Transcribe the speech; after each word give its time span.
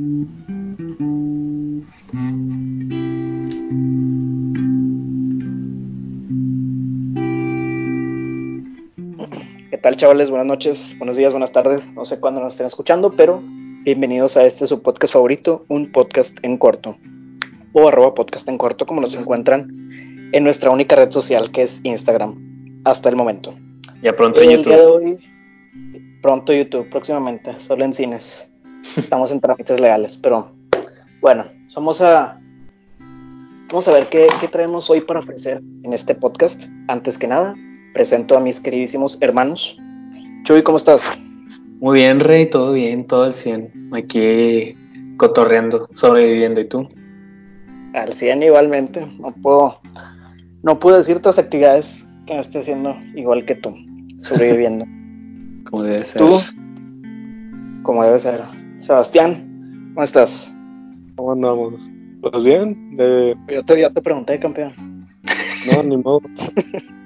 ¿Qué 0.00 0.06
tal 9.76 9.98
chavales? 9.98 10.30
Buenas 10.30 10.46
noches, 10.46 10.94
buenos 10.96 11.18
días, 11.18 11.32
buenas 11.34 11.52
tardes. 11.52 11.92
No 11.92 12.06
sé 12.06 12.18
cuándo 12.18 12.40
nos 12.40 12.54
estén 12.54 12.66
escuchando, 12.66 13.10
pero 13.10 13.42
bienvenidos 13.84 14.38
a 14.38 14.46
este 14.46 14.66
su 14.66 14.80
podcast 14.80 15.12
favorito, 15.12 15.66
un 15.68 15.92
podcast 15.92 16.38
en 16.42 16.56
corto. 16.56 16.96
O 17.74 17.86
arroba 17.86 18.14
podcast 18.14 18.48
en 18.48 18.56
corto, 18.56 18.86
como 18.86 19.02
nos 19.02 19.14
encuentran 19.14 19.68
en 20.32 20.42
nuestra 20.42 20.70
única 20.70 20.96
red 20.96 21.10
social 21.10 21.50
que 21.50 21.60
es 21.64 21.80
Instagram, 21.84 22.80
hasta 22.86 23.10
el 23.10 23.16
momento. 23.16 23.54
Ya 24.02 24.16
pronto 24.16 24.40
en 24.40 24.50
el 24.50 24.64
día 24.64 24.76
de 24.78 24.82
YouTube. 24.82 25.04
hoy, 25.04 25.18
pronto 26.22 26.54
YouTube, 26.54 26.88
próximamente, 26.88 27.60
solo 27.60 27.84
en 27.84 27.92
cines. 27.92 28.49
Estamos 28.96 29.30
en 29.30 29.40
trámites 29.40 29.80
legales, 29.80 30.16
pero 30.16 30.50
bueno, 31.20 31.44
vamos 31.74 32.00
a, 32.00 32.40
vamos 33.68 33.86
a 33.86 33.94
ver 33.94 34.08
qué, 34.08 34.26
qué 34.40 34.48
traemos 34.48 34.90
hoy 34.90 35.00
para 35.00 35.20
ofrecer 35.20 35.62
en 35.82 35.92
este 35.92 36.14
podcast. 36.14 36.64
Antes 36.88 37.16
que 37.16 37.26
nada, 37.26 37.54
presento 37.94 38.36
a 38.36 38.40
mis 38.40 38.60
queridísimos 38.60 39.18
hermanos. 39.20 39.76
Chuy, 40.44 40.62
¿cómo 40.62 40.76
estás? 40.76 41.10
Muy 41.80 42.00
bien, 42.00 42.20
Rey, 42.20 42.50
todo 42.50 42.72
bien, 42.72 43.06
todo 43.06 43.24
al 43.24 43.32
100. 43.32 43.90
Aquí 43.94 44.76
cotorreando, 45.16 45.88
sobreviviendo. 45.92 46.60
¿Y 46.60 46.68
tú? 46.68 46.88
Al 47.94 48.12
100 48.12 48.42
igualmente. 48.42 49.06
No 49.18 49.32
puedo, 49.32 49.80
no 50.62 50.78
puedo 50.78 50.96
decir 50.96 51.16
otras 51.16 51.38
actividades 51.38 52.08
que 52.26 52.34
no 52.34 52.40
esté 52.40 52.58
haciendo 52.58 52.96
igual 53.14 53.44
que 53.44 53.54
tú, 53.54 53.74
sobreviviendo. 54.22 54.84
Como 55.70 55.84
debe 55.84 56.02
ser. 56.02 56.22
tú, 56.22 56.40
como 57.82 58.02
debe 58.02 58.18
ser. 58.18 58.40
Sebastián, 58.80 59.92
¿cómo 59.94 60.02
estás? 60.04 60.54
¿Cómo 61.14 61.32
andamos? 61.32 61.86
Pues 62.22 62.42
bien, 62.44 62.96
de... 62.96 63.36
Yo 63.48 63.62
te, 63.64 63.78
ya 63.78 63.90
te 63.90 64.00
pregunté, 64.00 64.40
campeón. 64.40 64.72
no, 65.66 65.82
ni 65.82 65.96
modo. 65.98 66.20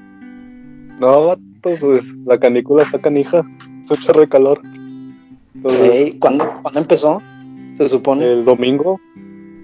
no, 1.00 1.26
vato, 1.26 1.42
pues 1.80 2.14
la 2.24 2.38
canícula 2.38 2.84
está 2.84 3.00
canija, 3.00 3.44
se 3.82 3.94
echa 3.94 4.12
re 4.12 4.28
calor. 4.28 4.62
Entonces, 5.54 5.90
Ey, 5.92 6.18
¿cuándo, 6.20 6.48
¿Cuándo 6.62 6.78
empezó? 6.78 7.20
Se 7.76 7.88
supone. 7.88 8.24
el 8.32 8.44
domingo, 8.44 9.00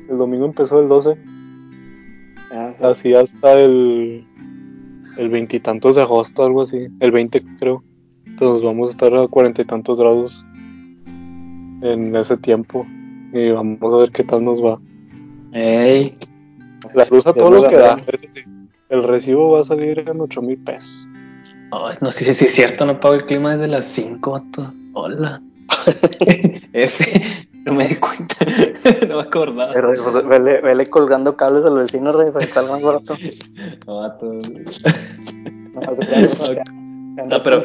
el 0.08 0.18
domingo 0.18 0.46
empezó 0.46 0.80
el 0.80 0.88
12, 0.88 1.16
Ah, 2.52 2.74
así 2.80 3.14
hasta 3.14 3.60
el 3.60 4.26
el 5.16 5.28
veintitantos 5.28 5.94
de 5.94 6.02
agosto, 6.02 6.44
algo 6.44 6.62
así, 6.62 6.88
el 6.98 7.12
20 7.12 7.44
creo. 7.60 7.84
Entonces 8.26 8.64
vamos 8.64 8.88
a 8.88 8.92
estar 8.92 9.14
a 9.14 9.28
cuarenta 9.28 9.62
y 9.62 9.64
tantos 9.64 10.00
grados 10.00 10.44
en 11.82 12.14
ese 12.16 12.36
tiempo 12.36 12.86
y 13.32 13.50
vamos 13.50 13.94
a 13.94 13.96
ver 13.98 14.10
qué 14.10 14.24
tal 14.24 14.44
nos 14.44 14.62
va. 14.62 14.78
Ey, 15.52 16.16
La 16.94 17.04
luz 17.10 17.26
a 17.26 17.32
todo 17.32 17.50
lo 17.50 17.68
que 17.68 17.76
da. 17.76 18.00
El 18.88 19.02
recibo 19.04 19.52
va 19.52 19.60
a 19.60 19.64
salir 19.64 19.98
en 20.00 20.20
ocho 20.20 20.42
mil 20.42 20.58
pesos. 20.58 21.06
oh, 21.70 21.90
no 22.00 22.10
sé 22.10 22.34
si 22.34 22.44
es 22.44 22.52
cierto, 22.52 22.84
no 22.86 22.98
pago 22.98 23.14
el 23.14 23.24
clima 23.24 23.52
desde 23.52 23.68
las 23.68 23.86
5, 23.86 24.30
vato. 24.30 24.72
Hola. 24.94 25.40
F, 26.72 27.46
no 27.64 27.74
me 27.74 27.88
di 27.88 27.94
cuenta. 27.96 28.34
no 29.08 29.16
me 29.16 29.22
acordaba. 29.22 29.72
Eh, 29.72 29.98
pues, 30.02 30.26
vele, 30.26 30.60
vele 30.60 30.86
colgando 30.86 31.36
cables 31.36 31.64
al 31.64 31.76
vecino, 31.76 32.10
Rey, 32.12 32.30
para 32.32 32.46
que 32.46 32.52
salga 32.52 32.72
más 32.72 32.82
barato. 32.82 33.16
No. 35.72 36.79
No, 37.26 37.38
pero-. 37.42 37.62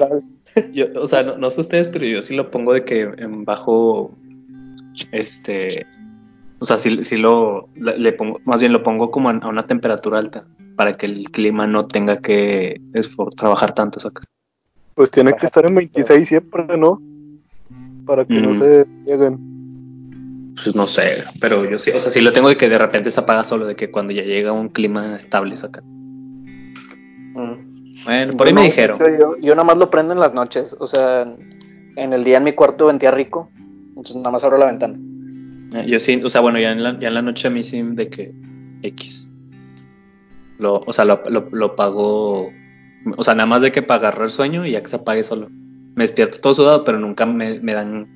Yo, 0.73 0.87
o 0.95 1.07
sea, 1.07 1.23
no, 1.23 1.37
no 1.37 1.49
sé 1.51 1.61
ustedes, 1.61 1.87
pero 1.87 2.05
yo 2.05 2.21
sí 2.21 2.35
lo 2.35 2.51
pongo 2.51 2.73
de 2.73 2.83
que 2.83 3.01
en 3.01 3.45
bajo, 3.45 4.11
este, 5.11 5.85
o 6.59 6.65
sea, 6.65 6.77
sí, 6.77 7.03
sí 7.03 7.17
lo, 7.17 7.69
le, 7.75 8.13
pongo, 8.13 8.39
más 8.45 8.59
bien 8.59 8.73
lo 8.73 8.83
pongo 8.83 9.11
como 9.11 9.29
a, 9.29 9.33
una 9.33 9.63
temperatura 9.63 10.19
alta, 10.19 10.47
para 10.75 10.97
que 10.97 11.05
el 11.05 11.29
clima 11.31 11.67
no 11.67 11.87
tenga 11.87 12.19
que 12.19 12.81
trabajar 13.37 13.73
tanto, 13.73 13.99
¿sacas? 13.99 14.25
Pues 14.93 15.11
tiene 15.11 15.33
que 15.33 15.45
estar 15.45 15.65
en 15.65 15.75
26 15.75 16.27
siempre, 16.27 16.77
¿no? 16.77 17.01
Para 18.05 18.25
que 18.25 18.39
no 18.39 18.51
Mm. 18.51 18.59
se 18.59 18.85
lleguen. 19.05 20.55
Pues 20.63 20.73
no 20.73 20.87
sé, 20.87 21.23
pero 21.41 21.69
yo 21.69 21.77
sí, 21.77 21.91
o 21.91 21.99
sea, 21.99 22.09
sí 22.09 22.21
lo 22.21 22.31
tengo 22.31 22.47
de 22.47 22.55
que 22.55 22.69
de 22.69 22.77
repente 22.77 23.11
se 23.11 23.19
apaga 23.19 23.43
solo, 23.43 23.67
de 23.67 23.75
que 23.75 23.91
cuando 23.91 24.13
ya 24.13 24.23
llega 24.23 24.53
un 24.53 24.69
clima 24.69 25.15
estable, 25.15 25.57
¿sacas? 25.57 25.83
Bueno, 28.05 28.31
por 28.37 28.47
ahí 28.47 28.53
me 28.53 28.61
No, 28.61 28.65
dijeron. 28.67 28.95
hecho, 28.95 29.09
Yo, 29.19 29.37
yo 29.37 29.55
nada 29.55 29.63
más 29.65 29.77
lo 29.77 29.89
prendo 29.89 30.13
en 30.13 30.19
las 30.19 30.33
noches. 30.33 30.75
O 30.79 30.87
sea, 30.87 31.21
en 31.95 32.13
el 32.13 32.23
día 32.23 32.37
en 32.37 32.43
mi 32.43 32.53
cuarto 32.53 32.87
ventía 32.87 33.11
rico. 33.11 33.49
Entonces 33.89 34.15
nada 34.17 34.31
más 34.31 34.43
abro 34.43 34.57
la 34.57 34.65
ventana. 34.67 34.97
Eh, 35.73 35.85
Yo 35.89 35.99
sí, 35.99 36.21
o 36.23 36.29
sea, 36.29 36.41
bueno, 36.41 36.59
ya 36.59 36.71
en 36.71 36.83
la, 36.83 36.99
ya 36.99 37.07
en 37.07 37.13
la 37.13 37.21
noche 37.21 37.47
a 37.47 37.51
mí 37.51 37.63
sí 37.63 37.81
de 37.81 38.09
que 38.09 38.33
X. 38.83 39.29
Lo, 40.59 40.81
o 40.85 40.93
sea, 40.93 41.05
lo, 41.05 41.21
lo, 41.29 41.47
lo 41.51 41.75
pago. 41.75 42.49
O 43.17 43.23
sea, 43.23 43.35
nada 43.35 43.47
más 43.47 43.61
de 43.61 43.71
que 43.71 43.81
para 43.81 43.99
agarrar 43.99 44.23
el 44.25 44.29
sueño 44.29 44.65
y 44.65 44.71
ya 44.71 44.81
que 44.81 44.87
se 44.87 44.95
apague 44.97 45.23
solo. 45.23 45.49
Me 45.95 46.03
despierto 46.03 46.39
todo 46.41 46.53
sudado, 46.53 46.83
pero 46.83 46.99
nunca 46.99 47.25
me, 47.25 47.59
me 47.59 47.73
dan. 47.73 48.07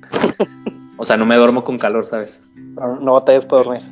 O 0.98 1.04
sea, 1.04 1.16
no 1.16 1.24
me 1.26 1.36
duermo 1.36 1.64
con 1.64 1.78
calor, 1.78 2.04
¿sabes? 2.04 2.44
No, 2.56 3.00
no 3.00 3.12
batallas 3.14 3.46
para 3.46 3.62
dormir. 3.64 3.82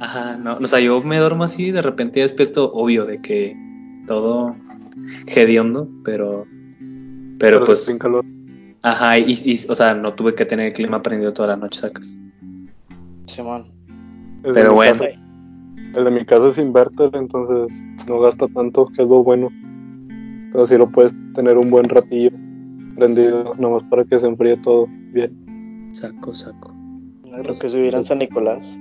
Ajá, 0.00 0.36
no. 0.36 0.54
O 0.56 0.66
sea, 0.66 0.80
yo 0.80 1.02
me 1.02 1.18
duermo 1.18 1.44
así, 1.44 1.70
de 1.70 1.82
repente 1.82 2.20
ya 2.20 2.24
despierto, 2.24 2.72
obvio, 2.72 3.04
de 3.04 3.20
que 3.20 3.54
todo 4.06 4.54
hediondo, 5.26 5.88
pero. 6.04 6.44
Pero, 7.38 7.64
pues. 7.64 7.84
sin 7.84 7.98
calor. 7.98 8.24
Ajá, 8.82 9.18
y, 9.18 9.32
y, 9.44 9.52
o 9.68 9.74
sea, 9.74 9.94
no 9.94 10.12
tuve 10.14 10.34
que 10.34 10.44
tener 10.44 10.66
el 10.66 10.72
clima 10.72 11.02
prendido 11.02 11.32
toda 11.32 11.48
la 11.48 11.56
noche, 11.56 11.80
sacas. 11.80 12.20
Simón. 13.26 13.64
El 14.42 14.52
de 14.54 14.60
Pero 14.60 14.74
bueno. 14.74 14.98
casa- 14.98 15.20
el 15.94 16.04
de 16.04 16.10
mi 16.10 16.24
casa 16.24 16.48
es 16.48 16.58
inverter, 16.58 17.10
entonces 17.14 17.82
no 18.08 18.18
gasta 18.20 18.46
tanto, 18.48 18.86
que 18.88 19.02
es 19.02 19.08
lo 19.08 19.22
bueno. 19.22 19.48
Entonces 20.46 20.68
sí 20.70 20.78
lo 20.78 20.88
puedes 20.90 21.14
tener 21.34 21.56
un 21.56 21.70
buen 21.70 21.84
ratillo 21.88 22.30
prendido, 22.96 23.52
nomás 23.58 23.82
para 23.84 24.04
que 24.04 24.18
se 24.20 24.26
enfríe 24.26 24.56
todo 24.58 24.86
bien. 25.12 25.88
Saco, 25.92 26.34
saco. 26.34 26.74
Lo 27.44 27.54
que 27.54 27.66
es 27.66 27.74
vivir 27.74 27.94
en 27.94 28.04
San 28.04 28.18
Nicolás. 28.18 28.78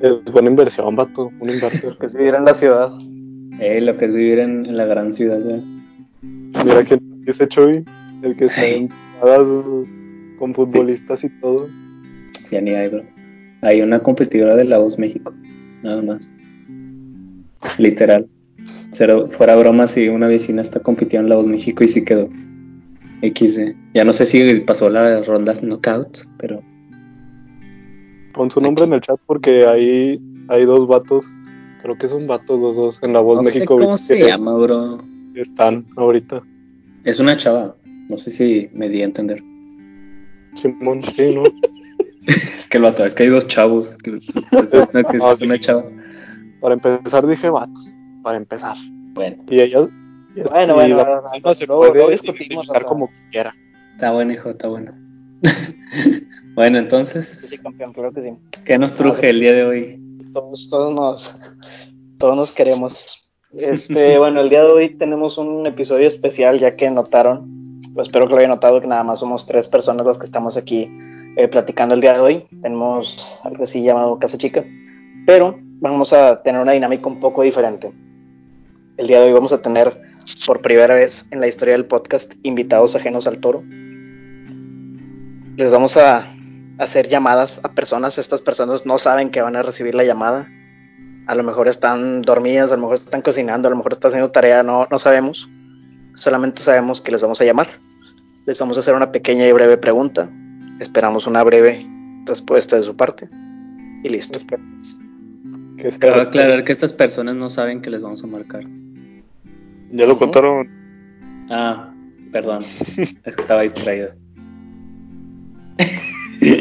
Es 0.00 0.22
buena 0.32 0.50
inversión, 0.50 0.94
vato, 0.96 1.30
un 1.40 1.48
inverter. 1.50 1.84
Lo 1.92 1.98
que 1.98 2.06
es 2.06 2.14
vivir 2.14 2.34
en 2.34 2.44
la 2.44 2.54
ciudad. 2.54 2.92
Eh, 3.58 3.80
lo 3.80 3.96
que 3.96 4.06
es 4.06 4.14
vivir 4.14 4.38
en, 4.38 4.66
en 4.66 4.76
la 4.76 4.86
gran 4.86 5.12
ciudad, 5.12 5.40
ya. 5.44 5.60
Mira 6.22 6.84
quién 6.84 7.24
dice 7.24 7.48
Chuy, 7.48 7.84
el 8.22 8.36
que 8.36 8.46
está 8.46 8.66
en 8.66 8.88
con 10.38 10.54
futbolistas 10.54 11.24
y 11.24 11.28
todo. 11.40 11.68
Ya 12.50 12.60
ni 12.60 12.70
hay, 12.70 12.88
bro. 12.88 13.04
Hay 13.62 13.82
una 13.82 14.00
competidora 14.00 14.56
de 14.56 14.64
la 14.64 14.78
Voz 14.78 14.98
México, 14.98 15.34
nada 15.82 16.02
más. 16.02 16.32
Literal. 17.78 18.26
Cero, 18.90 19.28
fuera 19.30 19.56
broma 19.56 19.86
si 19.86 20.08
una 20.08 20.26
vecina 20.26 20.62
está 20.62 20.80
compitiendo 20.80 21.26
en 21.26 21.30
la 21.30 21.36
Voz 21.36 21.46
México 21.46 21.84
y 21.84 21.88
sí 21.88 22.04
quedó. 22.04 22.28
XD. 23.22 23.74
Ya 23.94 24.04
no 24.04 24.12
sé 24.12 24.24
si 24.24 24.60
pasó 24.60 24.88
la 24.88 25.20
ronda 25.20 25.54
knockout, 25.60 26.26
pero 26.38 26.62
Pon 28.32 28.50
su 28.50 28.60
nombre 28.60 28.84
en 28.84 28.92
el 28.92 29.00
chat 29.00 29.18
porque 29.26 29.66
ahí 29.66 30.20
hay 30.48 30.64
dos 30.64 30.86
vatos, 30.86 31.26
creo 31.82 31.96
que 31.98 32.08
son 32.08 32.26
vatos 32.26 32.58
los 32.60 32.76
dos, 32.76 32.98
en 33.02 33.12
la 33.12 33.20
voz 33.20 33.38
no 33.38 33.44
sé 33.44 33.60
México. 33.60 33.76
cómo 33.76 33.92
que 33.92 33.98
se 33.98 34.26
llama, 34.26 34.54
bro. 34.56 34.98
Están 35.34 35.86
ahorita. 35.96 36.42
Es 37.04 37.18
una 37.20 37.36
chava. 37.36 37.76
No 38.08 38.16
sé 38.16 38.30
si 38.30 38.68
me 38.72 38.88
di 38.88 39.02
a 39.02 39.04
entender. 39.04 39.42
Simón, 40.56 41.02
sí, 41.04 41.34
¿no? 41.34 41.44
Es 42.26 42.68
que 42.68 42.76
el 42.76 42.82
vato, 42.84 43.04
es 43.04 43.14
que 43.14 43.22
hay 43.24 43.28
dos 43.30 43.46
chavos. 43.48 43.96
que- 43.98 44.16
Es, 44.18 44.74
es 44.74 44.94
una, 44.94 45.02
que 45.04 45.16
es 45.16 45.22
Ah, 45.22 45.34
sí. 45.36 45.44
una 45.44 45.58
chava. 45.58 45.84
Para 46.60 46.74
empezar 46.74 47.26
dije 47.26 47.48
vatos, 47.48 47.96
para 48.22 48.36
empezar. 48.36 48.76
Bueno, 49.14 49.42
Y 49.48 49.60
ellas... 49.60 49.88
y 50.36 50.42
Bueno, 50.42 50.72
y 50.74 50.74
bueno, 50.74 50.96
la 50.96 51.04
bueno, 51.04 51.22
persona 51.22 51.54
se 51.54 51.66
luego- 51.66 51.80
puede 51.92 52.10
discutimos, 52.12 52.40
identificar 52.50 52.76
o 52.76 52.80
sea. 52.80 52.88
como 52.88 53.10
quiera. 53.30 53.54
está 53.92 54.12
bueno, 54.12 54.32
hijo, 54.32 54.50
está 54.50 54.68
bueno. 54.68 54.92
bueno, 56.54 56.78
Sí, 56.78 56.82
entonces, 56.82 57.60
campeón, 57.62 57.92
creo 57.94 58.12
que 58.12 58.22
sí. 58.22 58.30
¿qué 58.64 58.78
nos 58.78 58.94
truje 58.94 59.30
el 59.30 59.40
día 59.40 59.54
de 59.54 59.64
hoy? 59.64 60.00
Todos, 60.32 60.68
todos 60.68 60.94
nos, 60.94 61.34
todos 62.18 62.36
nos 62.36 62.52
queremos. 62.52 63.22
Este, 63.52 64.18
bueno, 64.18 64.40
el 64.40 64.48
día 64.48 64.62
de 64.62 64.70
hoy 64.70 64.90
tenemos 64.90 65.38
un 65.38 65.66
episodio 65.66 66.06
especial, 66.06 66.58
ya 66.58 66.76
que 66.76 66.90
notaron, 66.90 67.80
pues 67.94 68.08
espero 68.08 68.26
que 68.26 68.32
lo 68.32 68.38
hayan 68.38 68.50
notado, 68.50 68.80
que 68.80 68.86
nada 68.86 69.02
más 69.02 69.20
somos 69.20 69.46
tres 69.46 69.68
personas 69.68 70.06
las 70.06 70.18
que 70.18 70.26
estamos 70.26 70.56
aquí 70.56 70.88
eh, 71.36 71.48
platicando 71.48 71.94
el 71.94 72.00
día 72.00 72.14
de 72.14 72.20
hoy. 72.20 72.46
Tenemos 72.62 73.40
algo 73.44 73.64
así 73.64 73.82
llamado 73.82 74.18
Casa 74.18 74.38
Chica, 74.38 74.64
pero 75.26 75.58
vamos 75.80 76.12
a 76.12 76.42
tener 76.42 76.60
una 76.60 76.72
dinámica 76.72 77.08
un 77.08 77.20
poco 77.20 77.42
diferente. 77.42 77.92
El 78.96 79.06
día 79.06 79.20
de 79.20 79.28
hoy 79.28 79.32
vamos 79.32 79.52
a 79.52 79.62
tener 79.62 80.00
por 80.46 80.60
primera 80.60 80.94
vez 80.94 81.26
en 81.30 81.40
la 81.40 81.48
historia 81.48 81.72
del 81.72 81.86
podcast 81.86 82.32
invitados 82.42 82.94
ajenos 82.94 83.26
al 83.26 83.38
toro. 83.38 83.62
Les 85.56 85.70
vamos 85.72 85.96
a 85.96 86.26
hacer 86.80 87.08
llamadas 87.08 87.60
a 87.62 87.72
personas. 87.72 88.18
Estas 88.18 88.40
personas 88.40 88.86
no 88.86 88.98
saben 88.98 89.30
que 89.30 89.42
van 89.42 89.54
a 89.54 89.62
recibir 89.62 89.94
la 89.94 90.02
llamada. 90.02 90.48
A 91.26 91.34
lo 91.34 91.42
mejor 91.44 91.68
están 91.68 92.22
dormidas, 92.22 92.72
a 92.72 92.76
lo 92.76 92.82
mejor 92.82 92.96
están 92.96 93.22
cocinando, 93.22 93.68
a 93.68 93.70
lo 93.70 93.76
mejor 93.76 93.92
están 93.92 94.08
haciendo 94.08 94.30
tarea, 94.30 94.62
no, 94.62 94.88
no 94.90 94.98
sabemos. 94.98 95.48
Solamente 96.14 96.60
sabemos 96.62 97.00
que 97.00 97.12
les 97.12 97.20
vamos 97.20 97.40
a 97.40 97.44
llamar. 97.44 97.68
Les 98.46 98.58
vamos 98.58 98.78
a 98.78 98.80
hacer 98.80 98.94
una 98.94 99.12
pequeña 99.12 99.46
y 99.46 99.52
breve 99.52 99.76
pregunta. 99.76 100.28
Esperamos 100.80 101.26
una 101.26 101.42
breve 101.44 101.86
respuesta 102.24 102.76
de 102.76 102.82
su 102.82 102.96
parte. 102.96 103.28
y 104.02 104.08
listo. 104.08 104.38
Que 105.76 105.90
Cabe 105.98 106.22
aclarar 106.22 106.64
que 106.64 106.72
estas 106.72 106.92
personas 106.92 107.36
no 107.36 107.50
saben 107.50 107.82
que 107.82 107.90
les 107.90 108.00
vamos 108.00 108.24
a 108.24 108.26
marcar. 108.26 108.64
Ya 109.92 110.06
lo 110.06 110.18
contaron. 110.18 110.68
Ah, 111.50 111.92
perdón. 112.32 112.64
es 112.96 113.36
que 113.36 113.42
estaba 113.42 113.62
distraído. 113.62 114.14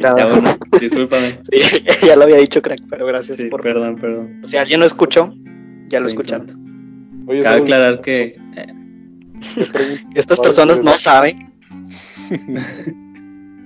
Nada. 0.01 0.17
ya 0.17 0.25
bueno, 0.33 0.57
discúlpame. 0.79 1.39
Sí, 1.51 1.85
ya 2.07 2.15
lo 2.15 2.23
había 2.23 2.37
dicho, 2.37 2.61
crack, 2.61 2.81
pero 2.89 3.05
gracias 3.05 3.37
Sí, 3.37 3.45
por... 3.45 3.61
perdón, 3.61 3.95
perdón. 3.95 4.41
Si 4.43 4.57
alguien 4.57 4.79
no 4.79 4.85
escuchó, 4.85 5.33
ya 5.87 5.99
lo 5.99 6.07
escucharon. 6.07 6.45
Oye, 7.27 7.43
Cabe 7.43 7.61
aclarar 7.61 8.01
que 8.01 8.35
eh, 8.55 8.73
¿qué 9.55 9.65
preguntas 9.65 10.03
Estas 10.15 10.39
personas 10.39 10.77
de- 10.79 10.83
no 10.83 10.97
saben. 10.97 11.51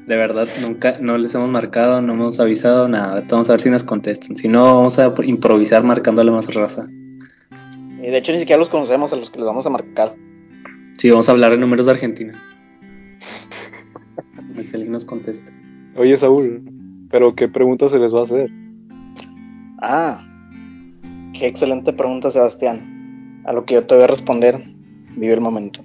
de 0.07 0.15
verdad 0.17 0.47
nunca 0.61 0.97
no 0.99 1.17
les 1.17 1.33
hemos 1.35 1.49
marcado, 1.49 2.01
no 2.01 2.13
hemos 2.13 2.39
avisado 2.39 2.87
nada. 2.87 3.23
Vamos 3.29 3.49
a 3.49 3.53
ver 3.53 3.61
si 3.61 3.69
nos 3.69 3.83
contestan. 3.83 4.35
Si 4.35 4.47
no, 4.47 4.63
vamos 4.75 4.99
a 4.99 5.13
improvisar 5.23 5.83
marcándole 5.83 6.31
más 6.31 6.53
raza. 6.53 6.87
Y 8.01 8.07
de 8.07 8.17
hecho 8.17 8.33
ni 8.33 8.39
siquiera 8.39 8.59
los 8.59 8.69
conocemos 8.69 9.13
a 9.13 9.15
los 9.15 9.31
que 9.31 9.37
les 9.39 9.45
vamos 9.45 9.65
a 9.65 9.69
marcar. 9.69 10.15
Sí, 10.97 11.09
vamos 11.09 11.27
a 11.29 11.31
hablar 11.31 11.53
en 11.53 11.61
números 11.61 11.85
de 11.85 11.93
Argentina. 11.93 12.33
Si 14.61 14.75
alguien 14.75 14.91
nos 14.91 15.05
contesta. 15.05 15.51
Oye, 15.95 16.17
Saúl, 16.17 16.61
¿pero 17.11 17.35
qué 17.35 17.47
preguntas 17.47 17.91
se 17.91 17.99
les 17.99 18.13
va 18.13 18.21
a 18.21 18.23
hacer? 18.23 18.49
Ah, 19.79 20.25
qué 21.37 21.45
excelente 21.45 21.93
pregunta, 21.93 22.31
Sebastián. 22.31 23.41
A 23.45 23.53
lo 23.53 23.63
que 23.65 23.75
yo 23.75 23.85
te 23.85 23.93
voy 23.93 24.03
a 24.05 24.07
responder, 24.07 24.63
vive 25.15 25.33
el 25.33 25.41
momento. 25.41 25.81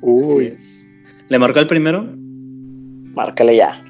Uy, 0.00 0.46
es. 0.46 0.98
¿Le 1.28 1.38
marcó 1.38 1.60
el 1.60 1.68
primero? 1.68 2.06
Márcale 3.14 3.56
ya. 3.56 3.84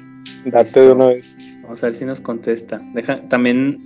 date 0.45 0.79
de 0.79 0.91
una 0.91 1.07
vez. 1.07 1.57
Vamos 1.63 1.81
a 1.81 1.87
ver 1.87 1.95
si 1.95 2.05
nos 2.05 2.21
contesta. 2.21 2.79
Deja, 2.93 3.21
también 3.29 3.79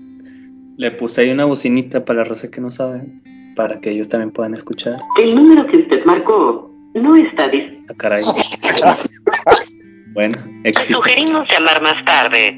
le 0.76 0.92
puse 0.92 1.22
ahí 1.22 1.32
una 1.32 1.46
bocinita 1.46 2.04
para 2.04 2.20
la 2.20 2.26
raza 2.26 2.52
que 2.52 2.60
no 2.60 2.70
sabe, 2.70 3.08
para 3.56 3.80
que 3.80 3.92
ellos 3.92 4.10
también 4.10 4.32
puedan 4.32 4.54
escuchar. 4.54 4.98
El 5.22 5.36
número 5.36 5.66
que 5.68 5.78
usted 5.78 6.04
marcó 6.06 6.70
no 6.96 7.16
está 7.16 7.48
disponible. 7.48 7.86
Ah, 7.90 7.94
caray. 7.96 8.24
Bueno, 10.14 10.36
éxito. 10.64 10.96
Sugerimos 10.96 11.48
llamar 11.50 11.82
más 11.82 12.06
tarde. 12.06 12.58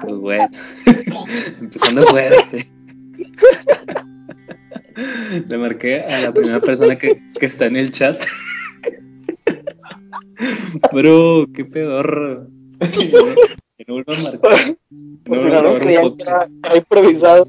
Pues 0.00 0.16
bueno. 0.16 0.48
Empezando 1.60 2.02
fuerte. 2.02 2.70
Le 5.48 5.58
marqué 5.58 6.00
a 6.00 6.20
la 6.20 6.32
primera 6.32 6.60
persona 6.60 6.96
que, 6.96 7.20
que 7.38 7.46
está 7.46 7.66
en 7.66 7.76
el 7.76 7.90
chat. 7.90 8.16
Bro, 10.92 11.46
qué 11.54 11.64
pedorro. 11.64 12.46
Que 12.80 13.84
no 13.86 13.94
vuelva 13.94 14.16
a 14.16 14.22
marcar. 14.22 14.76
Por 15.24 15.36
No 15.36 15.42
si 15.42 15.48
no 15.48 15.72
un 15.72 15.80
creían 15.80 16.16
que 16.16 16.24
era 16.64 16.76
improvisado. 16.76 17.48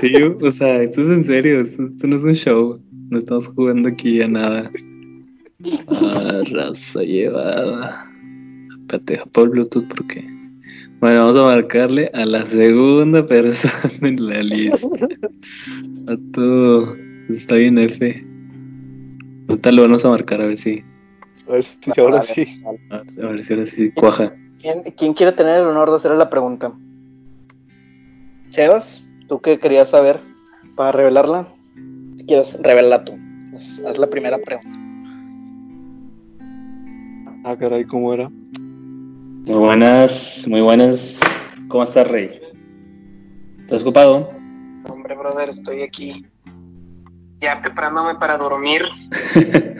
Sí, 0.00 0.12
o 0.16 0.50
sea, 0.50 0.82
esto 0.82 1.02
es 1.02 1.08
en 1.08 1.24
serio, 1.24 1.60
esto, 1.60 1.84
esto 1.84 2.06
no 2.06 2.16
es 2.16 2.24
un 2.24 2.34
show, 2.34 2.80
no 3.10 3.18
estamos 3.18 3.48
jugando 3.48 3.88
aquí 3.88 4.20
a 4.20 4.28
nada. 4.28 4.70
Ah, 5.88 6.42
raza 6.50 7.02
llevada. 7.02 8.06
Deja 9.04 9.24
por 9.26 9.50
Bluetooth 9.50 9.86
porque. 9.88 10.24
Bueno, 11.00 11.20
vamos 11.26 11.36
a 11.36 11.42
marcarle 11.42 12.10
a 12.14 12.24
la 12.24 12.46
segunda 12.46 13.26
persona 13.26 13.74
en 14.00 14.26
la 14.28 14.42
lista. 14.42 14.86
A 16.08 16.16
todo. 16.32 16.96
Está 17.28 17.56
bien, 17.56 17.78
F. 17.78 18.24
Ahorita 19.48 19.72
lo 19.72 19.82
vamos 19.82 20.04
a 20.04 20.08
marcar 20.10 20.40
a 20.40 20.46
ver 20.46 20.56
si. 20.56 20.82
A 21.48 21.52
ver 21.52 21.64
si 21.64 22.00
ahora 22.00 22.18
Vale, 22.18 22.28
sí. 22.34 22.60
vale. 22.64 22.78
A 22.90 22.96
ver, 22.98 23.10
si- 23.10 23.20
a 23.20 23.26
ver 23.28 23.42
si 23.42 23.52
ahora 23.52 23.66
sí 23.66 23.90
cuaja. 23.92 24.32
¿Quién, 24.60 24.82
quién 24.96 25.12
quiere 25.12 25.32
tener 25.32 25.60
el 25.60 25.66
honor 25.66 25.90
de 25.90 25.96
hacerle 25.96 26.16
la 26.16 26.30
pregunta? 26.30 26.72
Sebas, 28.50 29.04
¿tú 29.28 29.38
qué 29.40 29.58
querías 29.58 29.90
saber 29.90 30.18
para 30.76 30.92
revelarla? 30.92 31.46
Si 32.16 32.24
quieres, 32.24 32.58
revela 32.62 33.04
tú. 33.04 33.12
Haz, 33.54 33.80
haz 33.86 33.98
la 33.98 34.08
primera 34.08 34.38
pregunta. 34.38 34.70
Ah, 37.44 37.56
caray, 37.58 37.84
¿cómo 37.84 38.12
era? 38.12 38.30
Muy 39.46 39.58
buenas, 39.58 40.44
muy 40.48 40.60
buenas. 40.60 41.20
¿Cómo 41.68 41.84
estás, 41.84 42.08
Rey? 42.08 42.40
¿Estás 43.60 43.82
ocupado? 43.82 44.28
Hombre, 44.88 45.14
brother, 45.14 45.48
estoy 45.48 45.82
aquí 45.82 46.26
ya 47.38 47.62
preparándome 47.62 48.18
para 48.18 48.38
dormir. 48.38 48.82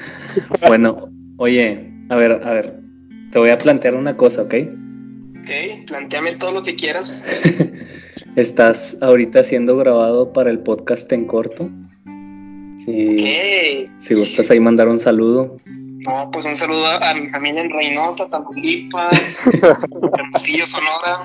Bueno, 0.68 1.08
oye, 1.38 1.90
a 2.10 2.16
ver, 2.16 2.40
a 2.44 2.52
ver, 2.52 2.78
te 3.32 3.38
voy 3.38 3.48
a 3.50 3.58
plantear 3.58 3.94
una 3.94 4.16
cosa, 4.16 4.42
¿ok? 4.42 4.54
Ok, 5.40 5.86
planteame 5.86 6.36
todo 6.36 6.52
lo 6.52 6.62
que 6.62 6.76
quieras. 6.76 7.40
Estás 8.36 8.98
ahorita 9.00 9.42
siendo 9.42 9.76
grabado 9.78 10.32
para 10.32 10.50
el 10.50 10.60
podcast 10.60 11.10
en 11.12 11.26
corto. 11.26 11.70
Si, 12.84 13.18
Ok, 13.18 13.90
si 13.98 14.14
gustas 14.14 14.50
ahí 14.50 14.60
mandar 14.60 14.88
un 14.88 14.98
saludo. 14.98 15.56
No, 16.06 16.30
pues 16.30 16.46
un 16.46 16.54
saludo 16.56 16.86
a, 16.86 17.14
mi 17.14 17.28
familia 17.28 17.62
en 17.62 17.70
Reynosa, 17.70 18.28
Tamaulipas, 18.28 19.40
Hermosillo, 20.18 20.66
Sonora, 20.66 21.18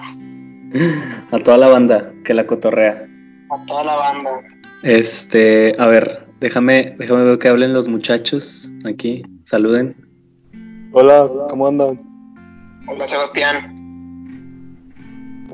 A 1.31 1.37
toda 1.39 1.57
la 1.57 1.67
banda 1.67 2.13
que 2.23 2.33
la 2.33 2.47
cotorrea. 2.47 3.07
a 3.51 3.65
toda 3.65 3.83
la 3.83 3.95
banda. 3.95 4.29
Este, 4.83 5.75
a 5.77 5.85
ver, 5.87 6.25
déjame, 6.39 6.95
déjame 6.97 7.23
ver 7.23 7.37
que 7.39 7.49
hablen 7.49 7.73
los 7.73 7.87
muchachos 7.87 8.71
aquí. 8.85 9.23
Saluden. 9.43 9.95
Hola, 10.93 11.29
¿cómo 11.49 11.67
andan? 11.67 11.99
Hola, 12.87 13.07
Sebastián. 13.07 13.73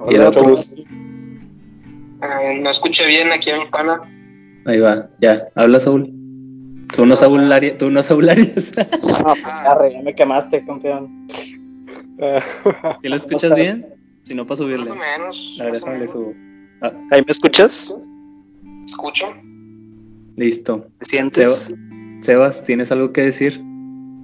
Y 0.09 0.13
el 0.15 0.21
Hola, 0.21 0.29
otro. 0.29 0.44
¿cómo- 0.44 0.57
Eh, 2.24 2.59
no 2.62 2.69
escuché 2.71 3.06
bien 3.07 3.31
aquí 3.31 3.51
a 3.51 3.59
mi 3.59 3.65
pana. 3.68 4.01
Ahí 4.65 4.79
va, 4.79 5.09
ya. 5.19 5.47
Habla 5.56 5.79
Saúl. 5.79 6.12
Tú 6.98 7.06
no 7.06 7.16
Saúl 7.16 7.52
Arias. 7.54 7.78
Tú 7.78 7.90
no. 7.92 8.02
Ah, 9.26 9.34
pues 9.42 9.54
arre, 9.54 9.94
ya 9.94 10.02
me 10.02 10.14
quemaste, 10.16 10.66
campeón. 10.66 11.28
¿Sí 11.30 13.08
lo 13.08 13.16
escuchas 13.16 13.56
bien? 13.56 13.86
Si 14.24 14.34
no, 14.36 14.46
para 14.46 14.58
subirle. 14.58 14.90
Más 14.90 14.90
o 14.90 14.96
menos. 14.96 15.58
A 15.62 15.64
ver, 15.66 15.74
más 15.74 15.84
o 15.84 15.86
déjame 15.86 15.94
le 15.94 16.00
menos. 16.00 16.12
subo. 16.12 16.34
Ah, 16.82 16.92
¿Ahí 17.12 17.22
me 17.26 17.32
escuchas? 17.32 17.94
Escucho. 18.88 19.26
listo. 20.36 20.88
¿Me 21.00 21.06
sientes? 21.06 21.48
Seba- 21.70 21.78
Sebas, 22.22 22.64
¿tienes 22.64 22.92
algo 22.92 23.14
que 23.14 23.22
decir? 23.22 23.62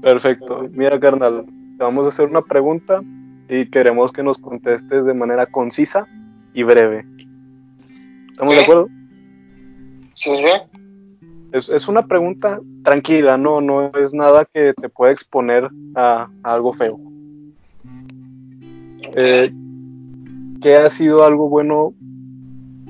Perfecto. 0.02 0.68
Mira, 0.74 1.00
carnal, 1.00 1.46
te 1.78 1.84
vamos 1.84 2.06
a 2.06 2.10
hacer 2.10 2.28
una 2.28 2.42
pregunta 2.42 3.02
y 3.50 3.68
queremos 3.68 4.12
que 4.12 4.24
nos 4.24 4.38
contestes 4.40 5.06
de 5.06 5.14
manera 5.14 5.46
concisa 5.46 6.08
y 6.56 6.64
breve. 6.64 7.06
¿Estamos 8.32 8.56
de 8.56 8.62
acuerdo? 8.62 8.90
Sí, 10.16 10.32
sí. 10.36 10.50
Es, 11.54 11.70
es 11.70 11.88
una 11.88 12.08
pregunta 12.08 12.60
tranquila, 12.84 13.38
no, 13.38 13.62
no 13.62 13.92
es 13.96 14.12
nada 14.12 14.44
que 14.52 14.74
te 14.74 14.90
pueda 14.90 15.14
exponer 15.14 15.70
a, 15.96 16.28
a 16.42 16.54
algo 16.54 16.74
feo. 16.74 17.00
Eh, 19.16 19.54
¿Qué 20.62 20.76
ha 20.76 20.90
sido 20.90 21.24
algo 21.24 21.50
bueno 21.50 21.94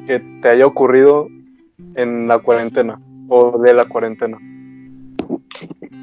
que 0.08 0.20
te 0.41 0.48
haya 0.48 0.65
ocurrido 0.65 1.27
en 1.96 2.29
la 2.29 2.39
cuarentena 2.39 3.01
o 3.27 3.60
de 3.60 3.74
la 3.74 3.86
cuarentena? 3.86 4.38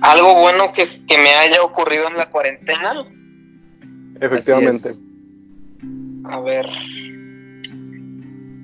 Algo 0.03 0.41
bueno 0.41 0.73
que, 0.75 0.85
que 1.09 1.17
me 1.17 1.31
haya 1.37 1.63
ocurrido 1.63 2.09
en 2.09 2.19
la 2.19 2.29
cuarentena. 2.29 3.07
Efectivamente. 4.21 4.91
A 6.25 6.41
ver. 6.41 6.67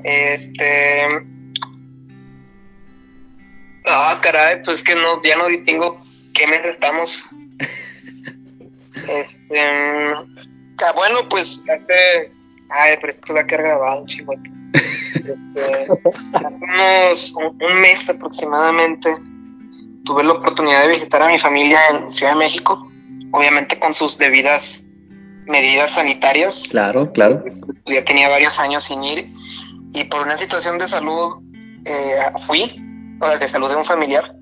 Este. 0.04 1.35
Ah, 3.86 4.18
caray, 4.20 4.62
pues 4.62 4.82
que 4.82 4.94
no, 4.94 5.22
ya 5.22 5.36
no 5.36 5.46
distingo 5.46 6.00
qué 6.34 6.46
mes 6.46 6.64
estamos. 6.64 7.26
Este. 9.08 9.60
ah, 9.60 10.92
bueno, 10.96 11.28
pues 11.28 11.62
hace. 11.72 11.94
Ay, 12.70 12.96
pero 13.00 13.12
esto 13.12 13.34
va 13.34 13.42
a 13.42 13.46
quedar 13.46 13.62
grabado, 13.62 14.04
chihuahuas. 14.06 14.58
Este, 15.14 15.62
hace 16.32 16.46
unos. 16.60 17.32
Un, 17.34 17.62
un 17.62 17.80
mes 17.80 18.08
aproximadamente. 18.08 19.14
Tuve 20.04 20.24
la 20.24 20.32
oportunidad 20.32 20.82
de 20.82 20.88
visitar 20.88 21.22
a 21.22 21.28
mi 21.28 21.38
familia 21.38 21.78
en 21.90 22.12
Ciudad 22.12 22.32
de 22.32 22.38
México. 22.38 22.90
Obviamente 23.32 23.78
con 23.78 23.94
sus 23.94 24.18
debidas 24.18 24.84
medidas 25.46 25.92
sanitarias 25.92 26.68
Claro, 26.70 27.04
claro. 27.12 27.44
ya 27.84 28.04
tenía 28.04 28.28
varios 28.28 28.58
años 28.58 28.82
sin 28.84 29.04
ir 29.04 29.30
y 29.92 30.04
por 30.04 30.22
una 30.22 30.36
situación 30.36 30.78
de 30.78 30.88
salud 30.88 31.36
eh, 31.84 32.16
fui, 32.46 32.80
o 33.20 33.26
sea, 33.26 33.38
de 33.38 33.48
salud 33.48 33.68
de 33.68 33.76
un 33.76 33.84
familiar. 33.84 34.34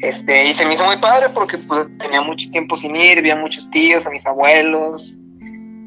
Este, 0.00 0.48
y 0.50 0.54
se 0.54 0.66
me 0.66 0.74
hizo 0.74 0.84
muy 0.84 0.96
padre 0.96 1.28
porque 1.32 1.58
pues, 1.58 1.86
tenía 1.98 2.22
mucho 2.22 2.50
tiempo 2.50 2.76
sin 2.76 2.96
ir, 2.96 3.22
vi 3.22 3.30
a 3.30 3.36
muchos 3.36 3.70
tíos, 3.70 4.04
a 4.06 4.10
mis 4.10 4.26
abuelos, 4.26 5.20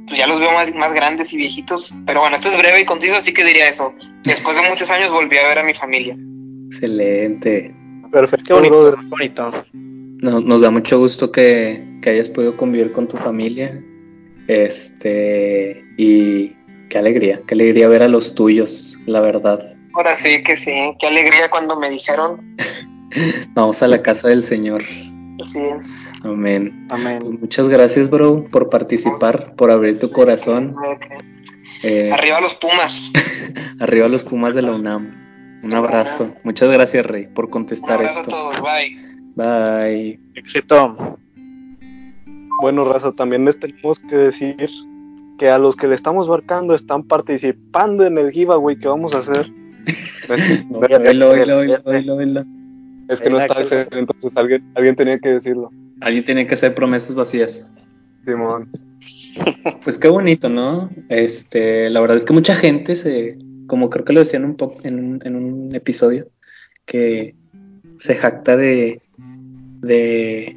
pues 0.08 0.18
ya 0.18 0.26
los 0.28 0.40
veo 0.40 0.52
más, 0.54 0.74
más 0.76 0.94
grandes 0.94 1.34
y 1.34 1.38
viejitos, 1.38 1.94
pero 2.06 2.22
bueno, 2.22 2.36
esto 2.38 2.50
es 2.50 2.58
breve 2.58 2.82
y 2.82 2.86
conciso, 2.86 3.16
así 3.18 3.34
que 3.34 3.44
diría 3.44 3.68
eso. 3.68 3.94
Después 4.24 4.56
de 4.56 4.70
muchos 4.70 4.90
años 4.90 5.12
volví 5.12 5.38
a 5.38 5.48
ver 5.48 5.60
a 5.60 5.64
mi 5.64 5.74
familia. 5.74 6.16
Excelente. 6.68 7.76
Perfecto, 8.12 8.46
Qué 8.46 8.54
bonito, 8.54 8.96
qué 8.98 9.08
bonito. 9.10 9.66
No- 9.74 10.40
nos 10.40 10.62
da 10.62 10.72
mucho 10.72 10.98
gusto 11.00 11.32
que, 11.32 11.86
que 12.02 12.12
hayas 12.12 12.30
podido 12.30 12.56
convivir 12.56 12.92
con 12.94 13.08
tu 13.08 13.18
familia. 13.18 13.84
Este, 14.48 15.84
y 15.98 16.50
que 16.90 16.98
a 16.98 17.00
alegría, 17.02 17.40
qué 17.46 17.56
alegría 17.56 17.88
ver 17.90 18.04
a 18.04 18.08
los 18.08 18.36
tuyos, 18.36 18.98
la 19.06 19.20
verdad. 19.22 19.75
Ahora 19.96 20.16
sí 20.16 20.44
que 20.44 20.58
sí, 20.58 20.74
qué 21.00 21.08
alegría 21.08 21.50
cuando 21.50 21.80
me 21.80 21.90
dijeron. 21.90 22.58
Vamos 23.54 23.82
a 23.82 23.88
la 23.88 24.02
casa 24.02 24.28
del 24.28 24.44
Señor. 24.44 24.84
Así 25.42 25.60
es. 25.60 26.10
Amén. 26.24 26.88
Amén. 26.90 27.20
Pues 27.22 27.40
muchas 27.40 27.68
gracias, 27.70 28.10
bro, 28.10 28.44
por 28.44 28.70
participar, 28.70 29.56
por 29.56 29.72
abrir 29.72 29.98
tu 30.00 30.12
corazón. 30.12 30.76
Eh, 31.84 32.12
Arriba 32.12 32.42
los 32.42 32.56
Pumas. 32.56 33.12
arriba 33.80 34.08
los 34.08 34.24
Pumas 34.24 34.54
de 34.54 34.64
la 34.64 34.74
UNAM. 34.74 35.60
Un 35.64 35.74
abrazo. 35.74 36.34
Muchas 36.44 36.70
gracias, 36.70 37.06
Rey, 37.06 37.28
por 37.28 37.46
Un 37.46 37.52
contestar 37.52 37.96
abrazo 37.98 38.20
a 38.20 38.24
todos, 38.24 38.62
bye. 38.62 38.98
Bye. 39.36 40.20
Éxito. 40.36 41.18
Bueno, 42.62 42.86
Raza, 42.86 43.12
también 43.14 43.46
les 43.46 43.60
tenemos 43.60 44.00
que 44.00 44.16
decir 44.16 44.70
que 45.38 45.50
a 45.50 45.58
los 45.58 45.76
que 45.76 45.88
le 45.88 45.96
estamos 45.96 46.28
marcando 46.28 46.74
están 46.76 47.04
participando 47.04 48.06
en 48.06 48.18
el 48.18 48.32
giveaway 48.32 48.78
que 48.78 48.88
vamos 48.88 49.14
a 49.14 49.20
hacer. 49.20 49.52
Oílo, 50.30 51.30
oílo, 51.30 51.58
oílo, 51.58 51.82
oílo, 51.86 52.16
oílo. 52.16 52.46
Es 53.08 53.22
que 53.22 53.30
no 53.30 53.40
está. 53.40 53.62
Excel, 53.62 53.88
entonces 54.00 54.36
alguien, 54.38 54.64
alguien 54.76 54.96
tenía 54.96 55.20
que 55.20 55.30
decirlo. 55.34 55.72
Alguien 56.02 56.24
tiene 56.26 56.48
que 56.48 56.54
hacer 56.56 56.74
promesas 56.76 57.16
vacías. 57.16 57.72
Simón. 58.26 58.70
Pues 59.84 59.98
qué 59.98 60.08
bonito, 60.08 60.50
¿no? 60.50 60.90
Este, 61.10 61.90
la 61.90 62.00
verdad 62.02 62.18
es 62.18 62.24
que 62.24 62.34
mucha 62.34 62.56
gente 62.56 62.96
se, 62.96 63.38
como 63.68 63.90
creo 63.90 64.06
que 64.06 64.14
lo 64.14 64.20
decían 64.20 64.46
un 64.46 64.56
poco 64.56 64.80
en 64.84 64.98
un, 65.00 65.20
en 65.24 65.36
un 65.36 65.76
episodio, 65.76 66.30
que 66.86 67.36
se 67.98 68.16
jacta 68.16 68.58
de, 68.58 69.02
de, 69.82 70.56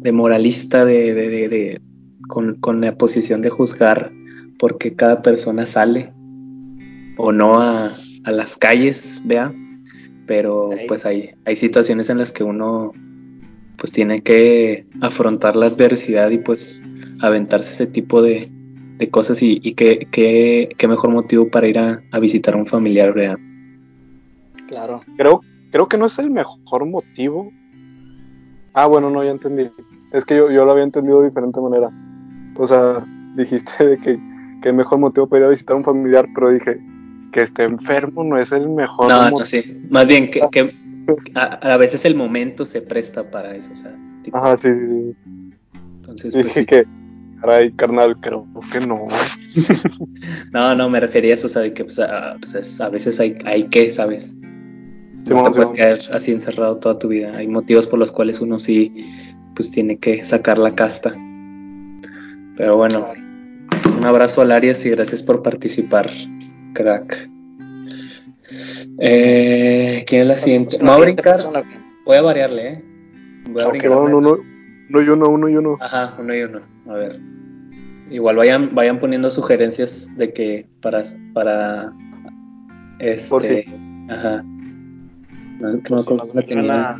de 0.00 0.12
moralista, 0.12 0.84
de, 0.84 1.14
de, 1.14 1.28
de- 1.28 1.48
de- 1.48 1.80
con, 2.28 2.56
con 2.60 2.80
la 2.80 2.96
posición 2.96 3.42
de 3.42 3.50
juzgar 3.50 4.12
porque 4.58 4.94
cada 4.94 5.20
persona 5.22 5.66
sale 5.66 6.12
o 7.16 7.32
no 7.32 7.60
a, 7.60 7.90
a 8.24 8.30
las 8.32 8.56
calles, 8.56 9.22
vea. 9.24 9.52
Pero 10.26 10.70
Ahí. 10.72 10.86
pues 10.86 11.06
hay, 11.06 11.30
hay 11.44 11.56
situaciones 11.56 12.08
en 12.10 12.18
las 12.18 12.32
que 12.32 12.44
uno 12.44 12.92
pues 13.76 13.90
tiene 13.92 14.20
que 14.20 14.86
afrontar 15.00 15.56
la 15.56 15.66
adversidad 15.66 16.30
y 16.30 16.38
pues 16.38 16.82
aventarse 17.20 17.72
ese 17.72 17.86
tipo 17.86 18.20
de, 18.22 18.48
de 18.98 19.08
cosas 19.10 19.42
y, 19.42 19.58
y 19.62 19.72
qué, 19.74 20.06
qué- 20.10 20.68
qué 20.76 20.86
mejor 20.88 21.10
motivo 21.10 21.48
para 21.50 21.66
ir 21.66 21.78
a, 21.78 22.02
a 22.12 22.18
visitar 22.20 22.54
a 22.54 22.58
un 22.58 22.66
familiar, 22.66 23.12
¿verdad? 23.14 23.38
Claro. 24.68 25.00
Creo, 25.16 25.40
creo 25.72 25.88
que 25.88 25.98
no 25.98 26.06
es 26.06 26.18
el 26.18 26.30
mejor 26.30 26.84
motivo. 26.86 27.50
Ah, 28.74 28.86
bueno, 28.86 29.10
no, 29.10 29.24
ya 29.24 29.30
entendí. 29.30 29.68
Es 30.12 30.24
que 30.24 30.36
yo, 30.36 30.50
yo 30.50 30.64
lo 30.64 30.72
había 30.72 30.84
entendido 30.84 31.20
de 31.22 31.28
diferente 31.28 31.60
manera. 31.60 31.88
O 32.56 32.66
sea, 32.66 33.04
dijiste 33.36 33.84
de 33.86 33.96
que, 33.98 34.18
que 34.62 34.68
el 34.68 34.74
mejor 34.76 34.98
motivo 34.98 35.26
para 35.28 35.40
ir 35.40 35.46
a 35.46 35.50
visitar 35.50 35.74
a 35.74 35.78
un 35.78 35.84
familiar, 35.84 36.28
pero 36.34 36.50
dije 36.50 36.78
que 37.30 37.42
esté 37.42 37.64
enfermo 37.64 38.24
no 38.24 38.38
es 38.40 38.52
el 38.52 38.68
mejor 38.68 39.08
No, 39.08 39.30
no, 39.30 39.38
sí. 39.44 39.62
Más 39.90 40.06
bien 40.06 40.30
que, 40.30 40.40
que 40.52 40.70
a, 41.34 41.44
a 41.74 41.76
veces 41.76 42.04
el 42.04 42.14
momento 42.14 42.64
se 42.66 42.82
presta 42.82 43.30
para 43.30 43.54
eso, 43.54 43.72
o 43.72 43.76
sea, 43.76 43.96
tipo, 44.22 44.36
Ajá, 44.38 44.56
sí, 44.56 44.68
sí, 44.74 44.86
sí. 44.88 45.14
entonces 45.96 46.34
pues, 46.34 46.46
Dije 46.46 46.60
sí. 46.60 46.66
que, 46.66 46.86
caray, 47.40 47.72
carnal, 47.72 48.16
creo 48.20 48.46
que 48.72 48.80
no. 48.80 49.08
No, 50.52 50.74
no, 50.74 50.88
me 50.90 51.00
refería 51.00 51.32
a 51.32 51.34
eso, 51.34 51.46
o 51.46 51.50
sea, 51.50 51.62
de 51.62 51.72
que 51.72 51.84
pues, 51.84 51.98
a, 51.98 52.36
pues, 52.40 52.54
es- 52.54 52.80
a 52.80 52.88
veces 52.88 53.18
hay, 53.20 53.36
hay 53.44 53.64
que, 53.64 53.90
¿sabes? 53.90 54.36
No 55.28 55.42
te 55.44 55.50
puedes 55.50 55.70
quedar 55.70 55.98
así 56.12 56.32
encerrado 56.32 56.78
toda 56.78 56.98
tu 56.98 57.08
vida. 57.08 57.36
Hay 57.36 57.46
motivos 57.46 57.86
por 57.86 57.98
los 57.98 58.10
cuales 58.10 58.40
uno 58.40 58.58
sí, 58.58 58.92
pues 59.54 59.70
tiene 59.70 59.96
que 59.98 60.24
sacar 60.24 60.58
la 60.58 60.74
casta. 60.74 61.12
Pero 62.56 62.76
bueno, 62.76 63.06
un 63.96 64.04
abrazo 64.04 64.42
al 64.42 64.50
Arias 64.50 64.84
y 64.86 64.90
gracias 64.90 65.22
por 65.22 65.42
participar, 65.42 66.10
crack. 66.72 67.28
Eh, 68.98 70.04
¿Quién 70.06 70.22
es 70.22 70.28
la 70.28 70.38
siguiente? 70.38 70.78
Me 70.78 70.86
voy 70.86 70.96
a 70.96 70.98
brincar, 71.00 71.36
voy 72.04 72.16
a 72.16 72.22
variarle, 72.22 72.68
¿eh? 72.68 72.84
Voy 73.50 73.62
a 73.62 73.68
brincar. 73.68 73.90
van 73.90 74.14
uno, 74.14 74.38
uno 74.90 75.02
y 75.02 75.08
uno, 75.08 75.28
uno 75.28 75.48
y 75.48 75.56
uno. 75.56 75.78
Ajá, 75.80 76.14
uno 76.18 76.34
y 76.34 76.42
uno. 76.42 76.60
A 76.88 76.94
ver. 76.94 77.20
Igual 78.10 78.36
vayan, 78.36 78.74
vayan 78.74 78.98
poniendo 78.98 79.30
sugerencias 79.30 80.10
de 80.16 80.32
que 80.32 80.66
para, 80.82 81.02
para 81.32 81.92
este. 82.98 83.28
Por. 83.30 83.44
Ajá. 84.14 84.44
No, 85.60 85.74
es 85.74 85.80
que 85.82 85.94
no 85.94 86.02
vuelven 86.02 86.46
tenía. 86.46 86.96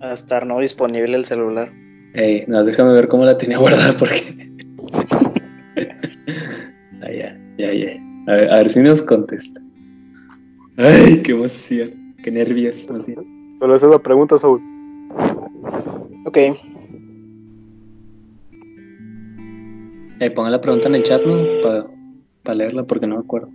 a, 0.00 0.10
a 0.10 0.12
estar 0.12 0.44
no 0.46 0.58
disponible 0.58 1.16
el 1.16 1.24
celular. 1.24 1.70
Ey, 2.14 2.44
no, 2.48 2.64
déjame 2.64 2.92
ver 2.92 3.06
cómo 3.08 3.24
la 3.24 3.36
tenía 3.36 3.58
guardada 3.60 3.96
porque. 3.96 4.50
Ay, 7.02 7.18
ya, 7.18 7.38
ya, 7.58 7.72
ya. 7.72 8.09
A 8.26 8.32
ver, 8.32 8.50
a 8.52 8.56
ver 8.56 8.68
si 8.70 8.80
nos 8.80 9.02
contesta. 9.02 9.60
Ay, 10.76 11.22
qué 11.22 11.32
emoción. 11.32 12.14
Qué 12.22 12.30
nervios. 12.30 12.88
esa 12.88 13.74
es 13.74 13.82
la 13.82 13.98
pregunta, 13.98 14.38
Saúl. 14.38 14.60
Ok. 16.26 16.36
Eh, 20.20 20.30
pongan 20.34 20.52
la 20.52 20.60
pregunta 20.60 20.88
en 20.88 20.94
el 20.96 21.02
chat, 21.02 21.24
¿no? 21.24 21.34
Para 22.42 22.54
leerla 22.56 22.84
porque 22.84 23.06
no 23.06 23.16
me 23.16 23.22
acuerdo. 23.22 23.50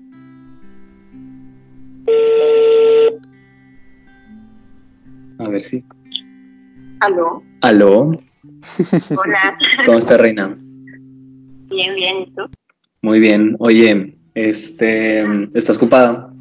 A 5.39 5.49
ver 5.49 5.63
si. 5.63 5.83
Aló, 7.01 7.43
¿Aló? 7.61 8.11
hola, 9.15 9.57
¿Cómo 9.85 9.97
está, 9.97 10.17
Reina? 10.17 10.57
bien, 11.69 11.93
bien, 11.95 12.17
¿y 12.21 12.31
tú? 12.31 12.43
Muy 13.01 13.19
bien. 13.19 13.55
Oye, 13.59 14.14
este, 14.35 15.25
¿estás 15.53 15.77
ocupada? 15.77 16.31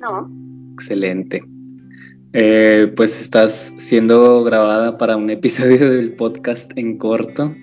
No, 0.00 0.30
Excelente. 0.74 1.42
Eh, 2.32 2.92
pues 2.94 3.18
estás 3.20 3.72
siendo 3.76 4.44
grabada 4.44 4.98
para 4.98 5.16
un 5.16 5.30
episodio 5.30 5.90
del 5.90 6.12
podcast 6.12 6.70
en 6.76 6.98
corto. 6.98 7.54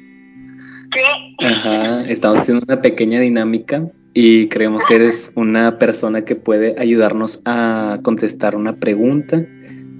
¿qué? 0.92 1.46
Ajá, 1.46 2.06
estamos 2.06 2.39
haciendo 2.39 2.65
una 2.68 2.82
pequeña 2.82 3.20
dinámica 3.20 3.88
y 4.15 4.48
creemos 4.48 4.84
que 4.86 4.96
eres 4.96 5.32
una 5.36 5.77
persona 5.77 6.25
que 6.25 6.36
puede 6.36 6.75
ayudarnos 6.80 7.42
a 7.46 8.00
contestar 8.01 8.56
una 8.56 8.75
pregunta. 8.77 9.46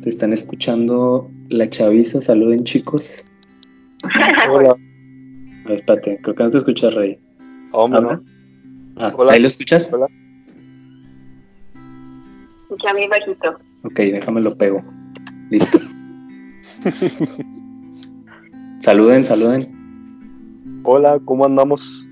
Te 0.02 0.10
están 0.10 0.34
escuchando 0.34 1.30
la 1.50 1.70
chaviza. 1.70 2.20
Saluden, 2.20 2.64
chicos. 2.64 3.24
Hola. 4.52 4.72
A 4.72 5.70
ver, 5.70 5.76
espérate, 5.76 6.18
creo 6.22 6.36
que 6.36 6.44
no 6.44 6.50
te 6.50 6.58
escucha, 6.58 6.90
Rey. 6.90 7.20
Hombre. 7.72 8.20
Ah, 8.98 9.12
Hola. 9.16 9.34
¿Ahí 9.34 9.40
lo 9.40 9.48
escuchas? 9.48 9.90
Hola. 9.92 10.08
Ya 12.84 12.94
mi 12.94 13.08
bajito. 13.08 13.58
Ok, 13.84 13.96
déjame 13.96 14.42
lo 14.42 14.58
pego. 14.58 14.84
Listo. 15.50 15.80
saluden, 18.80 19.26
saluden. 19.26 19.72
Hola, 20.84 21.20
¿cómo 21.26 21.46
andamos? 21.46 22.08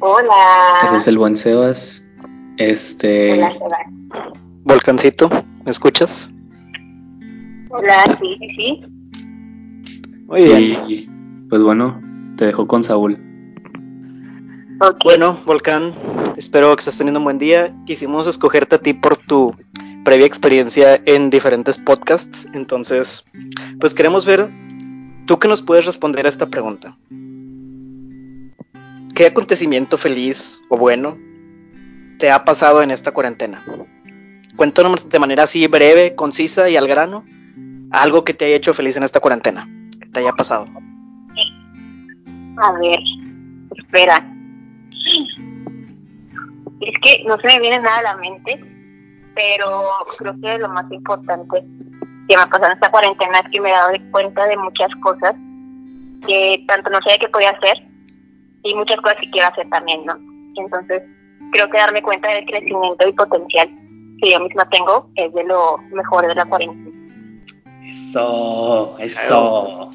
Hola. 0.00 0.80
Ese 0.86 0.96
es 0.96 1.08
el 1.08 1.18
buen 1.18 1.36
Sebas. 1.36 2.12
Este. 2.56 3.34
Hola, 3.34 3.52
Seba. 3.52 3.78
Volcancito, 4.64 5.30
¿me 5.64 5.70
escuchas? 5.70 6.30
Hola, 7.70 8.18
sí, 8.20 8.36
sí, 8.40 8.48
sí. 8.56 8.80
Muy 10.26 10.42
bien. 10.42 10.78
Y 10.88 11.08
pues 11.48 11.62
bueno, 11.62 12.00
te 12.36 12.46
dejo 12.46 12.66
con 12.66 12.82
Saúl. 12.82 13.27
Bueno, 15.02 15.36
Volcán, 15.44 15.92
espero 16.36 16.74
que 16.76 16.80
estés 16.80 16.98
teniendo 16.98 17.18
un 17.18 17.24
buen 17.24 17.38
día. 17.38 17.74
Quisimos 17.84 18.28
escogerte 18.28 18.76
a 18.76 18.78
ti 18.78 18.92
por 18.92 19.16
tu 19.16 19.52
previa 20.04 20.24
experiencia 20.24 21.02
en 21.04 21.30
diferentes 21.30 21.78
podcasts. 21.78 22.46
Entonces, 22.54 23.24
pues 23.80 23.92
queremos 23.92 24.24
ver, 24.24 24.48
tú 25.26 25.40
que 25.40 25.48
nos 25.48 25.62
puedes 25.62 25.84
responder 25.84 26.26
a 26.26 26.28
esta 26.28 26.46
pregunta. 26.46 26.96
¿Qué 29.16 29.26
acontecimiento 29.26 29.98
feliz 29.98 30.60
o 30.68 30.78
bueno 30.78 31.18
te 32.20 32.30
ha 32.30 32.44
pasado 32.44 32.80
en 32.80 32.92
esta 32.92 33.10
cuarentena? 33.10 33.60
Cuéntanos 34.54 35.08
de 35.08 35.18
manera 35.18 35.42
así 35.42 35.66
breve, 35.66 36.14
concisa 36.14 36.70
y 36.70 36.76
al 36.76 36.86
grano 36.86 37.24
algo 37.90 38.22
que 38.22 38.32
te 38.32 38.44
haya 38.44 38.54
hecho 38.54 38.74
feliz 38.74 38.96
en 38.96 39.02
esta 39.02 39.18
cuarentena, 39.18 39.68
que 40.00 40.06
te 40.06 40.20
haya 40.20 40.32
pasado. 40.34 40.66
A 42.58 42.72
ver, 42.78 42.98
espera. 43.76 44.37
Que 47.02 47.24
no 47.26 47.38
se 47.38 47.46
me 47.46 47.60
viene 47.60 47.80
nada 47.80 47.98
a 47.98 48.02
la 48.02 48.16
mente, 48.16 48.60
pero 49.34 49.88
creo 50.18 50.34
que 50.40 50.58
lo 50.58 50.68
más 50.68 50.90
importante 50.90 51.62
que 52.28 52.36
me 52.36 52.42
ha 52.42 52.46
pasado 52.46 52.66
en 52.66 52.72
esta 52.72 52.90
cuarentena 52.90 53.38
es 53.40 53.50
que 53.50 53.60
me 53.60 53.70
he 53.70 53.72
dado 53.72 53.92
cuenta 54.10 54.46
de 54.46 54.56
muchas 54.56 54.90
cosas 55.02 55.34
que 56.26 56.64
tanto 56.66 56.90
no 56.90 57.00
sabía 57.02 57.18
que 57.18 57.28
podía 57.28 57.50
hacer 57.50 57.82
y 58.64 58.74
muchas 58.74 59.00
cosas 59.00 59.18
que 59.20 59.30
quiero 59.30 59.48
hacer 59.48 59.68
también, 59.70 60.04
¿no? 60.04 60.16
Entonces, 60.56 61.02
creo 61.52 61.70
que 61.70 61.78
darme 61.78 62.02
cuenta 62.02 62.28
del 62.28 62.44
crecimiento 62.44 63.08
y 63.08 63.12
potencial 63.12 63.68
que 64.20 64.32
yo 64.32 64.40
misma 64.40 64.68
tengo 64.68 65.08
es 65.14 65.32
de 65.32 65.44
lo 65.44 65.78
mejor 65.92 66.26
de 66.26 66.34
la 66.34 66.44
cuarentena. 66.44 66.96
Eso, 67.86 68.96
eso. 68.98 69.90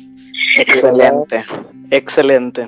Excelente, 0.58 1.44
excelente. 1.92 2.68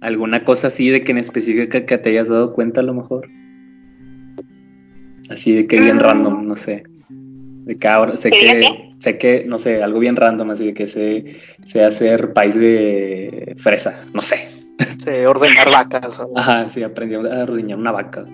¿Alguna 0.00 0.44
cosa 0.44 0.68
así 0.68 0.88
de 0.88 1.02
que 1.02 1.12
en 1.12 1.18
específico 1.18 1.68
que 1.68 1.98
te 1.98 2.10
hayas 2.10 2.28
dado 2.28 2.52
cuenta 2.54 2.80
a 2.80 2.84
lo 2.84 2.94
mejor? 2.94 3.26
Así 5.30 5.52
de 5.52 5.66
que 5.66 5.80
bien 5.80 5.98
random, 5.98 6.46
no 6.46 6.56
sé. 6.56 6.84
De 7.08 7.76
que 7.78 7.88
ahora 7.88 8.16
sé 8.16 8.30
¿Que 8.30 8.62
sé 8.98 9.18
que, 9.18 9.44
no 9.46 9.58
sé, 9.58 9.82
algo 9.82 9.98
bien 9.98 10.16
random, 10.16 10.50
así 10.50 10.66
de 10.66 10.74
que 10.74 10.86
sé, 10.86 11.36
sé 11.64 11.84
hacer 11.84 12.32
país 12.32 12.54
de 12.54 13.54
fresa, 13.58 14.04
no 14.14 14.22
sé. 14.22 14.48
De 15.04 15.26
ordenar 15.26 15.70
vacas. 15.70 16.18
o- 16.20 16.32
Ajá, 16.36 16.68
sí, 16.68 16.82
aprendí 16.82 17.14
a 17.14 17.18
ordeñar 17.18 17.78
una 17.78 17.92
vaca. 17.92 18.24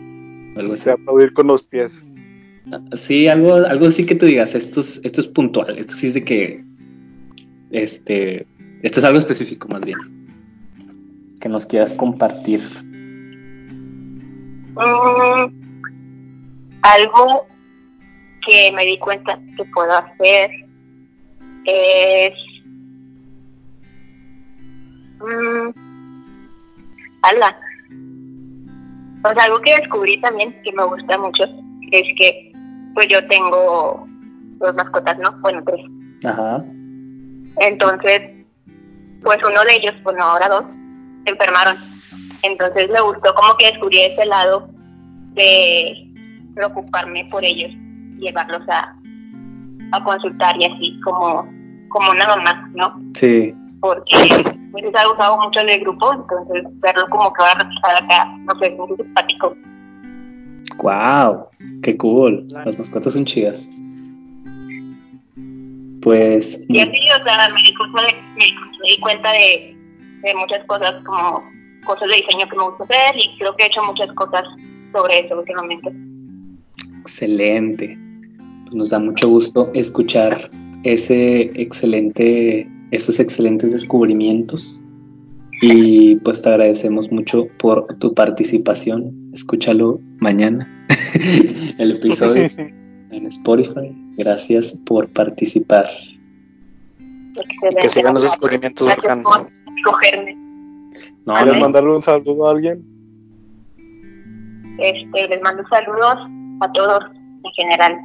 Algo 0.56 0.74
así. 0.74 0.90
aplaudir 0.90 1.32
con 1.32 1.46
los 1.46 1.62
pies. 1.62 2.04
Sí, 2.94 3.26
algo, 3.26 3.54
algo 3.54 3.86
así 3.86 4.06
que 4.06 4.14
tú 4.14 4.26
digas, 4.26 4.54
esto 4.54 4.80
es, 4.80 5.00
esto 5.02 5.20
es 5.20 5.26
puntual, 5.26 5.78
esto 5.78 5.94
sí 5.94 6.08
es 6.08 6.14
de 6.14 6.24
que, 6.24 6.62
este, 7.70 8.46
esto 8.82 9.00
es 9.00 9.04
algo 9.04 9.18
específico 9.18 9.66
más 9.68 9.84
bien, 9.84 9.98
que 11.40 11.48
nos 11.48 11.66
quieras 11.66 11.92
compartir. 11.94 12.60
Mm, 14.76 15.71
algo 16.82 17.46
que 18.46 18.72
me 18.72 18.84
di 18.84 18.98
cuenta 18.98 19.38
que 19.56 19.64
puedo 19.66 19.92
hacer 19.92 20.50
es 21.64 22.34
mm, 25.20 25.70
ala. 27.22 27.56
Sea, 29.22 29.44
algo 29.44 29.60
que 29.60 29.76
descubrí 29.76 30.20
también 30.20 30.60
que 30.62 30.72
me 30.72 30.84
gusta 30.84 31.16
mucho 31.16 31.44
es 31.92 32.02
que 32.18 32.52
pues 32.94 33.08
yo 33.08 33.24
tengo 33.28 34.06
dos 34.58 34.74
mascotas, 34.74 35.18
¿no? 35.18 35.32
Bueno, 35.40 35.62
tres. 35.64 35.80
Ajá, 36.24 36.62
Entonces, 37.58 38.44
pues 39.22 39.38
uno 39.44 39.64
de 39.64 39.76
ellos, 39.76 39.94
bueno, 40.02 40.22
ahora 40.24 40.48
dos, 40.48 40.64
se 41.24 41.30
enfermaron. 41.30 41.76
Entonces 42.42 42.90
me 42.90 43.00
gustó 43.00 43.32
como 43.34 43.56
que 43.56 43.66
descubrí 43.66 44.00
ese 44.00 44.26
lado 44.26 44.68
de 45.34 46.11
preocuparme 46.54 47.24
por 47.30 47.44
ellos, 47.44 47.70
llevarlos 48.18 48.62
a, 48.68 48.94
a 49.92 50.04
consultar 50.04 50.56
y 50.60 50.64
así 50.66 51.00
como, 51.04 51.48
como 51.88 52.10
una 52.10 52.26
mamá, 52.26 52.70
¿no? 52.74 53.00
sí, 53.14 53.54
Porque 53.80 54.16
pues, 54.72 54.84
que 54.84 54.96
hago 54.98 55.40
mucho 55.42 55.60
en 55.60 55.68
el 55.70 55.80
grupo, 55.80 56.12
entonces 56.12 56.64
verlo 56.80 57.06
como 57.10 57.32
que 57.32 57.42
va 57.42 57.50
a 57.50 57.62
reflejar 57.62 58.02
acá, 58.04 58.36
no 58.46 58.58
sé, 58.58 58.66
es 58.68 58.78
muy 58.78 58.96
simpático. 58.96 59.56
wow, 60.82 61.46
qué 61.82 61.96
cool, 61.96 62.46
las 62.50 62.78
mascotas 62.78 63.12
son 63.12 63.24
chidas. 63.24 63.70
Pues, 66.02 66.64
Y 66.68 66.80
así, 66.80 66.98
o 67.20 67.22
sea, 67.22 67.48
me 67.54 67.62
di, 67.62 67.74
cuenta 67.74 68.02
de- 68.02 68.22
me 68.36 68.88
di 68.88 69.00
cuenta 69.00 69.32
de, 69.32 69.76
de 70.22 70.34
muchas 70.34 70.64
cosas, 70.66 70.94
como 71.04 71.42
cosas 71.84 72.08
de 72.08 72.16
diseño 72.16 72.48
que 72.48 72.56
me 72.56 72.64
gusta 72.64 72.84
hacer 72.84 73.16
y 73.16 73.36
creo 73.38 73.54
que 73.56 73.64
he 73.64 73.66
hecho 73.66 73.82
muchas 73.84 74.12
cosas 74.14 74.44
sobre 74.92 75.20
eso 75.20 75.38
últimamente. 75.38 75.92
Excelente, 77.22 77.98
Pues 78.64 78.74
nos 78.74 78.90
da 78.90 78.98
mucho 78.98 79.28
gusto 79.28 79.70
escuchar 79.74 80.50
ese 80.82 81.42
excelente, 81.60 82.68
esos 82.90 83.20
excelentes 83.20 83.72
descubrimientos. 83.72 84.82
Y 85.60 86.16
pues 86.16 86.42
te 86.42 86.48
agradecemos 86.48 87.12
mucho 87.12 87.46
por 87.58 87.86
tu 87.98 88.14
participación. 88.14 89.30
Escúchalo 89.32 90.00
mañana, 90.18 90.86
el 91.78 91.92
episodio 91.92 92.50
en 93.10 93.26
Spotify. 93.26 93.94
Gracias 94.16 94.82
por 94.84 95.08
participar. 95.08 95.86
Excelente. 97.36 97.80
que 97.80 97.88
sigan 97.88 98.14
los 98.14 98.24
descubrimientos 98.24 98.86
Gracias 98.86 99.18
por 99.22 99.46
escogerme. 99.76 100.36
No, 101.24 101.34
¿Quieres 101.34 101.54
no, 101.54 101.60
mandarle 101.60 101.94
un 101.94 102.02
saludo 102.02 102.48
a 102.48 102.50
alguien? 102.50 102.84
Este, 104.78 105.28
les 105.28 105.40
mando 105.40 105.62
saludos 105.68 106.41
a 106.64 106.72
todos 106.72 107.04
en 107.14 107.52
general. 107.54 107.98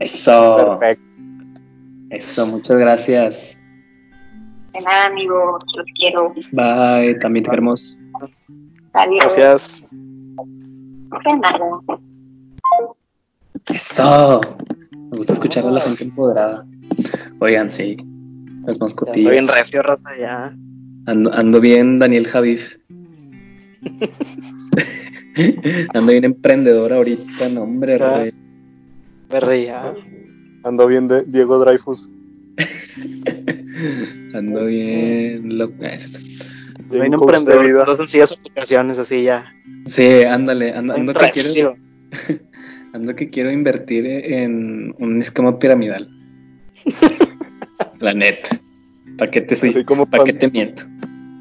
Eso, 0.00 0.78
Perfecto. 0.80 1.04
eso, 2.10 2.46
muchas 2.46 2.78
gracias. 2.78 3.62
De 4.72 4.80
nada, 4.82 5.06
amigos, 5.06 5.64
los 5.76 5.86
quiero. 5.98 6.34
Bye, 6.52 7.14
también 7.20 7.44
te 7.44 7.50
queremos. 7.50 7.98
Adiós. 8.92 9.34
Gracias. 9.36 9.82
De 9.90 11.36
nada. 11.38 11.58
Eso. 13.72 14.40
Me 15.10 15.16
gusta 15.18 15.32
escuchar 15.32 15.66
a 15.66 15.70
la 15.70 15.80
gente 15.80 16.04
empoderada. 16.04 16.66
Oigan, 17.38 17.70
sí. 17.70 17.96
Las 18.62 18.72
Estoy 18.72 18.86
mascotillas. 18.86 19.30
bien 19.30 19.48
recio, 19.48 19.82
raza, 19.82 20.10
ya. 20.18 20.54
Ando, 21.06 21.32
ando 21.32 21.60
bien, 21.60 21.98
Daniel 21.98 22.26
Javif. 22.26 22.76
ando 25.94 26.12
bien 26.12 26.24
emprendedor 26.24 26.92
ahorita, 26.92 27.48
no, 27.50 27.62
hombre, 27.62 27.98
Ya. 27.98 28.18
rey. 28.18 28.32
Me 29.30 29.40
reía. 29.40 29.94
Ando 30.64 30.86
bien 30.86 31.08
de 31.08 31.24
Diego 31.24 31.58
Dreyfus. 31.58 32.08
Ando 34.34 34.64
bien 34.66 35.58
loco. 35.58 35.74
Ah, 35.84 35.98
cierto. 35.98 36.18
Soy 36.88 37.00
Bien 37.00 37.14
emprendedor 37.14 37.86
dos 37.86 37.98
sencillas 37.98 38.32
aplicaciones 38.32 38.98
así 38.98 39.22
ya. 39.24 39.52
Sí, 39.86 40.22
ándale, 40.22 40.72
ando, 40.72 40.94
ando 40.94 41.12
que 41.12 41.30
quiero, 41.30 41.74
Recio. 41.74 41.76
ando 42.92 43.14
que 43.16 43.28
quiero 43.28 43.50
invertir 43.50 44.06
en 44.06 44.94
un 44.98 45.20
esquema 45.20 45.58
piramidal. 45.58 46.08
La 47.98 48.14
neta. 48.14 48.60
¿Para 49.18 49.30
qué 49.30 49.40
te 49.40 49.56
cuando- 50.32 50.38
te 50.38 50.50
miento? 50.50 50.82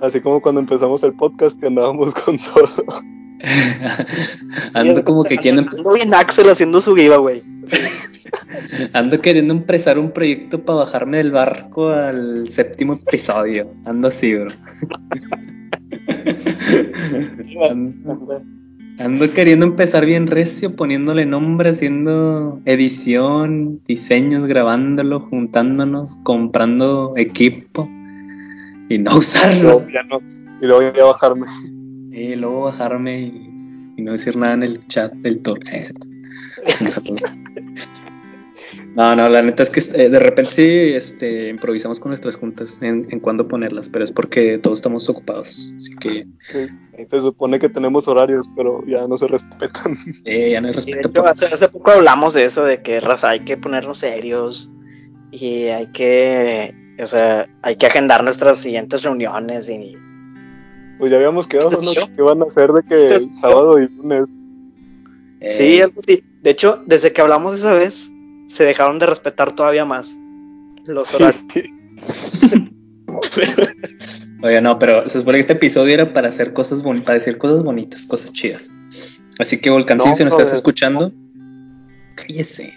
Así 0.01 0.19
como 0.21 0.41
cuando 0.41 0.62
empezamos 0.62 1.03
el 1.03 1.13
podcast 1.13 1.60
que 1.60 1.67
andábamos 1.67 2.13
con 2.15 2.38
todo. 2.39 2.86
Ando 4.73 5.03
como 5.03 5.23
que 5.23 5.38
quiero, 5.38 5.60
Ando 5.60 5.93
bien 5.93 6.13
Axel 6.13 6.49
haciendo 6.49 6.81
su 6.81 6.95
giveaway. 6.95 7.43
ando 8.93 9.19
queriendo 9.19 9.53
empezar 9.53 9.99
un 9.99 10.12
proyecto 10.12 10.62
para 10.63 10.79
bajarme 10.79 11.17
del 11.17 11.31
barco 11.31 11.89
al 11.89 12.47
séptimo 12.49 12.93
episodio. 12.93 13.71
Ando 13.86 14.08
así, 14.08 14.34
bro. 14.36 14.51
Ando, 17.69 18.41
ando 18.99 19.34
queriendo 19.34 19.65
empezar 19.65 20.05
bien 20.05 20.27
recio, 20.27 20.75
poniéndole 20.75 21.25
nombre, 21.25 21.69
haciendo 21.69 22.62
edición, 22.65 23.81
diseños, 23.88 24.45
grabándolo, 24.45 25.19
juntándonos, 25.19 26.17
comprando 26.23 27.13
equipo 27.17 27.88
y 28.89 28.97
no 28.99 29.12
Y 29.15 29.17
usarlo. 29.17 29.63
luego 29.63 29.88
ya, 29.93 30.03
no- 30.03 30.21
y 30.62 30.65
luego 30.65 30.93
ya 30.93 31.03
bajarme. 31.05 31.45
Y 32.15 32.34
luego 32.36 32.62
bajarme 32.62 33.19
y, 33.19 33.93
y 33.97 34.01
no 34.01 34.13
decir 34.13 34.38
nada 34.38 34.54
en 34.54 34.63
el 34.63 34.88
chat 34.88 35.12
del 35.15 35.41
saludo. 36.88 37.28
No, 38.95 39.13
no, 39.13 39.28
la 39.28 39.41
neta 39.41 39.62
es 39.63 39.69
que 39.69 39.82
eh, 40.01 40.08
de 40.08 40.19
repente 40.19 40.51
sí 40.51 40.93
este, 40.95 41.49
improvisamos 41.49 41.99
con 41.99 42.12
nuestras 42.12 42.38
juntas 42.38 42.78
en, 42.82 43.06
en 43.10 43.19
cuándo 43.19 43.45
ponerlas, 43.49 43.89
pero 43.89 44.06
es 44.06 44.13
porque 44.13 44.58
todos 44.58 44.80
estamos 44.80 45.10
ocupados. 45.10 45.73
Así 45.75 45.93
que 45.97 46.25
Sí. 46.54 47.06
Se 47.10 47.19
supone 47.19 47.60
que 47.60 47.67
tenemos 47.67 48.08
horarios, 48.08 48.49
pero 48.56 48.82
ya 48.88 49.06
no 49.06 49.17
se 49.17 49.28
respetan. 49.28 49.97
eh, 50.25 50.51
ya 50.51 50.62
no 50.62 50.69
hay 50.69 50.73
respeto 50.73 51.12
por 51.12 51.28
hace, 51.28 51.47
hace 51.47 51.67
poco 51.67 51.91
hablamos 51.91 52.34
de 52.34 52.45
eso, 52.45 52.63
de 52.63 52.82
que 52.82 53.01
raza 53.01 53.32
hay 53.32 53.41
que 53.41 53.58
ponernos 53.58 53.97
serios 53.97 54.71
y 55.32 55.65
hay 55.65 55.91
que, 55.91 56.73
o 56.97 57.06
sea, 57.06 57.49
hay 57.62 57.75
que 57.75 57.88
agendar 57.88 58.23
nuestras 58.23 58.60
siguientes 58.60 59.04
reuniones 59.04 59.67
y 59.67 59.97
Pues 60.99 61.12
ya 61.12 61.17
habíamos 61.17 61.47
quedado, 61.47 61.71
¿Ese 61.71 61.86
¿no? 61.86 61.93
Que 62.15 62.21
van 62.21 62.41
a 62.41 62.45
hacer 62.45 62.71
de 62.71 62.84
que 62.84 63.13
¿Ese 63.13 63.25
sí 63.25 63.29
yo? 63.34 63.39
sábado 63.41 63.79
y 63.79 63.88
lunes. 63.89 64.38
Eh, 65.41 65.49
sí, 65.49 65.81
algo 65.81 65.99
así. 65.99 66.23
De 66.41 66.49
hecho, 66.51 66.81
desde 66.86 67.12
que 67.12 67.21
hablamos 67.21 67.53
esa 67.55 67.73
vez, 67.73 68.10
se 68.47 68.63
dejaron 68.63 68.99
de 68.99 69.05
respetar 69.08 69.53
todavía 69.55 69.86
más 69.86 70.15
los 70.86 71.08
Sí. 71.08 71.15
horarios. 71.15 71.43
Oye, 74.43 74.62
no, 74.62 74.77
pero 74.77 75.08
se 75.10 75.19
supone 75.19 75.38
que 75.38 75.41
este 75.41 75.53
episodio 75.53 75.93
era 75.93 76.13
para 76.13 76.27
hacer 76.29 76.53
cosas 76.53 76.84
bonitas, 76.84 77.05
para 77.05 77.13
decir 77.15 77.38
cosas 77.38 77.63
bonitas, 77.63 78.05
cosas 78.05 78.31
chidas. 78.34 78.71
Así 79.39 79.60
que 79.60 79.69
Volcancín, 79.69 80.12
No, 80.12 80.15
si 80.15 80.23
nos 80.23 80.34
estás 80.34 80.53
escuchando, 80.53 81.12
cállese. 82.15 82.73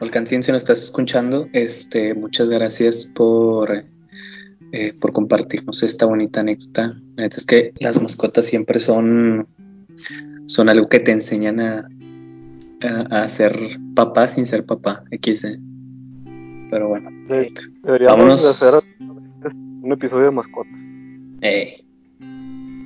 Volcancín, 0.00 0.42
si 0.42 0.50
nos 0.52 0.62
estás 0.62 0.82
escuchando, 0.82 1.48
este, 1.52 2.14
muchas 2.14 2.48
gracias 2.48 3.04
por, 3.06 3.84
eh, 4.72 4.92
por 4.98 5.12
compartirnos 5.12 5.82
esta 5.82 6.06
bonita 6.06 6.40
anécdota. 6.40 6.96
Es 7.16 7.44
que 7.46 7.72
las 7.80 8.00
mascotas 8.02 8.46
siempre 8.46 8.80
son, 8.80 9.46
son 10.46 10.68
algo 10.68 10.88
que 10.88 10.98
te 11.00 11.12
enseñan 11.12 11.60
a, 11.60 11.86
a, 12.82 13.22
a 13.22 13.28
ser 13.28 13.56
papá 13.94 14.26
sin 14.28 14.46
ser 14.46 14.64
papá, 14.66 15.04
XD. 15.10 15.58
Pero 16.70 16.88
bueno, 16.88 17.10
De- 17.28 17.52
deberíamos 17.82 18.16
vámonos. 18.18 18.44
hacer 18.62 18.74
un 19.82 19.92
episodio 19.92 20.24
de 20.26 20.30
mascotas. 20.30 20.90
eh, 21.42 21.84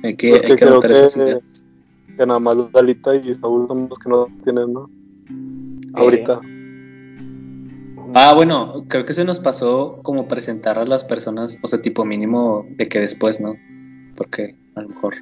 hay 0.03 0.15
que, 0.15 0.29
que 0.29 0.35
hay 0.35 0.41
que 0.41 0.55
creo 0.57 0.79
que- 0.79 0.87
esas 0.87 1.15
ideas. 1.17 1.63
Que 2.17 2.25
nada 2.25 2.39
más 2.39 2.71
Dalita 2.71 3.15
y 3.15 3.33
Saúl 3.35 3.67
son 3.67 3.87
los 3.89 3.99
que 3.99 4.09
no 4.09 4.27
tienen, 4.43 4.73
¿no? 4.73 4.89
Ahorita. 5.93 6.41
Ah, 8.13 8.33
bueno, 8.33 8.85
creo 8.87 9.05
que 9.05 9.13
se 9.13 9.23
nos 9.25 9.39
pasó 9.39 9.99
como 10.03 10.27
presentar 10.27 10.77
a 10.79 10.85
las 10.85 11.03
personas, 11.03 11.59
o 11.61 11.67
sea, 11.67 11.81
tipo 11.81 12.05
mínimo 12.05 12.65
de 12.77 12.87
que 12.87 12.99
después, 12.99 13.39
¿no? 13.41 13.55
Porque 14.15 14.55
A 14.75 14.81
lo 14.81 14.89
mejor 14.89 15.15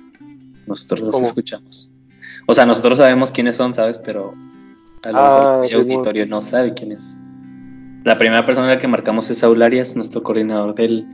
nosotros 0.68 1.00
los 1.02 1.16
¿Cómo? 1.16 1.28
escuchamos. 1.28 1.98
O 2.48 2.54
sea, 2.54 2.66
nosotros 2.66 2.98
sabemos 3.00 3.32
quiénes 3.32 3.56
son, 3.56 3.74
¿sabes? 3.74 3.98
Pero 3.98 4.34
a 5.04 5.12
lo 5.12 5.18
Ah, 5.20 5.60
mejor 5.62 5.66
el 5.86 5.92
auditorio 5.92 6.26
no 6.28 6.42
sabe 6.42 6.74
quién 6.74 6.92
es. 6.92 7.18
La 8.04 8.18
primera 8.18 8.46
persona 8.46 8.68
a 8.68 8.76
la 8.76 8.80
que 8.80 8.88
marcamos 8.88 9.30
es 9.32 9.40
Saúl 9.40 9.62
Arias, 9.64 9.96
nuestro 9.96 10.22
coordinador 10.22 10.76
del 10.76 11.08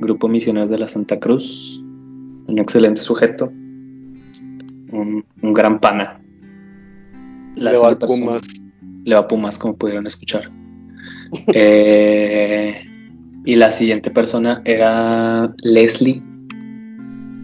Grupo 0.00 0.28
Misioneros 0.28 0.70
de 0.70 0.78
la 0.78 0.88
Santa 0.88 1.18
Cruz. 1.18 1.78
Un 2.46 2.58
excelente 2.58 3.00
sujeto. 3.02 3.46
Un, 4.90 5.24
un 5.42 5.52
gran 5.52 5.78
pana. 5.80 6.20
La 7.56 7.72
Le 7.72 7.78
va 7.78 7.98
Pumas. 7.98 8.42
le 9.04 9.14
va 9.14 9.20
a 9.22 9.28
Pumas, 9.28 9.58
como 9.58 9.76
pudieron 9.76 10.06
escuchar. 10.06 10.50
Eh, 11.48 12.74
y 13.44 13.56
la 13.56 13.70
siguiente 13.70 14.10
persona 14.10 14.62
era 14.64 15.54
Leslie, 15.58 16.22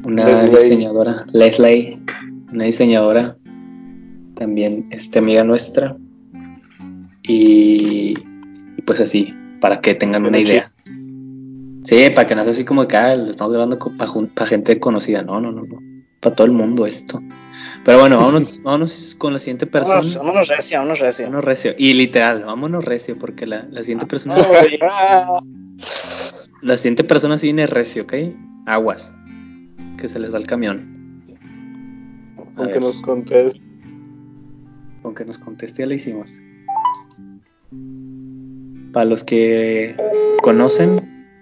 una 0.05 0.25
Leslie. 0.25 0.59
diseñadora, 0.59 1.27
Leslie, 1.33 1.99
una 2.53 2.65
diseñadora, 2.65 3.37
también 4.35 4.87
este, 4.91 5.19
amiga 5.19 5.45
nuestra. 5.45 5.97
Y, 7.23 8.15
y 8.77 8.83
pues 8.85 9.01
así, 9.01 9.35
para 9.61 9.81
que 9.81 9.95
tengan 9.95 10.27
una 10.27 10.39
idea. 10.39 10.71
Sí, 11.85 12.11
para 12.15 12.27
que 12.27 12.35
no 12.35 12.43
sea 12.43 12.51
así 12.51 12.65
como 12.65 12.89
que 12.89 12.97
ah, 12.97 13.15
lo 13.15 13.31
estamos 13.31 13.53
grabando 13.53 13.79
para 13.79 14.49
gente 14.49 14.81
conocida. 14.81 15.23
No, 15.23 15.41
no, 15.41 15.53
no, 15.53 15.65
no. 15.65 15.79
Para 16.21 16.35
todo 16.35 16.47
el 16.47 16.53
mundo 16.53 16.87
esto. 16.87 17.23
Pero 17.85 18.01
bueno, 18.01 18.17
vámonos, 18.17 18.63
vámonos 18.63 19.15
con 19.19 19.35
la 19.35 19.39
siguiente 19.39 19.67
persona. 19.67 19.97
Vámonos, 19.97 20.17
vámonos 20.17 20.49
recio, 20.49 20.79
vámonos 20.79 21.01
recio. 21.01 21.25
Vámonos 21.27 21.45
recio. 21.45 21.75
Y 21.77 21.93
literal, 21.93 22.45
vámonos 22.45 22.85
recio, 22.85 23.19
porque 23.19 23.47
la, 23.47 23.67
la 23.71 23.81
siguiente 23.81 24.07
persona. 24.07 24.37
Ay, 24.37 24.79
ah. 24.83 25.41
La 26.63 26.79
siguiente 26.79 27.05
persona 27.05 27.37
sí 27.37 27.49
viene 27.49 27.67
recio, 27.67 28.05
¿ok? 28.05 28.15
Aguas. 28.67 29.13
Que 29.99 30.09
se 30.09 30.19
les 30.19 30.33
va 30.33 30.39
el 30.39 30.47
camión. 30.47 31.23
A 32.39 32.61
Aunque 32.61 32.75
ver, 32.75 32.83
nos 32.83 33.01
conteste. 33.01 33.61
Con 35.03 35.15
que 35.15 35.27
nos 35.27 35.37
conteste, 35.37 35.83
ya 35.83 35.87
lo 35.87 35.93
hicimos. 35.93 36.41
Para 38.95 39.05
los 39.05 39.25
que 39.25 39.95
conocen, 40.43 41.35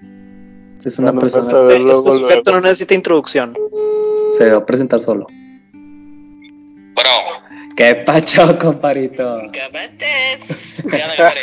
esta 0.76 0.88
es 0.88 0.98
una 0.98 1.12
persona. 1.12 1.44
Este, 1.44 1.76
este 1.76 2.11
sujeto 2.11 2.50
no 2.50 2.61
necesita 2.62 2.94
introducción. 2.94 3.57
Se 4.33 4.50
va 4.50 4.59
a 4.59 4.66
presentar 4.66 5.00
solo. 5.00 5.26
¡Qué 7.83 7.97
pacho, 7.97 8.57
comparito! 8.61 9.40
¿qué 9.53 9.62
metes? 9.73 10.85
¿Qué 10.88 11.03
onda? 11.03 11.35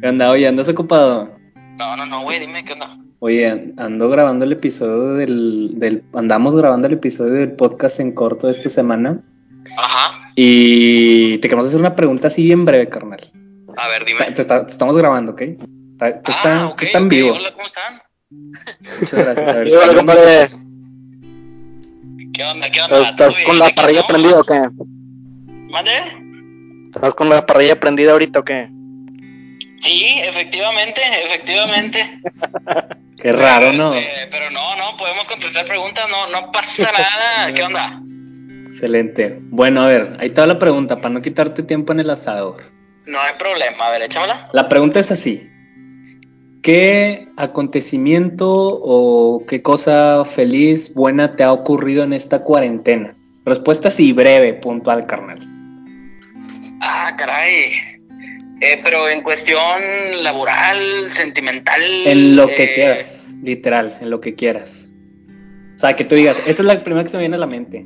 ¿Qué 0.00 0.08
onda? 0.08 0.30
Oye, 0.32 0.48
¿andas 0.48 0.68
ocupado? 0.68 1.38
No, 1.76 1.96
no, 1.96 2.04
no, 2.04 2.22
güey, 2.24 2.40
dime 2.40 2.64
qué 2.64 2.72
onda. 2.72 2.98
Oye, 3.20 3.72
ando 3.76 4.08
grabando 4.08 4.44
el 4.44 4.50
episodio 4.50 5.14
del, 5.14 5.78
del. 5.78 6.02
Andamos 6.14 6.56
grabando 6.56 6.88
el 6.88 6.94
episodio 6.94 7.34
del 7.34 7.52
podcast 7.52 8.00
en 8.00 8.10
corto 8.10 8.48
de 8.48 8.54
esta 8.54 8.68
semana. 8.68 9.20
Ajá. 9.78 10.32
Y 10.34 11.38
te 11.38 11.46
queremos 11.48 11.66
hacer 11.66 11.78
una 11.78 11.94
pregunta 11.94 12.26
así 12.26 12.42
bien 12.42 12.64
breve, 12.64 12.88
carnal. 12.88 13.20
A 13.76 13.86
ver, 13.86 14.02
Está- 14.08 14.34
te, 14.34 14.42
está- 14.42 14.66
te 14.66 14.72
estamos 14.72 14.96
grabando, 14.96 15.30
¿ok? 15.30 15.42
Está, 15.42 16.22
tú 16.22 16.32
ah, 16.44 16.70
ok, 16.72 16.78
tú 16.80 16.86
está 16.86 16.98
en 16.98 17.04
ok, 17.04 17.10
vivo. 17.10 17.34
Hola, 17.34 17.52
¿cómo 17.52 17.66
están? 17.66 18.02
Muchas 18.98 19.12
gracias. 19.14 19.48
A 19.48 19.52
ver. 19.52 19.68
¿Qué 22.34 22.42
onda? 22.44 22.68
¿Qué 22.68 22.80
onda? 22.82 23.10
¿Estás 23.10 23.34
¿Todo 23.36 23.44
con 23.46 23.58
la 23.60 23.66
¿Aquí 23.66 23.74
parrilla 23.76 24.02
prendida 24.08 24.40
o 24.40 24.42
qué? 24.42 24.68
¿Mande? 25.72 25.90
¿Estás 26.94 27.14
con 27.14 27.30
la 27.30 27.46
parrilla 27.46 27.80
prendida 27.80 28.12
ahorita 28.12 28.40
o 28.40 28.44
qué? 28.44 28.68
Sí, 29.80 30.18
efectivamente, 30.20 31.00
efectivamente. 31.24 32.20
Qué 33.18 33.32
raro, 33.32 33.72
¿no? 33.72 33.94
Este, 33.94 34.26
pero 34.30 34.50
no, 34.50 34.76
no, 34.76 34.96
podemos 34.98 35.26
contestar 35.26 35.64
preguntas, 35.64 36.04
no, 36.10 36.28
no 36.28 36.52
pasa 36.52 36.90
nada. 36.92 37.54
¿Qué 37.54 37.62
onda? 37.64 38.02
Excelente. 38.64 39.38
Bueno, 39.44 39.80
a 39.80 39.86
ver, 39.86 40.16
ahí 40.20 40.26
está 40.26 40.46
la 40.46 40.58
pregunta, 40.58 41.00
para 41.00 41.14
no 41.14 41.22
quitarte 41.22 41.62
tiempo 41.62 41.94
en 41.94 42.00
el 42.00 42.10
asador. 42.10 42.70
No 43.06 43.18
hay 43.18 43.32
problema, 43.38 43.86
a 43.86 43.92
ver, 43.92 44.02
échamela. 44.02 44.48
La 44.52 44.68
pregunta 44.68 45.00
es 45.00 45.10
así. 45.10 45.48
¿Qué 46.62 47.28
acontecimiento 47.38 48.50
o 48.50 49.46
qué 49.48 49.62
cosa 49.62 50.22
feliz, 50.26 50.92
buena 50.92 51.32
te 51.32 51.44
ha 51.44 51.52
ocurrido 51.52 52.04
en 52.04 52.12
esta 52.12 52.44
cuarentena? 52.44 53.16
Respuesta 53.46 53.88
así 53.88 54.12
breve, 54.12 54.52
puntual, 54.52 55.06
carnal. 55.06 55.51
Ah, 56.82 57.14
caray. 57.16 57.72
Eh, 58.60 58.80
pero 58.82 59.08
en 59.08 59.22
cuestión 59.22 59.62
laboral, 60.22 61.08
sentimental. 61.08 61.80
En 62.04 62.36
lo 62.36 62.46
que 62.48 62.64
eh, 62.64 62.74
quieras, 62.74 63.36
literal, 63.42 63.96
en 64.00 64.10
lo 64.10 64.20
que 64.20 64.34
quieras. 64.34 64.92
O 65.74 65.78
sea, 65.78 65.96
que 65.96 66.04
tú 66.04 66.14
digas, 66.16 66.42
esta 66.46 66.62
es 66.62 66.66
la 66.66 66.82
primera 66.82 67.04
que 67.04 67.10
se 67.10 67.16
me 67.16 67.22
viene 67.22 67.36
a 67.36 67.40
la 67.40 67.46
mente. 67.46 67.84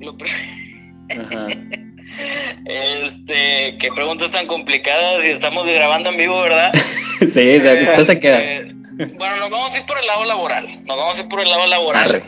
lo 0.00 0.16
Ajá. 1.10 1.48
Este, 2.64 3.76
qué 3.78 3.88
preguntas 3.94 4.30
tan 4.30 4.46
complicadas 4.46 5.24
y 5.24 5.30
estamos 5.30 5.66
grabando 5.66 6.10
en 6.10 6.16
vivo, 6.16 6.40
¿verdad? 6.42 6.72
sí, 7.20 7.56
o 7.56 7.60
sea, 7.60 7.72
esta 7.72 8.04
se 8.04 8.20
queda. 8.20 8.40
Eh, 8.40 8.72
bueno, 9.16 9.36
nos 9.36 9.50
vamos 9.50 9.74
a 9.74 9.78
ir 9.78 9.86
por 9.86 9.98
el 9.98 10.06
lado 10.06 10.24
laboral. 10.24 10.66
Nos 10.84 10.96
vamos 10.96 11.18
a 11.18 11.22
ir 11.22 11.28
por 11.28 11.40
el 11.40 11.48
lado 11.48 11.66
laboral. 11.66 12.08
Arre. 12.08 12.22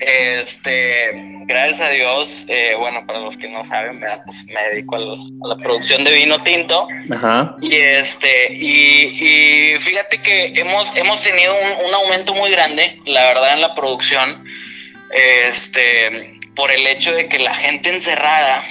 Este, 0.00 1.10
gracias 1.46 1.80
a 1.80 1.90
Dios, 1.90 2.46
eh, 2.48 2.74
bueno, 2.78 3.04
para 3.06 3.18
los 3.20 3.36
que 3.36 3.48
no 3.48 3.64
saben. 3.64 4.00
Pues 4.24 4.44
me 4.46 4.62
dedico 4.70 4.96
a 4.96 5.00
la 5.48 5.56
producción 5.56 6.04
de 6.04 6.12
vino 6.12 6.42
tinto. 6.42 6.86
Ajá. 7.12 7.56
Y 7.60 7.74
este, 7.74 8.52
y, 8.52 9.74
y 9.74 9.78
fíjate 9.78 10.18
que 10.22 10.52
hemos, 10.56 10.94
hemos 10.96 11.22
tenido 11.22 11.54
un, 11.54 11.86
un 11.88 11.94
aumento 11.94 12.34
muy 12.34 12.50
grande, 12.50 13.00
la 13.06 13.24
verdad, 13.26 13.54
en 13.54 13.60
la 13.60 13.74
producción. 13.74 14.44
Este, 15.46 16.38
por 16.54 16.70
el 16.70 16.86
hecho 16.86 17.12
de 17.14 17.28
que 17.28 17.38
la 17.38 17.54
gente 17.54 17.88
encerrada, 17.90 18.62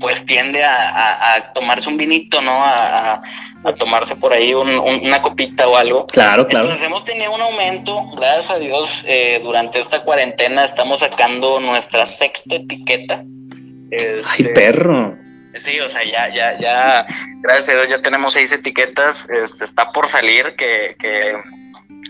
pues 0.00 0.24
tiende 0.26 0.62
a, 0.64 0.74
a- 0.90 1.34
a 1.34 1.52
tomarse 1.52 1.88
un 1.88 1.96
vinito, 1.96 2.40
¿no? 2.42 2.62
A, 2.64 3.22
a- 3.68 3.74
tomarse 3.74 4.16
por 4.16 4.32
ahí 4.32 4.54
un- 4.54 4.68
un- 4.78 5.04
una 5.06 5.20
copita 5.22 5.66
o 5.68 5.76
algo. 5.76 6.06
Claro, 6.06 6.46
claro. 6.46 6.64
Entonces 6.66 6.86
hemos 6.86 7.04
tenido 7.04 7.32
un 7.34 7.40
aumento, 7.40 8.02
gracias 8.16 8.50
a 8.50 8.58
Dios, 8.58 9.04
eh, 9.06 9.40
durante 9.42 9.80
esta 9.80 10.02
cuarentena 10.02 10.64
estamos 10.64 11.00
sacando 11.00 11.60
nuestra 11.60 12.06
sexta 12.06 12.56
etiqueta. 12.56 13.22
Ay, 13.22 13.88
Este, 13.90 14.44
perro. 14.50 15.16
Sí, 15.64 15.80
o 15.80 15.88
sea, 15.88 16.04
ya, 16.04 16.28
ya, 16.34 16.58
ya, 16.58 17.06
gracias 17.40 17.68
a 17.70 17.72
Dios 17.80 17.88
ya 17.88 18.02
tenemos 18.02 18.34
seis 18.34 18.52
etiquetas, 18.52 19.26
este, 19.30 19.64
está 19.64 19.90
por 19.92 20.06
salir, 20.08 20.54
que, 20.54 20.96
que 20.98 21.32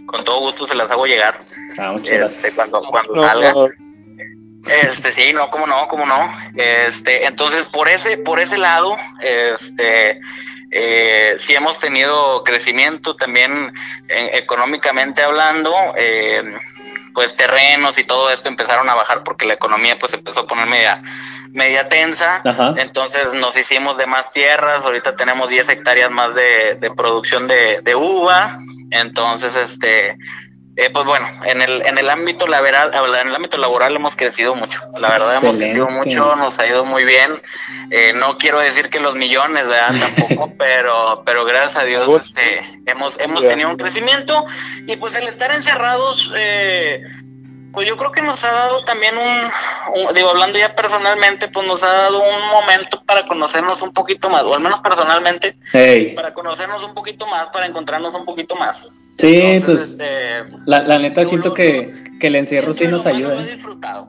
con 0.07 0.25
todo 0.25 0.41
gusto 0.41 0.67
se 0.67 0.75
las 0.75 0.91
hago 0.91 1.07
llegar, 1.07 1.39
Ah, 1.79 1.93
muchas 1.93 2.11
este, 2.11 2.17
gracias. 2.19 2.55
cuando, 2.55 2.81
cuando 2.91 3.15
No, 3.15 3.21
salga. 3.23 3.53
no, 3.53 3.69
Este, 4.83 5.13
sí, 5.13 5.33
no, 5.33 5.49
cómo 5.51 5.67
no, 5.69 5.87
cómo 5.87 6.07
no. 6.07 6.29
Este, 6.57 7.25
entonces, 7.27 7.69
por 7.69 7.89
ese, 7.89 8.19
por 8.19 8.41
ese 8.41 8.59
lado, 8.59 8.97
este, 9.23 10.19
eh, 10.71 11.35
sí 11.39 11.55
hemos 11.55 11.79
tenido 11.79 12.43
crecimiento 12.45 13.17
también 13.17 13.73
eh, 14.09 14.31
económicamente 14.35 15.23
hablando, 15.23 15.73
eh, 15.97 16.43
pues 17.15 17.37
terrenos 17.37 17.99
y 17.99 18.05
todo 18.05 18.31
esto 18.31 18.49
empezaron 18.49 18.89
a 18.89 18.95
bajar 18.95 19.23
porque 19.25 19.47
la 19.47 19.55
economía 19.55 19.97
pues 19.99 20.15
empezó 20.15 20.41
a 20.41 20.47
poner 20.47 20.67
media, 20.67 21.03
media 21.51 21.89
tensa. 21.89 22.43
Ajá. 22.45 22.75
Entonces 22.79 23.33
nos 23.35 23.57
hicimos 23.57 23.97
de 23.97 24.07
más 24.07 24.31
tierras, 24.33 24.85
ahorita 24.85 25.17
tenemos 25.17 25.49
10 25.49 25.69
hectáreas 25.69 26.11
más 26.11 26.35
de, 26.35 26.77
de 26.81 26.91
producción 26.91 27.47
de, 27.47 27.81
de 27.83 27.95
uva, 27.95 28.57
entonces 28.91 29.57
este, 29.57 30.17
eh, 30.77 30.91
pues 30.91 31.07
bueno, 31.07 31.27
en 31.45 31.63
el, 31.63 31.87
en 31.87 31.97
el 31.99 32.11
ámbito 32.11 32.47
laboral, 32.47 32.93
en 32.95 33.29
el 33.29 33.35
ámbito 33.35 33.57
laboral 33.57 33.97
hemos 33.97 34.15
crecido 34.15 34.55
mucho, 34.55 34.81
la 34.99 35.09
verdad 35.09 35.39
hemos 35.43 35.57
crecido 35.57 35.89
mucho, 35.89 36.37
nos 36.37 36.59
ha 36.59 36.67
ido 36.67 36.85
muy 36.85 37.05
bien, 37.05 37.41
Eh, 37.91 38.13
no 38.15 38.37
quiero 38.37 38.59
decir 38.59 38.91
que 38.91 38.99
los 38.99 39.15
millones, 39.15 39.69
¿verdad? 39.69 39.95
Tampoco, 40.17 40.53
pero, 40.59 41.23
pero 41.25 41.45
gracias 41.45 41.77
a 41.77 41.85
Dios 41.85 42.07
Pues, 42.07 42.27
este, 42.27 42.81
hemos, 42.87 43.19
hemos 43.21 43.47
tenido 43.47 43.71
un 43.71 43.77
crecimiento. 43.77 44.45
Y 44.87 44.97
pues 44.97 45.15
el 45.15 45.29
estar 45.29 45.53
encerrados, 45.53 46.33
eh, 46.37 47.03
pues 47.77 47.87
yo 47.87 47.97
creo 47.99 48.11
que 48.11 48.23
nos 48.23 48.43
ha 48.43 48.53
dado 48.53 48.83
también 48.85 49.19
un, 49.19 49.27
un- 50.09 50.15
digo, 50.15 50.31
hablando 50.31 50.59
ya 50.59 50.75
personalmente, 50.75 51.49
pues 51.49 51.67
nos 51.69 51.83
ha 51.83 51.89
dado 51.89 52.19
un 52.23 52.49
momento 52.51 53.03
para 53.05 53.25
conocernos 53.27 53.83
un 53.83 53.93
poquito 53.93 54.31
más, 54.31 54.45
o 54.45 54.55
al 54.55 54.63
menos 54.63 54.81
personalmente, 54.81 55.57
Hey. 55.75 56.15
para 56.17 56.33
conocernos 56.33 56.83
un 56.85 56.95
poquito 56.95 57.27
más, 57.27 57.51
para 57.51 57.67
encontrarnos 57.67 58.15
un 58.15 58.25
poquito 58.25 58.57
más. 58.57 59.05
Sí, 59.19 59.37
Entonces, 59.43 59.65
pues 59.67 59.91
este, 59.91 60.59
la, 60.65 60.83
la 60.85 60.99
neta 60.99 61.23
siento 61.27 61.51
lo- 61.51 61.55
que, 61.55 61.93
que 62.19 62.29
el 62.29 62.37
encierro 62.37 62.73
sí 62.73 62.87
nos 62.89 63.05
ayuda. 63.05 63.35
Lo 63.35 63.41
he 63.41 63.45
¿eh? 63.45 63.53
disfrutado. 63.53 64.09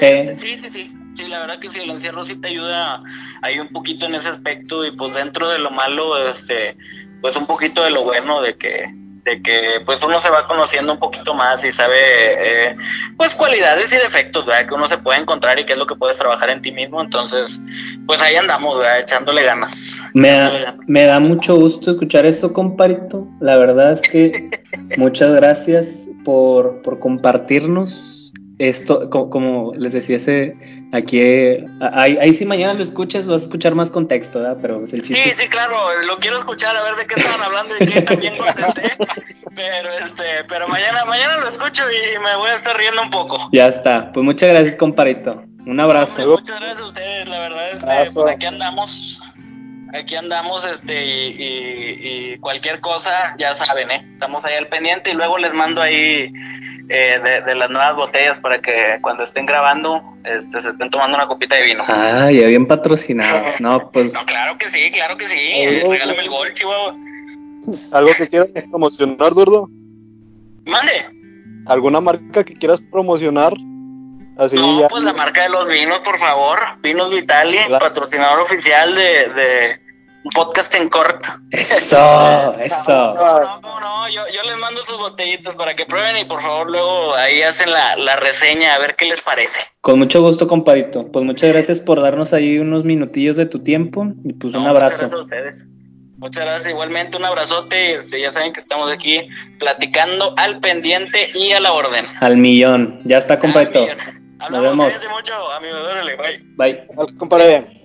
Eh. 0.00 0.30
Este, 0.32 0.36
sí, 0.36 0.58
sí, 0.58 0.68
sí. 0.68 0.92
Sí, 1.16 1.28
la 1.28 1.38
verdad 1.38 1.60
que 1.60 1.70
sí, 1.70 1.78
el 1.78 1.90
encierro 1.90 2.24
sí 2.24 2.34
te 2.40 2.48
ayuda 2.48 3.00
ahí 3.42 3.60
un 3.60 3.68
poquito 3.68 4.06
en 4.06 4.16
ese 4.16 4.28
aspecto 4.30 4.84
y 4.84 4.90
pues 4.96 5.14
dentro 5.14 5.48
de 5.48 5.60
lo 5.60 5.70
malo, 5.70 6.18
este, 6.26 6.76
pues 7.20 7.36
un 7.36 7.46
poquito 7.46 7.84
de 7.84 7.90
lo 7.90 8.02
bueno 8.02 8.42
de 8.42 8.56
que 8.58 8.92
de 9.24 9.42
que 9.42 9.80
pues 9.86 10.02
uno 10.02 10.18
se 10.18 10.28
va 10.30 10.46
conociendo 10.46 10.92
un 10.92 10.98
poquito 10.98 11.34
más 11.34 11.64
y 11.64 11.72
sabe 11.72 11.96
eh, 11.98 12.76
pues 13.16 13.34
cualidades 13.34 13.92
y 13.92 13.96
defectos 13.96 14.44
¿verdad? 14.46 14.66
que 14.68 14.74
uno 14.74 14.86
se 14.86 14.98
puede 14.98 15.20
encontrar 15.20 15.58
y 15.58 15.64
qué 15.64 15.72
es 15.72 15.78
lo 15.78 15.86
que 15.86 15.94
puedes 15.96 16.18
trabajar 16.18 16.50
en 16.50 16.60
ti 16.60 16.72
mismo 16.72 17.00
entonces 17.00 17.60
pues 18.06 18.20
ahí 18.22 18.36
andamos 18.36 18.78
¿verdad? 18.78 19.00
echándole 19.00 19.42
ganas 19.42 20.02
Me 20.12 20.28
echándole 20.28 20.58
da, 20.60 20.64
ganas. 20.72 20.88
me 20.88 21.04
da 21.04 21.20
mucho 21.20 21.56
gusto 21.56 21.90
escuchar 21.90 22.26
eso, 22.26 22.52
comparito. 22.52 23.26
La 23.40 23.56
verdad 23.56 23.92
es 23.92 24.00
que 24.02 24.50
muchas 24.96 25.32
gracias 25.34 26.08
por, 26.24 26.82
por 26.82 26.98
compartirnos 26.98 28.13
esto, 28.58 29.10
co- 29.10 29.30
como, 29.30 29.72
les 29.76 29.92
decía, 29.92 30.16
ese, 30.16 30.56
aquí, 30.92 31.20
eh, 31.20 31.64
ahí, 31.92 32.16
ahí 32.20 32.32
sí 32.32 32.44
mañana 32.44 32.74
lo 32.74 32.82
escuchas, 32.82 33.26
vas 33.26 33.42
a 33.42 33.44
escuchar 33.46 33.74
más 33.74 33.90
contexto, 33.90 34.38
¿verdad? 34.38 34.58
Pero 34.62 34.78
pues, 34.78 34.92
el 34.92 35.02
chiste 35.02 35.22
Sí, 35.22 35.30
es- 35.30 35.36
sí, 35.38 35.48
claro, 35.48 35.76
lo 36.06 36.18
quiero 36.18 36.38
escuchar 36.38 36.76
a 36.76 36.82
ver 36.84 36.94
de 36.94 37.06
qué 37.06 37.18
estaban 37.20 37.42
hablando 37.42 37.74
y 37.80 37.86
qué 37.86 38.02
también 38.02 38.36
contesté. 38.36 38.82
Pero 39.56 39.88
este, 40.02 40.22
pero 40.48 40.66
mañana, 40.66 41.04
mañana 41.04 41.36
lo 41.38 41.48
escucho 41.48 41.84
y 41.88 42.18
me 42.18 42.34
voy 42.36 42.50
a 42.50 42.56
estar 42.56 42.76
riendo 42.76 43.00
un 43.02 43.10
poco. 43.10 43.38
ya 43.52 43.68
está. 43.68 44.10
Pues 44.12 44.24
muchas 44.24 44.48
gracias, 44.50 44.74
comparito. 44.74 45.44
Un 45.64 45.78
abrazo. 45.78 46.22
Hombre, 46.22 46.36
muchas 46.38 46.58
gracias 46.58 46.80
a 46.80 46.84
ustedes, 46.86 47.28
la 47.28 47.38
verdad, 47.38 47.70
este, 48.02 48.14
pues 48.14 48.32
aquí 48.34 48.46
andamos, 48.46 49.22
aquí 49.98 50.16
andamos, 50.16 50.64
este, 50.64 51.04
y, 51.04 51.28
y- 51.30 52.32
y 52.34 52.38
cualquier 52.38 52.80
cosa, 52.80 53.34
ya 53.38 53.54
saben, 53.54 53.90
¿eh? 53.90 54.06
Estamos 54.14 54.44
ahí 54.44 54.54
al 54.56 54.68
pendiente 54.68 55.10
y 55.10 55.14
luego 55.14 55.38
les 55.38 55.52
mando 55.54 55.80
ahí 55.82 56.32
eh, 56.88 57.18
de, 57.22 57.40
de 57.42 57.54
las 57.54 57.70
nuevas 57.70 57.96
botellas 57.96 58.40
para 58.40 58.58
que 58.60 58.98
cuando 59.00 59.22
estén 59.24 59.46
grabando, 59.46 60.00
este, 60.24 60.60
se 60.60 60.70
estén 60.70 60.90
tomando 60.90 61.16
una 61.16 61.26
copita 61.26 61.56
de 61.56 61.62
vino. 61.62 61.82
Ah, 61.88 62.30
ya 62.30 62.46
bien 62.46 62.66
patrocinado. 62.66 63.42
No, 63.60 63.90
pues 63.90 64.12
No, 64.12 64.20
claro 64.26 64.58
que 64.58 64.68
sí, 64.68 64.90
claro 64.92 65.16
que 65.16 65.26
sí. 65.26 65.82
Oh. 65.84 65.92
Regálame 65.92 66.20
el 66.20 66.28
gol, 66.28 66.52
Chihuahua. 66.54 66.94
¿Algo 67.92 68.10
que 68.18 68.28
quieras 68.28 68.48
promocionar, 68.70 69.32
Durdo? 69.32 69.68
Mande. 70.66 71.06
¿Alguna 71.66 72.00
marca 72.00 72.44
que 72.44 72.52
quieras 72.54 72.80
promocionar? 72.82 73.54
Así 74.36 74.56
No, 74.56 74.80
ya. 74.80 74.88
pues 74.88 75.02
la 75.04 75.14
marca 75.14 75.44
de 75.44 75.48
los 75.48 75.66
vinos, 75.68 76.00
por 76.00 76.18
favor. 76.18 76.58
Vinos 76.82 77.10
Vitali, 77.10 77.56
Claro. 77.66 77.82
patrocinador 77.86 78.40
oficial 78.40 78.94
de, 78.94 79.00
de 79.32 79.80
un 80.24 80.30
podcast 80.34 80.74
en 80.74 80.88
corto. 80.88 81.28
eso, 81.50 82.54
eso. 82.60 83.14
No, 83.14 83.40
no, 83.40 83.60
no, 83.60 83.80
no, 83.80 84.08
yo, 84.08 84.22
yo 84.34 84.42
les 84.42 84.56
mando 84.58 84.84
sus 84.84 84.96
botellitas 84.96 85.54
para 85.54 85.74
que 85.74 85.84
prueben 85.86 86.16
y 86.16 86.24
por 86.24 86.40
favor 86.42 86.70
luego 86.70 87.14
ahí 87.14 87.42
hacen 87.42 87.70
la, 87.70 87.94
la 87.96 88.16
reseña 88.16 88.74
a 88.74 88.78
ver 88.78 88.96
qué 88.96 89.04
les 89.06 89.22
parece. 89.22 89.60
Con 89.80 89.98
mucho 89.98 90.22
gusto, 90.22 90.48
compadito. 90.48 91.10
Pues 91.12 91.24
muchas 91.24 91.52
gracias 91.52 91.80
por 91.80 92.00
darnos 92.00 92.32
ahí 92.32 92.58
unos 92.58 92.84
minutillos 92.84 93.36
de 93.36 93.46
tu 93.46 93.62
tiempo 93.62 94.06
y 94.24 94.32
pues 94.32 94.52
No, 94.52 94.60
un 94.60 94.64
Muchas 94.66 94.76
abrazo. 94.76 94.98
gracias 94.98 95.12
a 95.12 95.18
ustedes. 95.18 95.66
Muchas 96.16 96.44
gracias, 96.46 96.70
igualmente 96.70 97.18
un 97.18 97.24
abrazote. 97.26 97.96
Este, 97.96 98.20
ya 98.20 98.32
saben 98.32 98.52
que 98.54 98.60
estamos 98.60 98.90
aquí 98.90 99.26
platicando 99.58 100.32
al 100.38 100.60
pendiente 100.60 101.30
y 101.34 101.52
a 101.52 101.60
la 101.60 101.72
orden. 101.72 102.06
Al 102.20 102.36
millón. 102.38 102.98
Ya 103.04 103.18
está, 103.18 103.38
compadito. 103.38 103.86
Hablamos, 104.38 104.78
vemos. 104.78 105.08
mucho. 105.14 105.32
Órale, 105.44 106.16
bye. 106.16 106.38
Bye. 106.56 106.88
Al- 106.96 107.16
Compadre, 107.18 107.83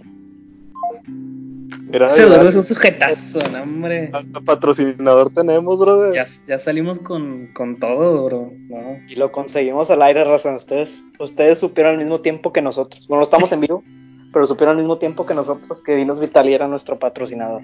Mira, 1.91 2.07
Ese 2.07 2.21
mira, 2.21 2.33
Eduardo 2.33 2.49
es 2.49 2.55
un 2.55 2.63
sujetazo, 2.63 3.39
no, 3.51 3.63
hombre. 3.63 4.11
hasta 4.13 4.41
patrocinador 4.41 5.31
tenemos, 5.31 5.79
brother. 5.79 6.13
Ya, 6.13 6.25
ya 6.47 6.59
salimos 6.59 6.99
con, 6.99 7.47
con 7.53 7.77
todo, 7.79 8.25
bro. 8.25 8.53
No. 8.69 8.99
y 9.07 9.15
lo 9.15 9.31
conseguimos 9.31 9.89
al 9.89 10.01
aire, 10.03 10.23
raza. 10.23 10.55
Ustedes, 10.55 11.03
ustedes 11.19 11.57
supieron 11.59 11.93
al 11.93 11.97
mismo 11.99 12.19
tiempo 12.21 12.53
que 12.53 12.61
nosotros. 12.61 13.07
Bueno, 13.07 13.19
no 13.21 13.23
estamos 13.23 13.51
en 13.51 13.61
vivo, 13.61 13.83
pero 14.33 14.45
supieron 14.45 14.75
al 14.75 14.77
mismo 14.77 14.97
tiempo 14.99 15.25
que 15.25 15.33
nosotros 15.33 15.81
que 15.81 15.95
Vinos 15.95 16.19
Vitali 16.19 16.53
era 16.53 16.67
nuestro 16.67 16.99
patrocinador. 16.99 17.63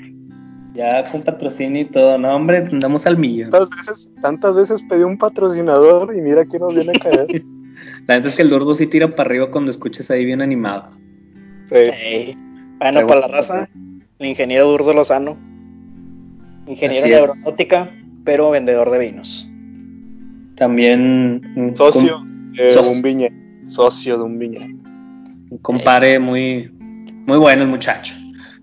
Ya 0.74 1.04
con 1.10 1.22
patrocinio 1.22 1.84
y 1.84 1.86
todo, 1.86 2.18
no, 2.18 2.36
hombre, 2.36 2.58
andamos 2.58 3.06
al 3.06 3.18
millón. 3.18 3.52
Tantas 3.52 3.70
veces, 3.70 4.12
tantas 4.22 4.56
veces 4.56 4.82
pedí 4.90 5.04
un 5.04 5.18
patrocinador 5.18 6.14
y 6.14 6.20
mira 6.22 6.46
que 6.46 6.60
nos 6.60 6.74
viene 6.74 6.92
a 6.96 7.00
caer. 7.00 7.28
La 8.08 8.16
neta 8.16 8.28
es 8.28 8.36
que 8.36 8.42
el 8.42 8.50
Durdo 8.50 8.74
sí 8.76 8.88
tira 8.88 9.16
para 9.16 9.28
arriba 9.30 9.52
cuando 9.52 9.72
escuches 9.72 10.10
ahí 10.12 10.26
bien 10.26 10.42
animado. 10.42 10.90
Sí. 11.70 11.76
Sí. 11.86 12.38
Bueno, 12.78 13.00
Pero 13.00 13.08
para 13.08 13.22
la 13.22 13.28
raza, 13.28 13.70
el 14.20 14.28
ingeniero 14.28 14.68
Durdo 14.68 14.94
Lozano, 14.94 15.38
ingeniero 16.68 17.04
Así 17.04 17.10
de 17.10 17.18
es. 17.18 17.24
aeronáutica, 17.24 17.92
pero 18.24 18.52
vendedor 18.52 18.92
de 18.92 19.00
vinos. 19.00 19.48
También 20.56 21.42
un, 21.56 21.76
Socio 21.76 22.20
de 22.54 22.78
un 22.78 23.02
viñedo. 23.02 23.36
Socio 23.68 24.18
de 24.18 24.24
un 24.24 24.40
viñedo. 24.40 24.66
un 24.66 25.58
compare 25.62 26.20
muy, 26.20 26.72
muy 27.28 27.38
bueno 27.38 27.64
el 27.64 27.68
muchacho. 27.68 28.16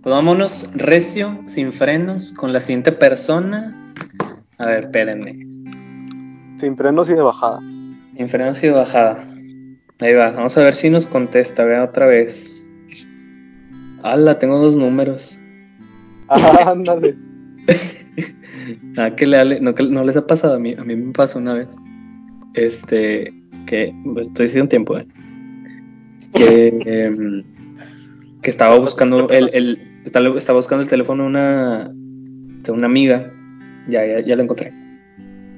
Pues 0.02 0.12
vámonos 0.12 0.70
recio, 0.74 1.38
sin 1.46 1.72
frenos, 1.72 2.32
con 2.32 2.52
la 2.52 2.60
siguiente 2.60 2.90
persona. 2.90 3.70
A 4.58 4.66
ver, 4.66 4.84
espérenme. 4.86 5.38
Sin 6.58 6.76
frenos 6.76 7.08
y 7.08 7.14
de 7.14 7.22
bajada. 7.22 7.60
Sin 8.16 8.28
frenos 8.28 8.62
y 8.64 8.66
de 8.66 8.72
bajada. 8.72 9.24
Ahí 10.00 10.14
va, 10.14 10.32
vamos 10.32 10.56
a 10.56 10.62
ver 10.62 10.74
si 10.74 10.90
nos 10.90 11.06
contesta, 11.06 11.64
vea 11.64 11.84
otra 11.84 12.06
vez. 12.06 12.68
¡Hala! 14.02 14.40
Tengo 14.40 14.58
dos 14.58 14.76
números. 14.76 15.31
Ah, 16.32 16.70
ándale. 16.70 17.16
Ah, 18.96 19.14
que 19.14 19.26
le, 19.26 19.60
no, 19.60 19.74
que 19.74 19.84
no 19.84 20.04
les 20.04 20.16
ha 20.16 20.26
pasado 20.26 20.54
a 20.54 20.58
mí, 20.58 20.74
a 20.78 20.84
mí 20.84 20.96
me 20.96 21.12
pasó 21.12 21.38
una 21.38 21.54
vez. 21.54 21.68
Este, 22.54 23.32
que 23.66 23.94
pues, 24.12 24.28
estoy 24.28 24.46
haciendo 24.46 24.68
tiempo, 24.68 24.98
¿eh? 24.98 25.06
Que, 26.34 26.68
em, 26.86 27.42
que 28.42 28.50
estaba 28.50 28.78
buscando 28.78 29.28
el, 29.28 29.50
el 29.52 30.02
estaba, 30.04 30.36
estaba 30.36 30.58
buscando 30.58 30.82
el 30.82 30.88
teléfono 30.88 31.24
de 31.24 31.28
una 31.28 31.90
de 31.92 32.72
una 32.72 32.86
amiga. 32.86 33.30
Ya, 33.88 34.06
ya, 34.06 34.20
ya 34.20 34.36
lo 34.36 34.42
encontré. 34.42 34.72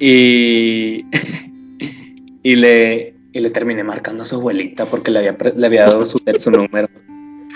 Y 0.00 1.04
y 2.42 2.56
le 2.56 3.14
y 3.32 3.40
le 3.40 3.50
terminé 3.50 3.84
marcando 3.84 4.22
a 4.22 4.26
su 4.26 4.36
abuelita 4.36 4.86
porque 4.86 5.10
le 5.10 5.20
había 5.20 5.36
le 5.56 5.66
había 5.66 5.84
dado 5.84 6.04
su, 6.04 6.20
su 6.38 6.50
número. 6.50 6.88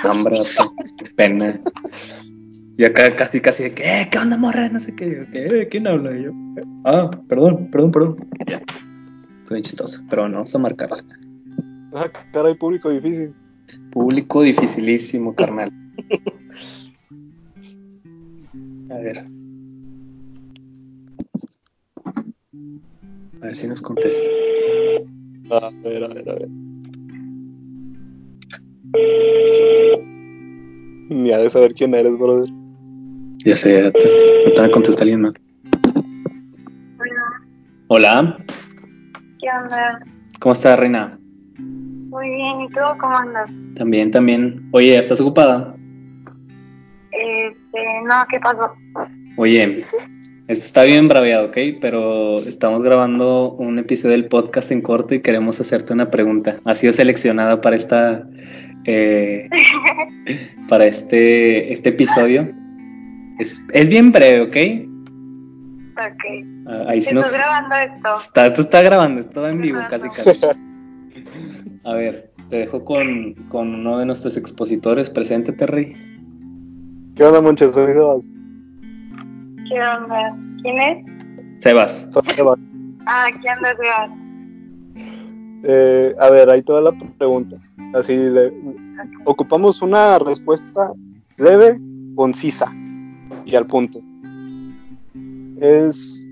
Hombre, 0.04 0.38
qué 0.98 1.10
pena. 1.16 1.60
Y 2.78 2.84
acá 2.84 3.16
casi, 3.16 3.40
casi 3.40 3.64
de 3.64 3.72
que, 3.72 3.82
eh, 3.82 4.08
¿qué 4.08 4.18
onda, 4.18 4.36
morra? 4.36 4.68
No 4.68 4.78
sé 4.78 4.94
qué. 4.94 5.06
Digo, 5.06 5.24
¿qué? 5.32 5.66
¿Quién 5.68 5.88
habla? 5.88 6.16
Y 6.16 6.22
yo, 6.22 6.30
ah, 6.84 7.10
perdón, 7.28 7.68
perdón, 7.72 7.90
perdón. 7.90 8.16
Ya. 8.46 8.62
Estoy 9.42 9.62
chistoso, 9.62 10.00
pero 10.08 10.28
no, 10.28 10.36
vamos 10.36 10.54
a 10.54 10.58
marcarla. 10.58 11.04
Ah, 11.92 12.08
caray, 12.32 12.54
público 12.54 12.88
difícil. 12.88 13.34
Público 13.90 14.42
dificilísimo, 14.42 15.34
carnal. 15.34 15.72
A 18.90 18.94
ver. 18.98 19.26
A 23.42 23.44
ver 23.44 23.56
si 23.56 23.66
nos 23.66 23.82
contesta. 23.82 24.28
A 25.50 25.70
ver, 25.82 26.04
a 26.04 26.08
ver, 26.08 26.30
a 26.30 26.34
ver. 26.34 26.48
Ni 31.10 31.32
ha 31.32 31.38
de 31.38 31.50
saber 31.50 31.74
quién 31.74 31.92
eres, 31.92 32.16
brother. 32.16 32.57
Ya 33.44 33.54
sé, 33.54 33.90
te, 33.92 34.08
ahorita 34.44 34.62
me 34.62 34.70
contesta 34.70 35.02
alguien 35.02 35.22
más. 35.22 35.34
Hola, 37.86 38.36
¿Qué 39.40 39.46
onda? 39.62 40.00
¿cómo 40.40 40.52
estás, 40.52 40.78
Reina? 40.78 41.18
Muy 41.58 42.30
bien, 42.30 42.60
¿y 42.62 42.68
tú 42.68 42.80
cómo 43.00 43.16
andas? 43.16 43.50
También, 43.76 44.10
también. 44.10 44.68
Oye, 44.72 44.98
¿estás 44.98 45.20
ocupada? 45.20 45.74
Este, 47.12 47.78
no, 48.04 48.26
¿qué 48.28 48.40
pasó? 48.40 48.72
Oye, 49.36 49.84
esto 50.48 50.64
está 50.64 50.82
bien 50.82 51.08
braveado, 51.08 51.46
¿ok? 51.46 51.58
Pero 51.80 52.38
estamos 52.38 52.82
grabando 52.82 53.52
un 53.52 53.78
episodio 53.78 54.16
del 54.16 54.26
podcast 54.26 54.72
en 54.72 54.82
corto 54.82 55.14
y 55.14 55.22
queremos 55.22 55.60
hacerte 55.60 55.92
una 55.92 56.10
pregunta. 56.10 56.56
Ha 56.64 56.74
sido 56.74 56.92
seleccionada 56.92 57.60
para 57.60 57.76
esta 57.76 58.26
eh, 58.84 59.48
para 60.68 60.86
este, 60.86 61.72
este 61.72 61.90
episodio. 61.90 62.52
Es, 63.38 63.62
es 63.72 63.88
bien 63.88 64.10
breve, 64.12 64.40
¿ok? 64.42 64.88
Ok. 65.98 66.86
Ahí 66.88 67.00
sí 67.00 67.14
nos... 67.14 67.26
¿Estás 67.26 67.40
grabando 67.40 67.74
esto? 67.76 68.12
Está, 68.20 68.46
esto 68.46 68.60
está 68.62 68.82
grabando, 68.82 69.20
esto 69.20 69.42
va 69.42 69.50
en 69.50 69.60
vivo 69.60 69.80
casi 69.88 70.08
casi. 70.10 70.40
A 71.84 71.92
ver, 71.94 72.30
te 72.48 72.56
dejo 72.56 72.84
con, 72.84 73.34
con 73.48 73.74
uno 73.74 73.98
de 73.98 74.06
nuestros 74.06 74.36
expositores. 74.36 75.08
Preséntate, 75.08 75.66
Rey. 75.66 75.94
¿Qué 77.16 77.24
onda? 77.24 77.56
Soy 77.58 77.68
Sebas. 77.72 78.28
¿Qué 79.68 79.80
onda? 79.80 80.36
¿Quién 80.62 80.78
es? 80.80 81.62
Sebas. 81.62 82.08
Soy 82.12 82.22
Sebas. 82.34 82.58
Ah, 83.06 83.26
¿qué 83.40 83.48
onda, 83.56 83.70
Sebas? 83.76 84.10
Eh, 85.64 86.14
a 86.20 86.30
ver, 86.30 86.50
ahí 86.50 86.62
toda 86.62 86.80
la 86.82 86.92
pregunta. 87.16 87.56
Así, 87.94 88.14
le- 88.16 88.52
ocupamos 89.24 89.80
una 89.82 90.18
respuesta 90.18 90.92
breve, 91.36 91.80
concisa 92.14 92.70
y 93.48 93.56
al 93.56 93.66
punto. 93.66 94.00
Es. 95.60 96.26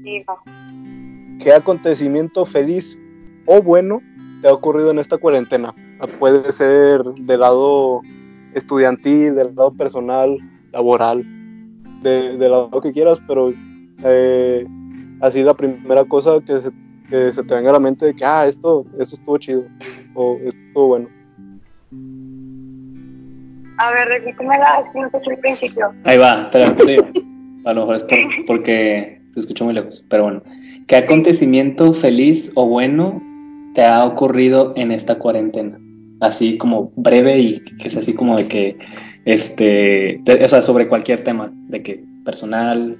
¿Qué 1.42 1.52
acontecimiento 1.52 2.44
feliz 2.46 2.98
o 3.46 3.60
bueno 3.62 4.00
te 4.42 4.48
ha 4.48 4.52
ocurrido 4.52 4.90
en 4.90 4.98
esta 4.98 5.18
cuarentena? 5.18 5.74
Puede 6.18 6.52
ser 6.52 7.02
del 7.04 7.40
lado 7.40 8.02
estudiantil, 8.54 9.34
del 9.34 9.54
lado 9.54 9.72
personal, 9.72 10.36
laboral, 10.72 11.24
de- 12.02 12.36
del 12.36 12.50
lado 12.50 12.80
que 12.80 12.92
quieras, 12.92 13.18
pero 13.26 13.52
eh, 14.04 14.66
así 15.20 15.42
la 15.42 15.54
primera 15.54 16.04
cosa 16.04 16.40
que 16.46 16.60
se, 16.60 16.70
que 17.08 17.32
se 17.32 17.42
te 17.42 17.54
venga 17.54 17.70
a 17.70 17.74
la 17.74 17.80
mente 17.80 18.06
de 18.06 18.14
que, 18.14 18.24
ah, 18.24 18.46
esto, 18.46 18.84
esto 18.98 19.16
estuvo 19.16 19.38
chido, 19.38 19.62
o 20.14 20.36
esto 20.42 20.58
estuvo 20.68 20.86
bueno. 20.88 21.08
A 23.78 23.90
ver, 23.90 24.08
repítemela, 24.08 24.80
es 24.80 24.88
que 24.92 25.00
no 25.00 25.06
escuché 25.06 25.30
el 25.32 25.38
principio. 25.38 25.92
Ahí 26.04 26.16
va, 26.18 26.48
la 26.52 26.74
yo. 26.74 27.02
A 27.64 27.72
lo 27.72 27.80
mejor 27.80 27.96
es 27.96 28.02
por- 28.04 28.18
porque 28.46 29.20
te 29.34 29.40
escucho 29.40 29.64
muy 29.64 29.74
lejos, 29.74 30.04
pero 30.08 30.24
bueno. 30.24 30.42
¿Qué 30.86 30.96
acontecimiento 30.96 31.92
feliz 31.92 32.52
o 32.54 32.66
bueno 32.66 33.20
te 33.74 33.84
ha 33.84 34.04
ocurrido 34.04 34.72
en 34.76 34.92
esta 34.92 35.18
cuarentena? 35.18 35.78
Así 36.20 36.56
como 36.56 36.92
breve 36.96 37.38
y 37.38 37.60
que 37.60 37.88
es 37.88 37.96
así 37.96 38.14
como 38.14 38.36
de 38.36 38.48
que, 38.48 38.78
este, 39.24 40.20
de- 40.22 40.44
o 40.44 40.48
sea, 40.48 40.62
sobre 40.62 40.88
cualquier 40.88 41.22
tema, 41.24 41.50
de 41.68 41.82
que 41.82 42.04
personal, 42.24 42.96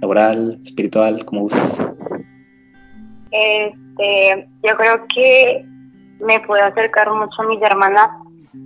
laboral, 0.00 0.58
espiritual, 0.62 1.24
como 1.26 1.42
uses. 1.42 1.82
Este, 3.30 4.48
yo 4.62 4.76
creo 4.76 5.06
que 5.14 5.64
me 6.20 6.40
puedo 6.40 6.64
acercar 6.64 7.10
mucho 7.12 7.42
a 7.42 7.46
mis 7.48 7.60
hermanas, 7.60 8.08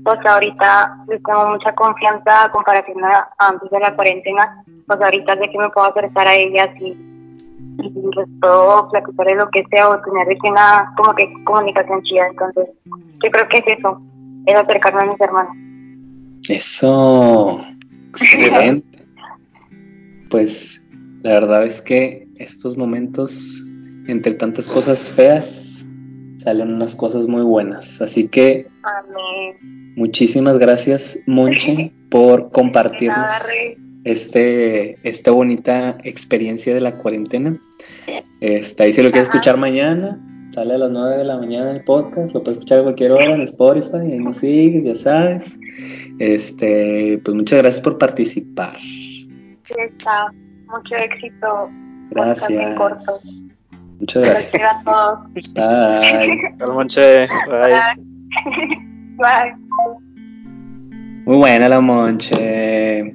pues 0.04 0.18
ahorita 0.24 1.04
tengo 1.08 1.48
mucha 1.48 1.74
confianza 1.74 2.44
a 2.44 2.50
comparación 2.50 3.04
a 3.04 3.28
antes 3.38 3.70
de 3.70 3.80
la 3.80 3.94
cuarentena, 3.94 4.64
pues 4.86 5.00
ahorita 5.00 5.36
sé 5.36 5.50
que 5.50 5.58
me 5.58 5.70
puedo 5.70 5.88
acercar 5.88 6.26
a 6.26 6.34
ellas 6.34 6.70
y, 6.80 6.86
y 6.86 7.92
les 8.16 8.28
puedo 8.40 8.88
platicar 8.90 9.26
de 9.26 9.34
lo 9.34 9.48
que 9.50 9.64
sea 9.70 9.88
o 9.88 10.00
tener 10.00 10.26
de 10.26 10.48
una 10.48 10.92
como 10.96 11.14
que 11.14 11.32
comunicación 11.44 12.02
chida, 12.02 12.28
entonces 12.28 12.68
yo 13.22 13.30
creo 13.30 13.48
que 13.48 13.58
es 13.58 13.78
eso, 13.78 14.00
es 14.46 14.54
acercarme 14.56 15.02
a 15.02 15.12
mis 15.12 15.20
hermanas. 15.20 15.54
Eso, 16.48 17.60
excelente. 18.08 18.98
Pues 20.30 20.86
la 21.22 21.32
verdad 21.32 21.64
es 21.64 21.82
que 21.82 22.28
estos 22.36 22.76
momentos, 22.76 23.62
entre 24.06 24.34
tantas 24.34 24.66
cosas 24.68 25.12
feas, 25.12 25.59
salen 26.42 26.72
unas 26.72 26.96
cosas 26.96 27.26
muy 27.26 27.42
buenas. 27.42 28.00
Así 28.00 28.28
que 28.28 28.66
Amén. 28.82 29.94
muchísimas 29.96 30.58
gracias, 30.58 31.18
Monche, 31.26 31.92
por 32.10 32.50
compartirnos 32.50 33.30
este, 34.04 34.96
esta 35.06 35.30
bonita 35.30 35.98
experiencia 36.02 36.74
de 36.74 36.80
la 36.80 36.96
cuarentena. 36.96 37.60
Este, 38.40 38.84
ahí 38.84 38.92
si 38.92 39.02
lo 39.02 39.10
quieres 39.10 39.28
Ajá. 39.28 39.38
escuchar 39.38 39.58
mañana, 39.58 40.18
sale 40.52 40.74
a 40.74 40.78
las 40.78 40.90
9 40.90 41.18
de 41.18 41.24
la 41.24 41.36
mañana 41.36 41.70
el 41.72 41.84
podcast, 41.84 42.32
lo 42.32 42.40
puedes 42.40 42.56
escuchar 42.56 42.80
a 42.80 42.82
cualquier 42.84 43.12
hora 43.12 43.34
en 43.34 43.42
Spotify, 43.42 43.96
ahí 43.96 44.18
nos 44.18 44.38
sigues, 44.38 44.84
ya 44.84 44.94
sabes. 44.94 45.60
Este, 46.18 47.20
pues 47.22 47.34
muchas 47.34 47.58
gracias 47.58 47.82
por 47.82 47.98
participar. 47.98 48.78
Sí, 48.78 49.74
está. 49.78 50.32
Mucho 50.66 50.94
éxito. 50.96 51.70
Podcast 52.14 53.49
Gracias. 54.00 54.24
Muchas 54.24 54.28
Los 54.28 54.46
quiero 54.46 54.66
gracias. 54.66 54.86
a 54.86 54.90
todos. 54.90 55.32
Bye. 55.34 56.54
Tal, 56.58 56.72
Monche. 56.72 57.28
Bye. 57.46 57.96
Bye. 59.16 59.54
Muy 61.26 61.36
buena 61.36 61.68
la 61.68 61.80
Monche. 61.80 63.12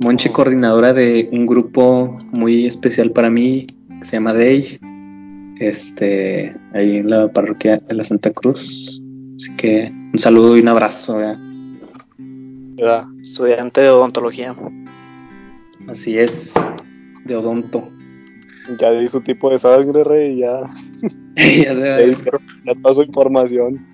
Monche, 0.00 0.32
coordinadora 0.32 0.92
de 0.92 1.28
un 1.32 1.46
grupo 1.46 2.18
muy 2.32 2.66
especial 2.66 3.10
para 3.12 3.30
mí 3.30 3.66
que 4.00 4.06
se 4.06 4.16
llama 4.16 4.32
Day. 4.32 4.78
Este, 5.58 6.54
ahí 6.72 6.96
en 6.96 7.10
la 7.10 7.28
parroquia 7.32 7.78
de 7.78 7.94
la 7.94 8.02
Santa 8.02 8.30
Cruz. 8.30 9.00
Así 9.36 9.54
que 9.56 9.92
un 10.12 10.18
saludo 10.18 10.56
y 10.56 10.60
un 10.60 10.68
abrazo. 10.68 11.18
¿verdad? 11.18 11.38
Ya, 12.76 13.06
Estudiante 13.20 13.82
de 13.82 13.90
odontología. 13.90 14.56
Así 15.86 16.18
es, 16.18 16.54
de 17.24 17.36
odonto. 17.36 17.88
Ya 18.78 18.90
di 18.92 19.08
su 19.08 19.20
tipo 19.20 19.50
de 19.50 19.58
sangre, 19.58 20.04
rey, 20.04 20.32
y 20.34 20.40
ya, 20.40 20.60
ya 21.36 21.74
se 21.74 22.12
ya, 22.24 22.32
ya 22.64 22.74
paso 22.82 23.02
información. 23.02 23.86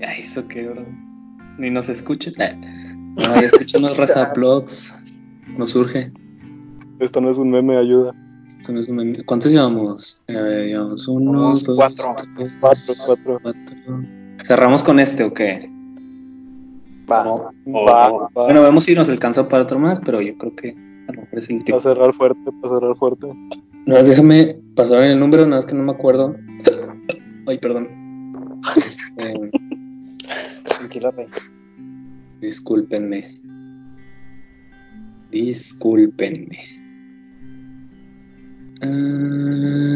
Ya 0.00 0.18
hizo 0.18 0.46
que, 0.48 0.68
bro. 0.68 0.84
Ni 1.58 1.70
nos 1.70 1.88
escuchen. 1.88 2.34
No, 3.16 3.22
ya 3.34 3.46
escuchamos 3.46 3.96
raza 3.96 4.32
blogs. 4.34 4.98
Nos 5.58 5.70
surge. 5.70 6.10
Esto 6.98 7.20
no 7.20 7.30
es 7.30 7.38
un 7.38 7.50
meme, 7.50 7.76
ayuda. 7.76 8.12
Esto 8.48 8.72
no 8.72 8.80
es 8.80 8.88
un 8.88 8.96
meme. 8.96 9.22
¿Cuántos 9.24 9.52
llevamos? 9.52 10.20
Eh, 10.28 10.66
llevamos 10.68 11.06
uno, 11.08 11.32
Vamos, 11.32 11.64
dos, 11.64 11.76
cuatro. 11.76 12.14
tres, 12.36 12.50
Cuatro, 12.60 12.94
cuatro. 13.06 13.38
cuatro. 13.42 13.76
¿Cerramos 14.44 14.82
con 14.82 14.98
este 15.00 15.24
o 15.24 15.32
qué? 15.34 15.70
Va. 17.10 17.24
Va, 17.24 18.10
va. 18.12 18.28
Bueno, 18.34 18.62
vemos 18.62 18.84
si 18.84 18.94
nos 18.94 19.08
alcanza 19.08 19.48
para 19.48 19.64
otro 19.64 19.78
más, 19.78 20.00
pero 20.00 20.20
yo 20.20 20.36
creo 20.38 20.54
que 20.56 20.70
a 21.08 21.12
lo 21.12 21.22
mejor 21.22 21.38
es 21.38 21.48
el 21.50 21.56
Para 21.58 21.64
tipo. 21.66 21.80
cerrar 21.80 22.12
fuerte, 22.14 22.40
para 22.60 22.74
cerrar 22.74 22.96
fuerte. 22.96 23.26
No, 23.86 23.96
déjame 24.02 24.56
pasar 24.76 25.02
en 25.04 25.12
el 25.12 25.18
número, 25.20 25.44
nada 25.44 25.56
más 25.56 25.66
que 25.66 25.74
no 25.74 25.82
me 25.82 25.92
acuerdo. 25.92 26.36
Ay, 27.46 27.58
perdón. 27.58 27.88
Este, 28.76 29.50
Tranquilo, 30.64 31.10
Rey. 31.10 31.26
discúlpenme. 32.40 33.24
Discúlpenme. 35.30 36.58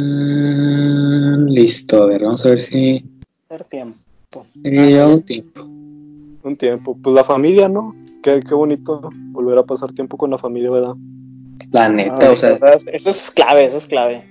Ah, 0.06 1.36
listo, 1.48 2.02
a 2.02 2.06
ver, 2.06 2.22
vamos 2.22 2.44
a 2.46 2.50
ver 2.50 2.60
si 2.60 3.04
Hacer 3.48 3.64
tiempo. 3.64 4.46
eh, 4.64 4.92
yo 4.92 5.04
hago 5.04 5.20
tiempo. 5.20 5.62
Un 5.62 6.56
tiempo. 6.58 6.96
Pues 7.02 7.14
la 7.14 7.24
familia, 7.24 7.68
¿no? 7.68 7.94
Qué, 8.22 8.40
qué 8.46 8.54
bonito 8.54 9.10
volver 9.32 9.58
a 9.58 9.64
pasar 9.66 9.92
tiempo 9.92 10.16
con 10.16 10.30
la 10.30 10.38
familia, 10.38 10.70
¿verdad? 10.70 10.94
La 11.72 11.88
neta, 11.88 12.28
Ah, 12.28 12.30
o 12.30 12.36
sea. 12.36 12.58
Eso 12.92 13.10
es 13.10 13.30
clave, 13.30 13.64
eso 13.64 13.78
es 13.78 13.86
clave. 13.86 14.22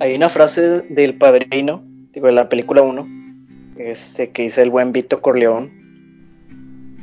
Hay 0.00 0.14
una 0.14 0.28
frase 0.28 0.82
del 0.82 1.14
padrino, 1.14 1.82
digo, 2.12 2.26
de 2.26 2.32
la 2.32 2.48
película 2.48 2.82
1, 2.82 3.06
este, 3.78 4.30
que 4.30 4.42
dice 4.42 4.62
el 4.62 4.70
buen 4.70 4.92
Vito 4.92 5.20
Corleón. 5.20 5.70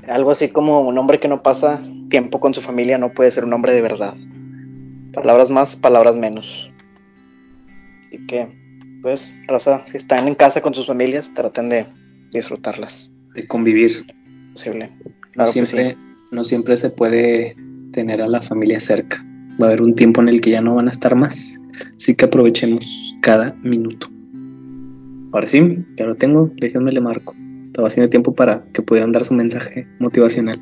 Algo 0.07 0.31
así 0.31 0.49
como 0.49 0.81
un 0.81 0.97
hombre 0.97 1.17
que 1.17 1.27
no 1.27 1.41
pasa 1.43 1.81
tiempo 2.09 2.39
con 2.39 2.53
su 2.53 2.61
familia 2.61 2.97
no 2.97 3.13
puede 3.13 3.31
ser 3.31 3.45
un 3.45 3.53
hombre 3.53 3.73
de 3.73 3.81
verdad. 3.81 4.15
Palabras 5.13 5.49
más, 5.49 5.75
palabras 5.75 6.17
menos. 6.17 6.69
Así 8.07 8.25
que, 8.27 8.47
pues, 9.01 9.35
raza, 9.47 9.83
si 9.87 9.97
están 9.97 10.27
en 10.27 10.35
casa 10.35 10.61
con 10.61 10.73
sus 10.73 10.87
familias, 10.87 11.33
traten 11.33 11.69
de 11.69 11.85
disfrutarlas. 12.31 13.11
de 13.33 13.47
convivir. 13.47 14.05
Posible. 14.53 14.91
No 14.91 15.11
Claro 15.31 15.51
siempre, 15.51 15.97
no 16.31 16.43
siempre 16.43 16.77
se 16.77 16.91
puede 16.91 17.55
tener 17.91 18.21
a 18.21 18.27
la 18.27 18.41
familia 18.41 18.79
cerca. 18.79 19.25
Va 19.61 19.65
a 19.65 19.69
haber 19.69 19.81
un 19.81 19.95
tiempo 19.95 20.21
en 20.21 20.29
el 20.29 20.41
que 20.41 20.51
ya 20.51 20.61
no 20.61 20.75
van 20.75 20.87
a 20.87 20.91
estar 20.91 21.15
más. 21.15 21.61
Así 21.97 22.15
que 22.15 22.25
aprovechemos 22.25 23.15
cada 23.21 23.55
minuto. 23.63 24.07
Ahora 25.31 25.47
sí, 25.47 25.79
ya 25.97 26.05
lo 26.05 26.15
tengo. 26.15 26.51
Déjenme 26.55 26.91
le 26.91 27.01
marco. 27.01 27.35
Estaba 27.67 27.87
haciendo 27.87 28.09
tiempo 28.09 28.35
para 28.35 28.63
que 28.73 28.81
pudieran 28.81 29.11
dar 29.11 29.25
su 29.25 29.33
mensaje 29.33 29.87
motivacional 29.99 30.61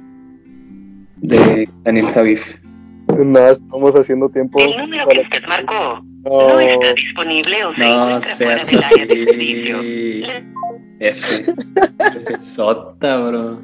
de 1.17 1.67
Daniel 1.84 2.06
Javif. 2.08 2.58
Nada, 3.17 3.51
estamos 3.51 3.95
haciendo 3.95 4.30
tiempo. 4.30 4.60
El 4.60 4.77
número 4.77 5.08
que 5.08 5.21
usted 5.21 5.43
marcó 5.47 6.01
No, 6.23 6.54
no 6.54 6.60
está 6.60 6.93
disponible 6.93 7.65
o 7.65 7.73
se 7.73 7.80
No 7.80 7.86
encuentra 7.86 8.36
fuera 8.36 8.63
del 8.63 8.84
área 8.84 9.06
de 9.06 9.25
servicio. 9.25 9.82
F. 10.99 11.54
F 12.15 12.39
sota, 12.39 13.17
bro. 13.17 13.60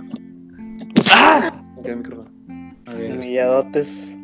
Ok, 1.77 1.87
micrófono. 1.95 2.29
A 2.87 2.93
ver, 2.93 3.13
Humilladotes. 3.13 4.16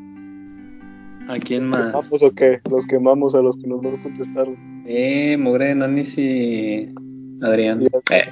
¿A 1.28 1.38
quién 1.40 1.64
¿Los 1.64 1.72
más? 1.72 1.86
quemamos 1.88 2.24
o 2.24 2.32
qué? 2.32 2.62
Los 2.70 2.88
quemamos 2.88 3.36
a 3.36 3.42
los 3.42 3.58
que 3.58 3.68
no 3.68 3.82
nos 3.82 4.00
contestaron. 4.00 4.84
Eh, 4.86 5.38
Mugre 5.38 5.68
de 5.68 5.76
Nanis 5.76 6.18
y 6.18 6.94
Adrián. 7.42 7.82
Eh. 8.12 8.30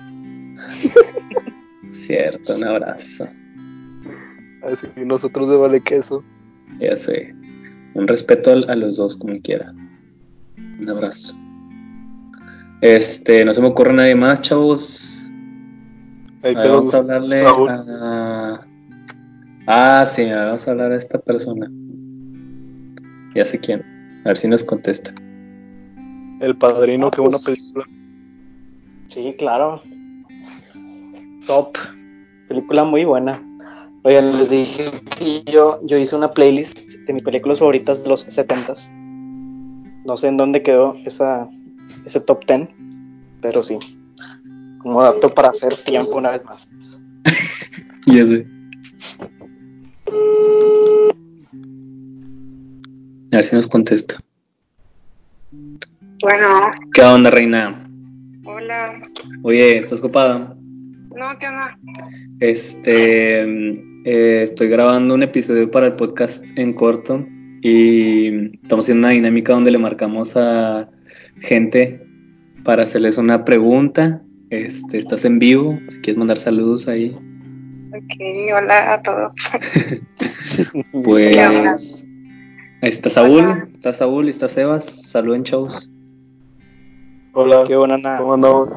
Cierto, 1.91 2.56
un 2.56 2.63
abrazo. 2.63 3.27
Así 4.63 4.88
que 4.88 5.06
nosotros 5.06 5.49
de 5.49 5.58
vale 5.58 5.82
queso. 5.82 6.23
Ya 6.80 6.95
sé. 6.95 7.36
Un 7.93 8.08
respeto 8.08 8.51
a, 8.51 8.75
los 8.75 8.97
dos, 8.97 9.17
como 9.17 9.39
quiera. 9.41 9.73
Un 10.58 10.89
abrazo. 10.89 11.36
Este, 12.82 13.43
no 13.43 13.54
se 13.54 13.62
me 13.62 13.67
ocurre 13.67 13.93
nadie 13.93 14.15
más, 14.15 14.41
chavos. 14.41 15.21
Ahí 16.43 16.56
A 16.56 16.60
ver, 16.60 16.62
tenemos 16.62 16.91
vamos 16.91 16.93
a 16.93 16.97
hablarle 16.97 17.38
Saúl. 17.38 17.69
a. 17.69 18.67
Ah, 19.67 20.06
sí, 20.06 20.23
ahora 20.23 20.45
vamos 20.45 20.67
a 20.67 20.71
hablar 20.71 20.91
a 20.91 20.97
esta 20.97 21.19
persona. 21.19 21.69
Ya 23.36 23.46
sé 23.46 23.60
quién. 23.60 23.84
A 24.25 24.29
ver 24.29 24.38
si 24.38 24.48
nos 24.48 24.63
contesta. 24.63 25.13
El 26.40 26.56
padrino, 26.58 27.08
Ah, 27.08 27.12
que 27.12 27.21
una 27.21 27.38
pues. 27.38 27.44
película. 27.46 27.86
Sí, 29.10 29.36
claro. 29.38 29.82
Top. 31.48 31.77
Película 32.48 32.84
muy 32.84 33.06
buena. 33.06 33.42
Oigan, 34.04 34.38
les 34.38 34.50
dije 34.50 34.90
que 35.17 35.44
yo, 35.52 35.79
yo 35.84 35.98
hice 35.98 36.15
una 36.15 36.32
playlist 36.32 36.92
de 37.06 37.13
mis 37.13 37.23
películas 37.23 37.60
favoritas 37.60 38.04
de 38.04 38.10
los 38.10 38.25
70s. 38.27 38.90
No 40.06 40.17
sé 40.17 40.27
en 40.27 40.38
dónde 40.38 40.63
quedó 40.63 40.96
esa, 41.06 41.48
ese 42.06 42.19
top 42.21 42.46
10, 42.48 42.67
pero 43.42 43.63
sí. 43.63 43.77
Como 44.79 45.04
dato 45.04 45.29
para 45.29 45.50
hacer 45.50 45.75
tiempo 45.75 46.15
una 46.17 46.32
vez 46.32 46.44
más. 46.46 46.67
Ya 48.08 48.25
sé. 48.25 48.48
Ver 53.42 53.46
si 53.50 53.56
nos 53.56 53.67
contesta. 53.67 54.17
Bueno, 56.21 56.71
¿Qué 56.94 57.02
onda, 57.02 57.31
reina? 57.31 57.89
hola. 58.46 59.02
Oye, 59.42 59.77
¿estás 59.77 60.00
ocupada? 60.00 60.56
No, 61.15 61.39
¿qué 61.39 61.48
onda? 61.48 61.75
Este, 62.39 63.42
eh, 64.06 64.44
estoy 64.44 64.67
grabando 64.69 65.15
un 65.15 65.23
episodio 65.23 65.71
para 65.71 65.87
el 65.87 65.94
podcast 65.94 66.46
en 66.56 66.73
corto 66.73 67.25
y 67.63 68.60
estamos 68.62 68.85
haciendo 68.85 69.08
una 69.08 69.15
dinámica 69.15 69.54
donde 69.54 69.71
le 69.71 69.79
marcamos 69.79 70.37
a 70.37 70.89
gente 71.39 72.06
para 72.63 72.83
hacerles 72.83 73.17
una 73.17 73.44
pregunta. 73.44 74.21
Este, 74.52 75.00
estás 75.00 75.25
en 75.25 75.39
vivo, 75.39 75.79
si 75.89 76.00
quieres 76.02 76.17
mandar 76.17 76.37
saludos 76.37 76.87
ahí. 76.87 77.17
Ok, 77.89 78.21
hola 78.56 78.94
a 78.94 79.02
todos. 79.02 79.33
Pues. 81.04 82.00
Ahí 82.82 82.90
está 82.90 83.10
Saúl, 83.10 83.40
Hola. 83.44 83.67
está 83.73 83.94
Saúl 83.94 84.25
y 84.25 84.29
está 84.29 84.48
Sebas. 84.48 84.86
Saluden 85.10 85.44
shows. 85.44 85.90
Hola, 87.34 87.63
Qué 87.67 87.75
buena 87.75 87.98
nada. 87.98 88.17
¿cómo 88.17 88.34
andamos? 88.34 88.69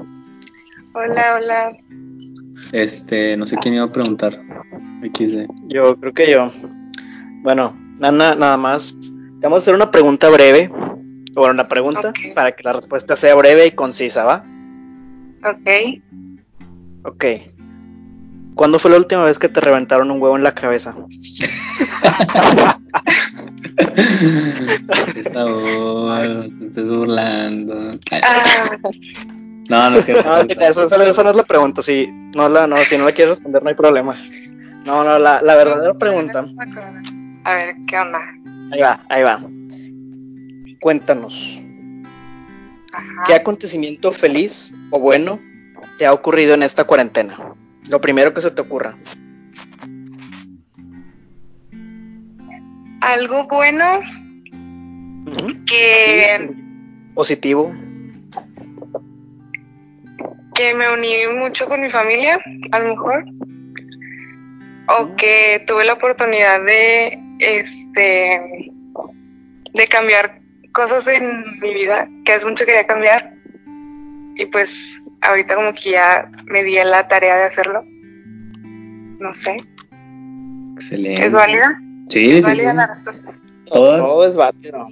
Hola, 0.94 1.36
hola. 1.36 1.76
Este, 2.72 3.36
no 3.36 3.46
sé 3.46 3.56
quién 3.56 3.74
iba 3.74 3.84
a 3.84 3.92
preguntar. 3.92 4.40
XD. 5.02 5.46
Yo 5.68 5.96
creo 5.96 6.12
que 6.12 6.30
yo. 6.30 6.52
Bueno, 7.42 7.74
Nana, 7.98 8.34
nada 8.34 8.56
más. 8.56 8.94
Te 9.40 9.46
vamos 9.46 9.58
a 9.58 9.62
hacer 9.62 9.74
una 9.74 9.90
pregunta 9.90 10.30
breve. 10.30 10.70
O 11.36 11.40
bueno, 11.40 11.54
una 11.54 11.68
pregunta 11.68 12.12
para 12.34 12.52
que 12.52 12.62
la 12.62 12.72
respuesta 12.72 13.16
sea 13.16 13.34
breve 13.34 13.66
y 13.66 13.72
concisa, 13.72 14.24
¿va? 14.24 14.42
Ok. 15.44 16.00
Ok. 17.04 17.24
¿Cuándo 18.54 18.78
fue 18.78 18.92
la 18.92 18.98
última 18.98 19.24
vez 19.24 19.38
que 19.38 19.48
te 19.48 19.60
reventaron 19.60 20.10
un 20.12 20.22
huevo 20.22 20.36
en 20.36 20.44
la 20.44 20.54
cabeza? 20.54 20.96
Te 23.76 25.20
estás 25.20 25.44
burlando. 26.88 27.98
Ah, 28.22 28.44
No, 29.68 29.90
no 29.90 29.98
es 29.98 30.04
cierto. 30.04 30.28
No, 30.28 30.36
esa, 30.42 30.84
esa- 30.84 31.02
esa 31.10 31.22
no 31.22 31.30
es 31.30 31.36
la 31.36 31.42
pregunta. 31.42 31.82
Si 31.82 32.06
no 32.34 32.48
la, 32.48 32.66
no, 32.66 32.76
si 32.78 32.96
no 32.98 33.04
la 33.06 33.12
quieres 33.12 33.36
responder, 33.36 33.62
no 33.62 33.68
hay 33.70 33.74
problema. 33.74 34.14
No, 34.84 35.02
no, 35.04 35.18
la, 35.18 35.40
la 35.42 35.54
verdadera 35.56 35.94
pregunta. 35.94 36.46
a 37.44 37.54
ver, 37.54 37.74
¿qué 37.88 37.96
onda? 37.98 38.20
Ahí 38.72 38.80
va, 38.80 39.02
ahí 39.08 39.22
va. 39.22 39.40
Cuéntanos. 40.80 41.60
Ajá. 42.92 43.24
¿Qué 43.26 43.34
acontecimiento 43.34 44.12
feliz 44.12 44.74
o 44.90 45.00
bueno 45.00 45.40
te 45.98 46.06
ha 46.06 46.12
ocurrido 46.12 46.54
en 46.54 46.62
esta 46.62 46.84
cuarentena? 46.84 47.36
Lo 47.88 48.00
primero 48.00 48.32
que 48.34 48.40
se 48.40 48.50
te 48.50 48.60
ocurra. 48.60 48.96
Algo 53.04 53.46
bueno 53.48 54.00
que, 55.66 56.50
Positivo. 57.14 57.70
que 60.54 60.74
me 60.74 60.90
uní 60.90 61.26
mucho 61.38 61.66
con 61.66 61.82
mi 61.82 61.90
familia, 61.90 62.40
a 62.72 62.78
lo 62.78 62.88
mejor. 62.88 63.24
O 64.88 65.14
que 65.16 65.62
tuve 65.66 65.84
la 65.84 65.92
oportunidad 65.92 66.64
de 66.64 67.18
este 67.40 68.72
de 69.74 69.86
cambiar 69.88 70.40
cosas 70.72 71.06
en 71.08 71.60
mi 71.60 71.74
vida 71.74 72.08
que 72.24 72.32
hace 72.32 72.46
mucho 72.46 72.64
quería 72.64 72.86
cambiar. 72.86 73.34
Y 74.36 74.46
pues 74.46 75.02
ahorita 75.20 75.56
como 75.56 75.72
que 75.72 75.90
ya 75.90 76.30
me 76.46 76.64
di 76.64 76.78
a 76.78 76.86
la 76.86 77.06
tarea 77.06 77.36
de 77.36 77.44
hacerlo. 77.44 77.84
No 79.20 79.34
sé. 79.34 79.62
Excelente. 80.76 81.26
¿Es 81.26 81.32
válida? 81.32 81.83
Sí, 82.08 82.30
¿Es 82.30 82.44
sí, 82.44 82.56
sí. 82.56 82.62
la 82.62 82.86
respuesta? 82.86 83.32
Todas. 83.66 84.00
Todo 84.00 84.26
es 84.26 84.36
válido. 84.36 84.86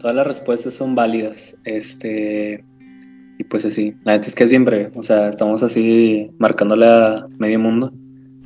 Todas 0.00 0.14
las 0.16 0.26
respuestas 0.26 0.74
son 0.74 0.94
válidas. 0.94 1.56
Este. 1.64 2.64
Y 3.38 3.44
pues 3.44 3.64
así. 3.64 3.94
La 4.04 4.12
neta 4.12 4.26
es 4.26 4.34
que 4.34 4.44
es 4.44 4.50
bien 4.50 4.64
breve. 4.64 4.90
O 4.94 5.02
sea, 5.02 5.28
estamos 5.28 5.62
así 5.62 6.30
marcándole 6.38 6.86
a 6.86 7.26
medio 7.38 7.58
mundo. 7.58 7.92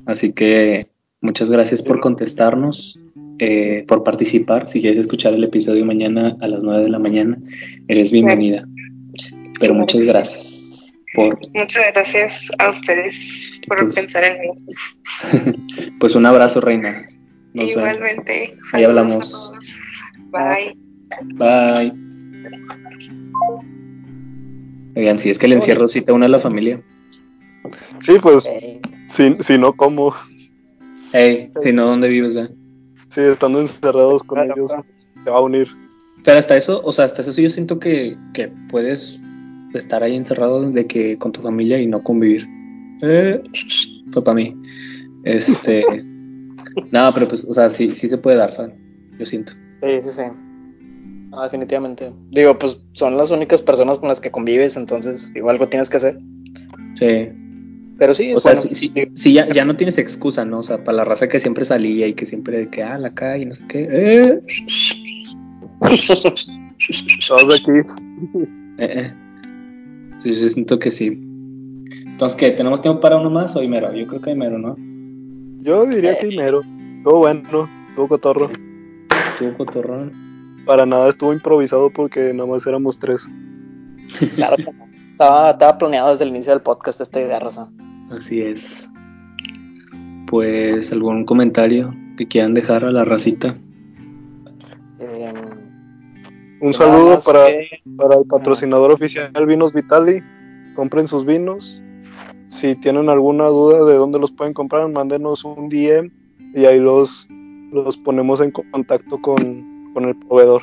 Así 0.07 0.33
que 0.33 0.87
muchas 1.21 1.51
gracias 1.51 1.83
por 1.83 2.01
contestarnos, 2.01 2.99
eh, 3.39 3.85
por 3.87 4.03
participar. 4.03 4.69
Si 4.69 4.81
quieres 4.81 4.99
escuchar 4.99 5.35
el 5.35 5.45
episodio 5.45 5.85
mañana 5.87 6.37
a 6.41 6.49
las 6.49 6.63
9 6.63 6.83
de 6.85 6.91
la 6.91 6.99
mañana, 6.99 7.39
eres 7.89 8.11
bienvenida. 8.13 8.67
Pero 9.61 9.75
muchas 9.75 10.03
gracias 10.03 10.99
por, 11.15 11.39
Muchas 11.55 11.85
gracias 11.95 12.51
a 12.59 12.71
ustedes 12.71 13.61
por 13.69 13.79
Pues- 13.85 13.95
pensar 13.95 14.25
en 14.25 14.41
mí. 14.41 14.49
pues 16.01 16.15
un 16.15 16.27
abrazo, 16.27 16.61
reina. 16.61 17.09
Nos 17.55 17.67
vemos. 17.67 17.71
Igualmente. 17.71 18.51
Ahí 18.73 18.85
hablamos. 18.85 19.29
a 19.29 19.31
todos. 19.31 19.77
Bye. 20.31 20.77
Bye. 21.39 21.93
Oigan, 24.97 25.19
si 25.19 25.31
es 25.31 25.39
que 25.39 25.47
el 25.47 25.55
encierro 25.55 25.89
sí 25.89 26.03
te 26.03 26.13
une 26.13 26.27
a 26.27 26.29
la 26.29 26.39
familia. 26.39 26.83
Sí, 28.01 28.15
pues, 28.21 28.49
si, 29.09 29.37
si 29.41 29.59
no, 29.59 29.73
¿cómo? 29.75 30.15
Hey, 31.13 31.51
si 31.63 31.73
no, 31.73 31.87
¿dónde 31.87 32.09
vives, 32.09 32.33
güey? 32.33 32.49
Sí, 33.11 33.21
estando 33.21 33.61
encerrados 33.61 34.23
con 34.23 34.37
Claro, 34.39 34.55
ellos, 34.57 34.71
claro. 34.73 34.87
se 35.25 35.31
va 35.31 35.39
a 35.39 35.43
unir. 35.43 35.69
Pero 36.25 36.39
hasta 36.39 36.57
eso, 36.57 36.81
o 36.85 36.93
sea, 36.93 37.05
hasta 37.05 37.23
eso 37.23 37.33
yo 37.41 37.51
siento 37.51 37.79
que, 37.79 38.17
que 38.33 38.49
puedes 38.71 39.21
estar 39.75 40.03
ahí 40.03 40.17
encerrado 40.17 40.71
de 40.71 40.87
que 40.87 41.19
con 41.19 41.33
tu 41.33 41.43
familia 41.43 41.79
y 41.79 41.87
no 41.87 42.03
convivir. 42.03 42.47
Eh, 43.03 43.43
fue 44.13 44.25
para 44.25 44.35
mí. 44.35 44.57
Este. 45.25 45.85
no, 46.91 47.11
pero 47.15 47.29
pues, 47.29 47.45
o 47.45 47.53
sea, 47.53 47.71
sí, 47.71 47.95
sí 47.95 48.09
se 48.09 48.19
puede 48.19 48.37
dar, 48.37 48.53
¿sabes? 48.53 48.75
Yo 49.19 49.27
siento. 49.27 49.53
Sí, 49.83 50.01
sí, 50.05 50.11
sí. 50.11 50.23
No, 51.31 51.43
definitivamente. 51.43 52.13
Digo, 52.31 52.59
pues 52.59 52.77
son 52.93 53.17
las 53.17 53.31
únicas 53.31 53.63
personas 53.63 53.99
con 53.99 54.09
las 54.09 54.21
que 54.21 54.31
convives, 54.31 54.77
entonces 54.77 55.33
digo, 55.33 55.49
algo 55.51 55.69
tienes 55.69 55.89
que 55.89 55.97
hacer. 55.97 56.19
Sí. 56.95 57.29
Pero 57.99 58.15
sí, 58.15 58.31
es 58.31 58.37
O 58.37 58.41
sea, 58.41 58.53
bueno. 58.53 58.69
sí, 58.75 58.75
sí, 58.75 59.07
sí, 59.15 59.33
ya, 59.33 59.49
ya 59.53 59.65
no 59.65 59.77
tienes 59.77 59.97
excusa, 59.99 60.45
¿no? 60.45 60.59
O 60.59 60.63
sea, 60.63 60.83
para 60.83 60.97
la 60.99 61.05
raza 61.05 61.29
que 61.29 61.41
siempre 61.41 61.65
salía 61.65 62.07
y 62.07 62.15
que 62.15 62.27
siempre 62.27 62.59
de 62.59 62.71
que, 62.71 62.83
ah, 62.83 62.99
la 62.99 63.15
calle, 63.15 63.47
no 63.47 63.55
sé 63.55 63.65
qué. 63.69 63.89
Eh, 63.91 64.41
Todos 67.29 67.61
aquí. 67.61 67.71
eh, 68.79 68.89
eh. 68.97 69.13
Sí, 70.19 70.35
yo 70.35 70.49
siento 70.49 70.79
que 70.79 70.91
sí. 70.91 71.19
Entonces, 72.07 72.39
¿qué? 72.39 72.51
¿Tenemos 72.51 72.81
tiempo 72.83 73.01
para 73.01 73.17
uno 73.17 73.31
más 73.31 73.57
o 73.57 73.63
Imero? 73.63 73.93
Yo 73.95 74.07
creo 74.07 74.21
que 74.21 74.31
Imero, 74.33 74.59
¿no? 74.59 74.77
Yo 75.63 75.87
diría 75.87 76.19
que 76.19 76.29
Imero. 76.29 76.61
Todo 77.05 77.19
bueno, 77.19 77.43
todo 77.95 78.09
cotorro. 78.09 78.51
Tú, 79.39 79.55
cotorrón. 79.57 80.13
Para 80.67 80.87
nada 80.87 81.09
estuvo 81.09 81.33
improvisado 81.33 81.91
porque 81.91 82.33
nada 82.33 82.49
más 82.49 82.67
éramos 82.67 82.99
tres. 82.99 83.27
Claro 84.35 84.57
que 84.57 84.65
no. 84.65 84.87
Estaba, 85.11 85.51
estaba 85.51 85.79
planeado 85.79 86.11
desde 86.11 86.25
el 86.25 86.31
inicio 86.31 86.53
del 86.53 86.63
podcast 86.63 87.01
esta 87.01 87.21
idea, 87.21 87.39
Raza. 87.39 87.69
Así 88.11 88.41
es. 88.41 88.89
Pues, 90.27 90.93
¿algún 90.93 91.25
comentario 91.25 91.95
que 92.17 92.27
quieran 92.27 92.55
dejar 92.55 92.85
a 92.85 92.91
la 92.91 93.05
racita? 93.05 93.55
Eh, 94.99 95.33
Un 96.61 96.71
nada 96.71 96.73
saludo 96.73 97.19
para, 97.25 97.47
que- 97.47 97.69
para 97.97 98.17
el 98.17 98.25
patrocinador 98.27 98.93
oficial 98.93 99.31
Vinos 99.47 99.73
Vitali. 99.73 100.23
Compren 100.75 101.09
sus 101.09 101.27
vinos. 101.27 101.81
Si 102.53 102.77
tienen 102.77 103.09
alguna 103.09 103.47
duda 103.47 103.83
de 103.87 103.95
dónde 103.95 104.19
los 104.19 104.31
pueden 104.31 104.53
comprar, 104.53 104.87
mándenos 104.87 105.43
un 105.43 105.71
DM 105.71 106.11
y 106.55 106.67
ahí 106.67 106.79
los, 106.79 107.27
los 107.73 107.97
ponemos 107.97 108.41
en 108.43 108.51
contacto 108.51 109.19
con, 109.23 109.91
con 109.95 110.05
el 110.05 110.15
proveedor. 110.17 110.61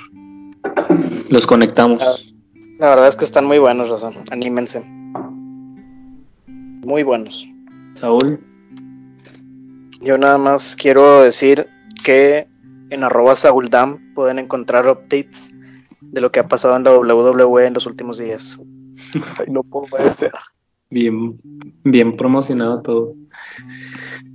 Los 1.29 1.47
conectamos. 1.47 2.31
La 2.77 2.89
verdad 2.89 3.07
es 3.07 3.15
que 3.15 3.25
están 3.25 3.45
muy 3.45 3.57
buenos, 3.57 3.89
Raza. 3.89 4.11
Anímense. 4.29 4.83
Muy 6.45 7.01
buenos. 7.01 7.47
Saúl, 7.95 8.39
Yo 9.99 10.19
nada 10.19 10.37
más 10.37 10.75
quiero 10.75 11.23
decir 11.23 11.65
que 12.03 12.47
en 12.91 13.03
arroba 13.03 13.35
Sauldam 13.35 14.13
pueden 14.13 14.37
encontrar 14.37 14.87
updates 14.87 15.49
de 16.01 16.21
lo 16.21 16.31
que 16.31 16.39
ha 16.39 16.47
pasado 16.47 16.77
en 16.77 16.83
la 16.83 17.15
WWE 17.15 17.65
en 17.65 17.73
los 17.73 17.87
últimos 17.87 18.19
días. 18.19 18.59
Ay, 19.39 19.47
no 19.49 19.63
puede 19.63 20.11
ser. 20.11 20.33
Bien, 20.89 21.39
bien 21.83 22.15
promocionado 22.15 22.81
todo. 22.81 23.15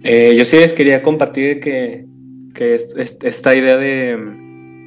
Eh, 0.03 0.35
yo 0.37 0.45
sí 0.45 0.57
les 0.59 0.73
quería 0.73 1.03
compartir 1.03 1.61
que, 1.61 2.07
que 2.55 2.75
est- 2.75 2.97
est- 2.99 3.25
esta 3.25 3.55
idea 3.57 3.77
de, 3.77 4.17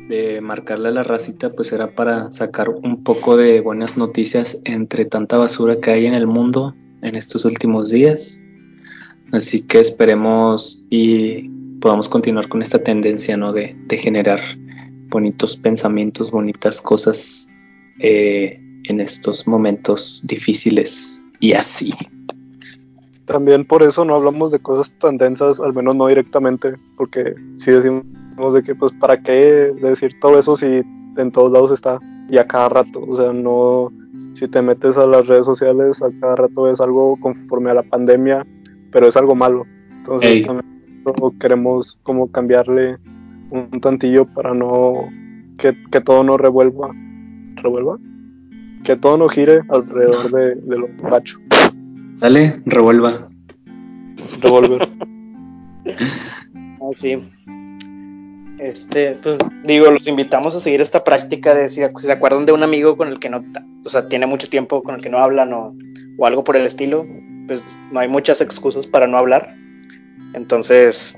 de 0.08 0.42
marcarle 0.42 0.90
a 0.90 0.92
la 0.92 1.04
racita 1.04 1.52
pues 1.52 1.72
era 1.74 1.88
para 1.96 2.32
sacar 2.32 2.70
un 2.70 3.04
poco 3.04 3.36
de 3.38 3.62
buenas 3.62 3.98
noticias 3.98 4.62
entre 4.66 5.06
tanta 5.06 5.38
basura 5.38 5.80
que 5.80 5.92
hay 5.92 6.06
en 6.06 6.14
el 6.14 6.28
mundo 6.28 6.76
en 7.02 7.16
estos 7.16 7.46
últimos 7.46 7.90
días. 7.90 8.42
Así 9.32 9.64
que 9.64 9.80
esperemos 9.80 10.86
y 10.90 11.50
podamos 11.82 12.08
continuar 12.10 12.48
con 12.48 12.62
esta 12.62 12.82
tendencia, 12.82 13.36
¿no? 13.38 13.52
De, 13.54 13.76
de 13.88 13.98
generar 13.98 14.42
bonitos 15.10 15.58
pensamientos, 15.58 16.32
bonitas 16.32 16.82
cosas 16.82 17.50
eh, 18.00 18.62
en 18.86 19.02
estos 19.02 19.48
momentos 19.48 20.24
difíciles 20.28 21.27
y 21.40 21.54
así. 21.54 21.94
También 23.26 23.66
por 23.66 23.84
eso 23.84 24.06
no 24.06 24.16
hablamos 24.16 24.52
de 24.52 24.60
cosas 24.60 24.90
tan 25.00 25.18
densas, 25.18 25.60
al 25.60 25.74
menos 25.74 25.96
no 25.96 26.08
directamente, 26.08 26.76
porque 26.96 27.36
si 27.58 27.72
decimos 27.72 28.54
de 28.54 28.64
que, 28.64 28.74
pues, 28.74 28.94
¿para 28.94 29.22
qué 29.22 29.74
decir 29.82 30.18
todo 30.20 30.40
eso 30.40 30.56
si 30.56 30.82
en 31.18 31.32
todos 31.32 31.52
lados 31.52 31.72
está 31.72 32.00
y 32.30 32.38
a 32.38 32.48
cada 32.48 32.70
rato? 32.70 33.04
O 33.06 33.18
sea, 33.18 33.34
no, 33.34 33.92
si 34.36 34.48
te 34.48 34.62
metes 34.62 34.96
a 34.96 35.06
las 35.06 35.28
redes 35.28 35.46
sociales, 35.46 36.02
a 36.02 36.10
cada 36.22 36.38
rato 36.38 36.72
es 36.72 36.80
algo 36.80 37.18
conforme 37.20 37.70
a 37.72 37.74
la 37.74 37.84
pandemia, 37.84 38.46
pero 38.92 39.08
es 39.08 39.18
algo 39.18 39.36
malo. 39.36 39.66
Entonces, 39.90 40.30
Ey. 40.30 40.44
también 40.44 40.78
queremos 41.40 41.98
como 42.04 42.32
cambiarle 42.32 42.98
un 43.50 43.82
tantillo 43.82 44.26
para 44.34 44.54
no 44.54 45.10
que, 45.58 45.76
que 45.92 46.02
todo 46.02 46.24
no 46.24 46.38
revuelva. 46.38 46.92
¿Revuelva? 47.56 47.98
Que 48.84 48.96
todo 48.96 49.18
no 49.18 49.28
gire 49.30 49.62
alrededor 49.70 50.32
de, 50.32 50.56
de 50.56 50.78
lo 50.78 50.88
macho. 51.10 51.40
Dale, 52.20 52.62
revuelva. 52.66 53.30
Revolver. 54.42 54.88
Ah, 56.80 56.90
sí. 56.94 57.18
Este, 58.60 59.18
pues 59.22 59.38
digo, 59.64 59.90
los 59.92 60.08
invitamos 60.08 60.56
a 60.56 60.60
seguir 60.60 60.82
esta 60.82 61.04
práctica 61.04 61.54
de 61.54 61.70
si 61.70 61.82
se 62.00 62.12
acuerdan 62.12 62.46
de 62.46 62.52
un 62.52 62.64
amigo 62.64 62.98
con 62.98 63.08
el 63.08 63.20
que 63.20 63.30
no, 63.30 63.44
o 63.86 63.90
sea, 63.90 64.08
tiene 64.08 64.26
mucho 64.26 64.50
tiempo 64.50 64.84
con 64.84 64.96
el 64.96 65.02
que 65.02 65.10
no 65.10 65.18
hablan 65.18 65.54
o, 65.54 65.72
o 66.18 66.26
algo 66.26 66.44
por 66.44 66.56
el 66.56 66.66
estilo, 66.66 67.06
pues 67.48 67.64
no 67.92 68.00
hay 68.00 68.08
muchas 68.08 68.42
excusas 68.42 68.88
para 68.88 69.08
no 69.08 69.18
hablar. 69.18 69.54
Entonces, 70.34 71.18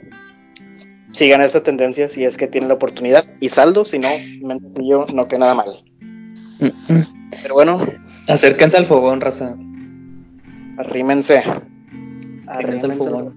sigan 1.12 1.42
esta 1.42 1.64
tendencia 1.64 2.10
si 2.10 2.24
es 2.24 2.38
que 2.38 2.48
tienen 2.48 2.70
la 2.70 2.76
oportunidad. 2.76 3.26
Y 3.40 3.50
saldo, 3.50 3.86
si 3.86 4.00
no, 4.00 4.10
yo 4.76 5.06
no 5.14 5.28
queda 5.28 5.40
nada 5.40 5.56
mal. 5.56 5.84
Pero 7.42 7.54
bueno, 7.54 7.80
Acérquense 8.28 8.78
al 8.78 8.86
fogón, 8.86 9.22
raza. 9.22 9.56
arrímense. 10.78 11.44
Arrímense 12.48 12.86
al 12.86 12.94
fogón. 12.94 13.36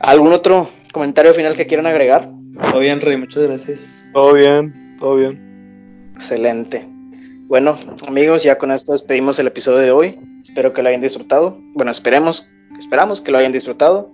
¿Algún 0.00 0.32
otro 0.32 0.68
comentario 0.92 1.32
final 1.34 1.54
que 1.54 1.66
quieran 1.66 1.86
agregar? 1.86 2.30
Todo 2.70 2.80
bien, 2.80 3.00
Rey, 3.00 3.16
muchas 3.16 3.42
gracias. 3.42 4.10
Todo 4.12 4.34
bien, 4.34 4.96
todo 4.98 5.16
bien. 5.16 6.10
Excelente. 6.14 6.86
Bueno, 7.46 7.78
amigos, 8.06 8.42
ya 8.42 8.56
con 8.58 8.70
esto 8.70 8.92
despedimos 8.92 9.38
el 9.38 9.46
episodio 9.48 9.78
de 9.78 9.90
hoy. 9.90 10.18
Espero 10.42 10.72
que 10.72 10.82
lo 10.82 10.88
hayan 10.88 11.00
disfrutado. 11.00 11.58
Bueno, 11.74 11.90
esperemos, 11.90 12.48
esperamos 12.78 13.20
que 13.20 13.32
lo 13.32 13.38
hayan 13.38 13.52
disfrutado. 13.52 14.08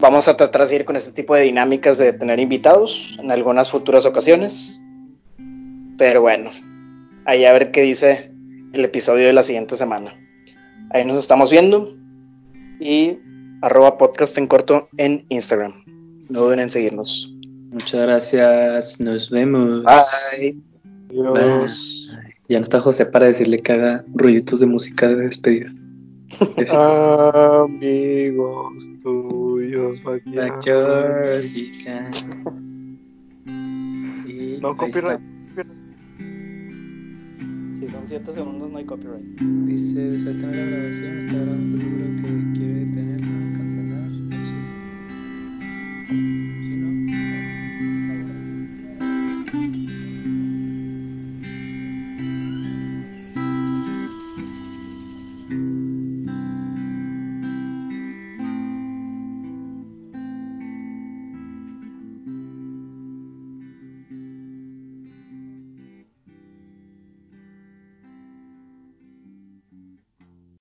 Vamos 0.00 0.28
a 0.28 0.36
tratar 0.36 0.62
de 0.62 0.68
seguir 0.68 0.84
con 0.84 0.96
este 0.96 1.12
tipo 1.12 1.34
de 1.34 1.42
dinámicas 1.42 1.98
de 1.98 2.12
tener 2.12 2.38
invitados 2.38 3.16
en 3.20 3.30
algunas 3.30 3.70
futuras 3.70 4.06
ocasiones. 4.06 4.80
Pero 5.98 6.20
bueno, 6.20 6.50
ahí 7.24 7.44
a 7.44 7.52
ver 7.52 7.72
qué 7.72 7.82
dice 7.82 8.30
el 8.72 8.84
episodio 8.84 9.26
de 9.26 9.32
la 9.32 9.42
siguiente 9.42 9.76
semana. 9.76 10.14
Ahí 10.90 11.04
nos 11.04 11.18
estamos 11.18 11.50
viendo. 11.50 11.94
Y 12.80 13.18
arroba 13.62 13.98
podcast 13.98 14.38
en 14.38 14.46
corto 14.46 14.88
en 14.96 15.26
Instagram. 15.28 15.74
No 16.30 16.42
duden 16.42 16.60
en 16.60 16.70
seguirnos. 16.70 17.34
Muchas 17.70 18.02
gracias. 18.02 19.00
Nos 19.00 19.28
vemos. 19.28 19.82
Bye. 19.82 20.56
Adiós. 21.10 22.16
Ya 22.48 22.58
no 22.58 22.62
está 22.62 22.80
José 22.80 23.04
para 23.06 23.26
decirle 23.26 23.58
que 23.58 23.72
haga 23.72 24.04
ruiditos 24.14 24.60
de 24.60 24.66
música 24.66 25.08
de 25.08 25.16
despedida. 25.16 25.72
Amigos 27.64 28.84
tuyos. 29.02 29.98
No, 34.60 34.76
copyright 34.76 35.37
si 37.88 37.94
son 37.94 38.06
7 38.06 38.32
segundos 38.34 38.70
no 38.70 38.78
hay 38.78 38.84
copyright. 38.84 39.24
Dice, 39.66 39.98
desea 39.98 40.32
tener 40.32 40.56
la 40.56 40.76
grabación, 40.76 41.18
está 41.18 41.32
grabando 41.32 41.78
seguro 41.78 42.04
que 42.16 42.58
quiere. 42.58 42.67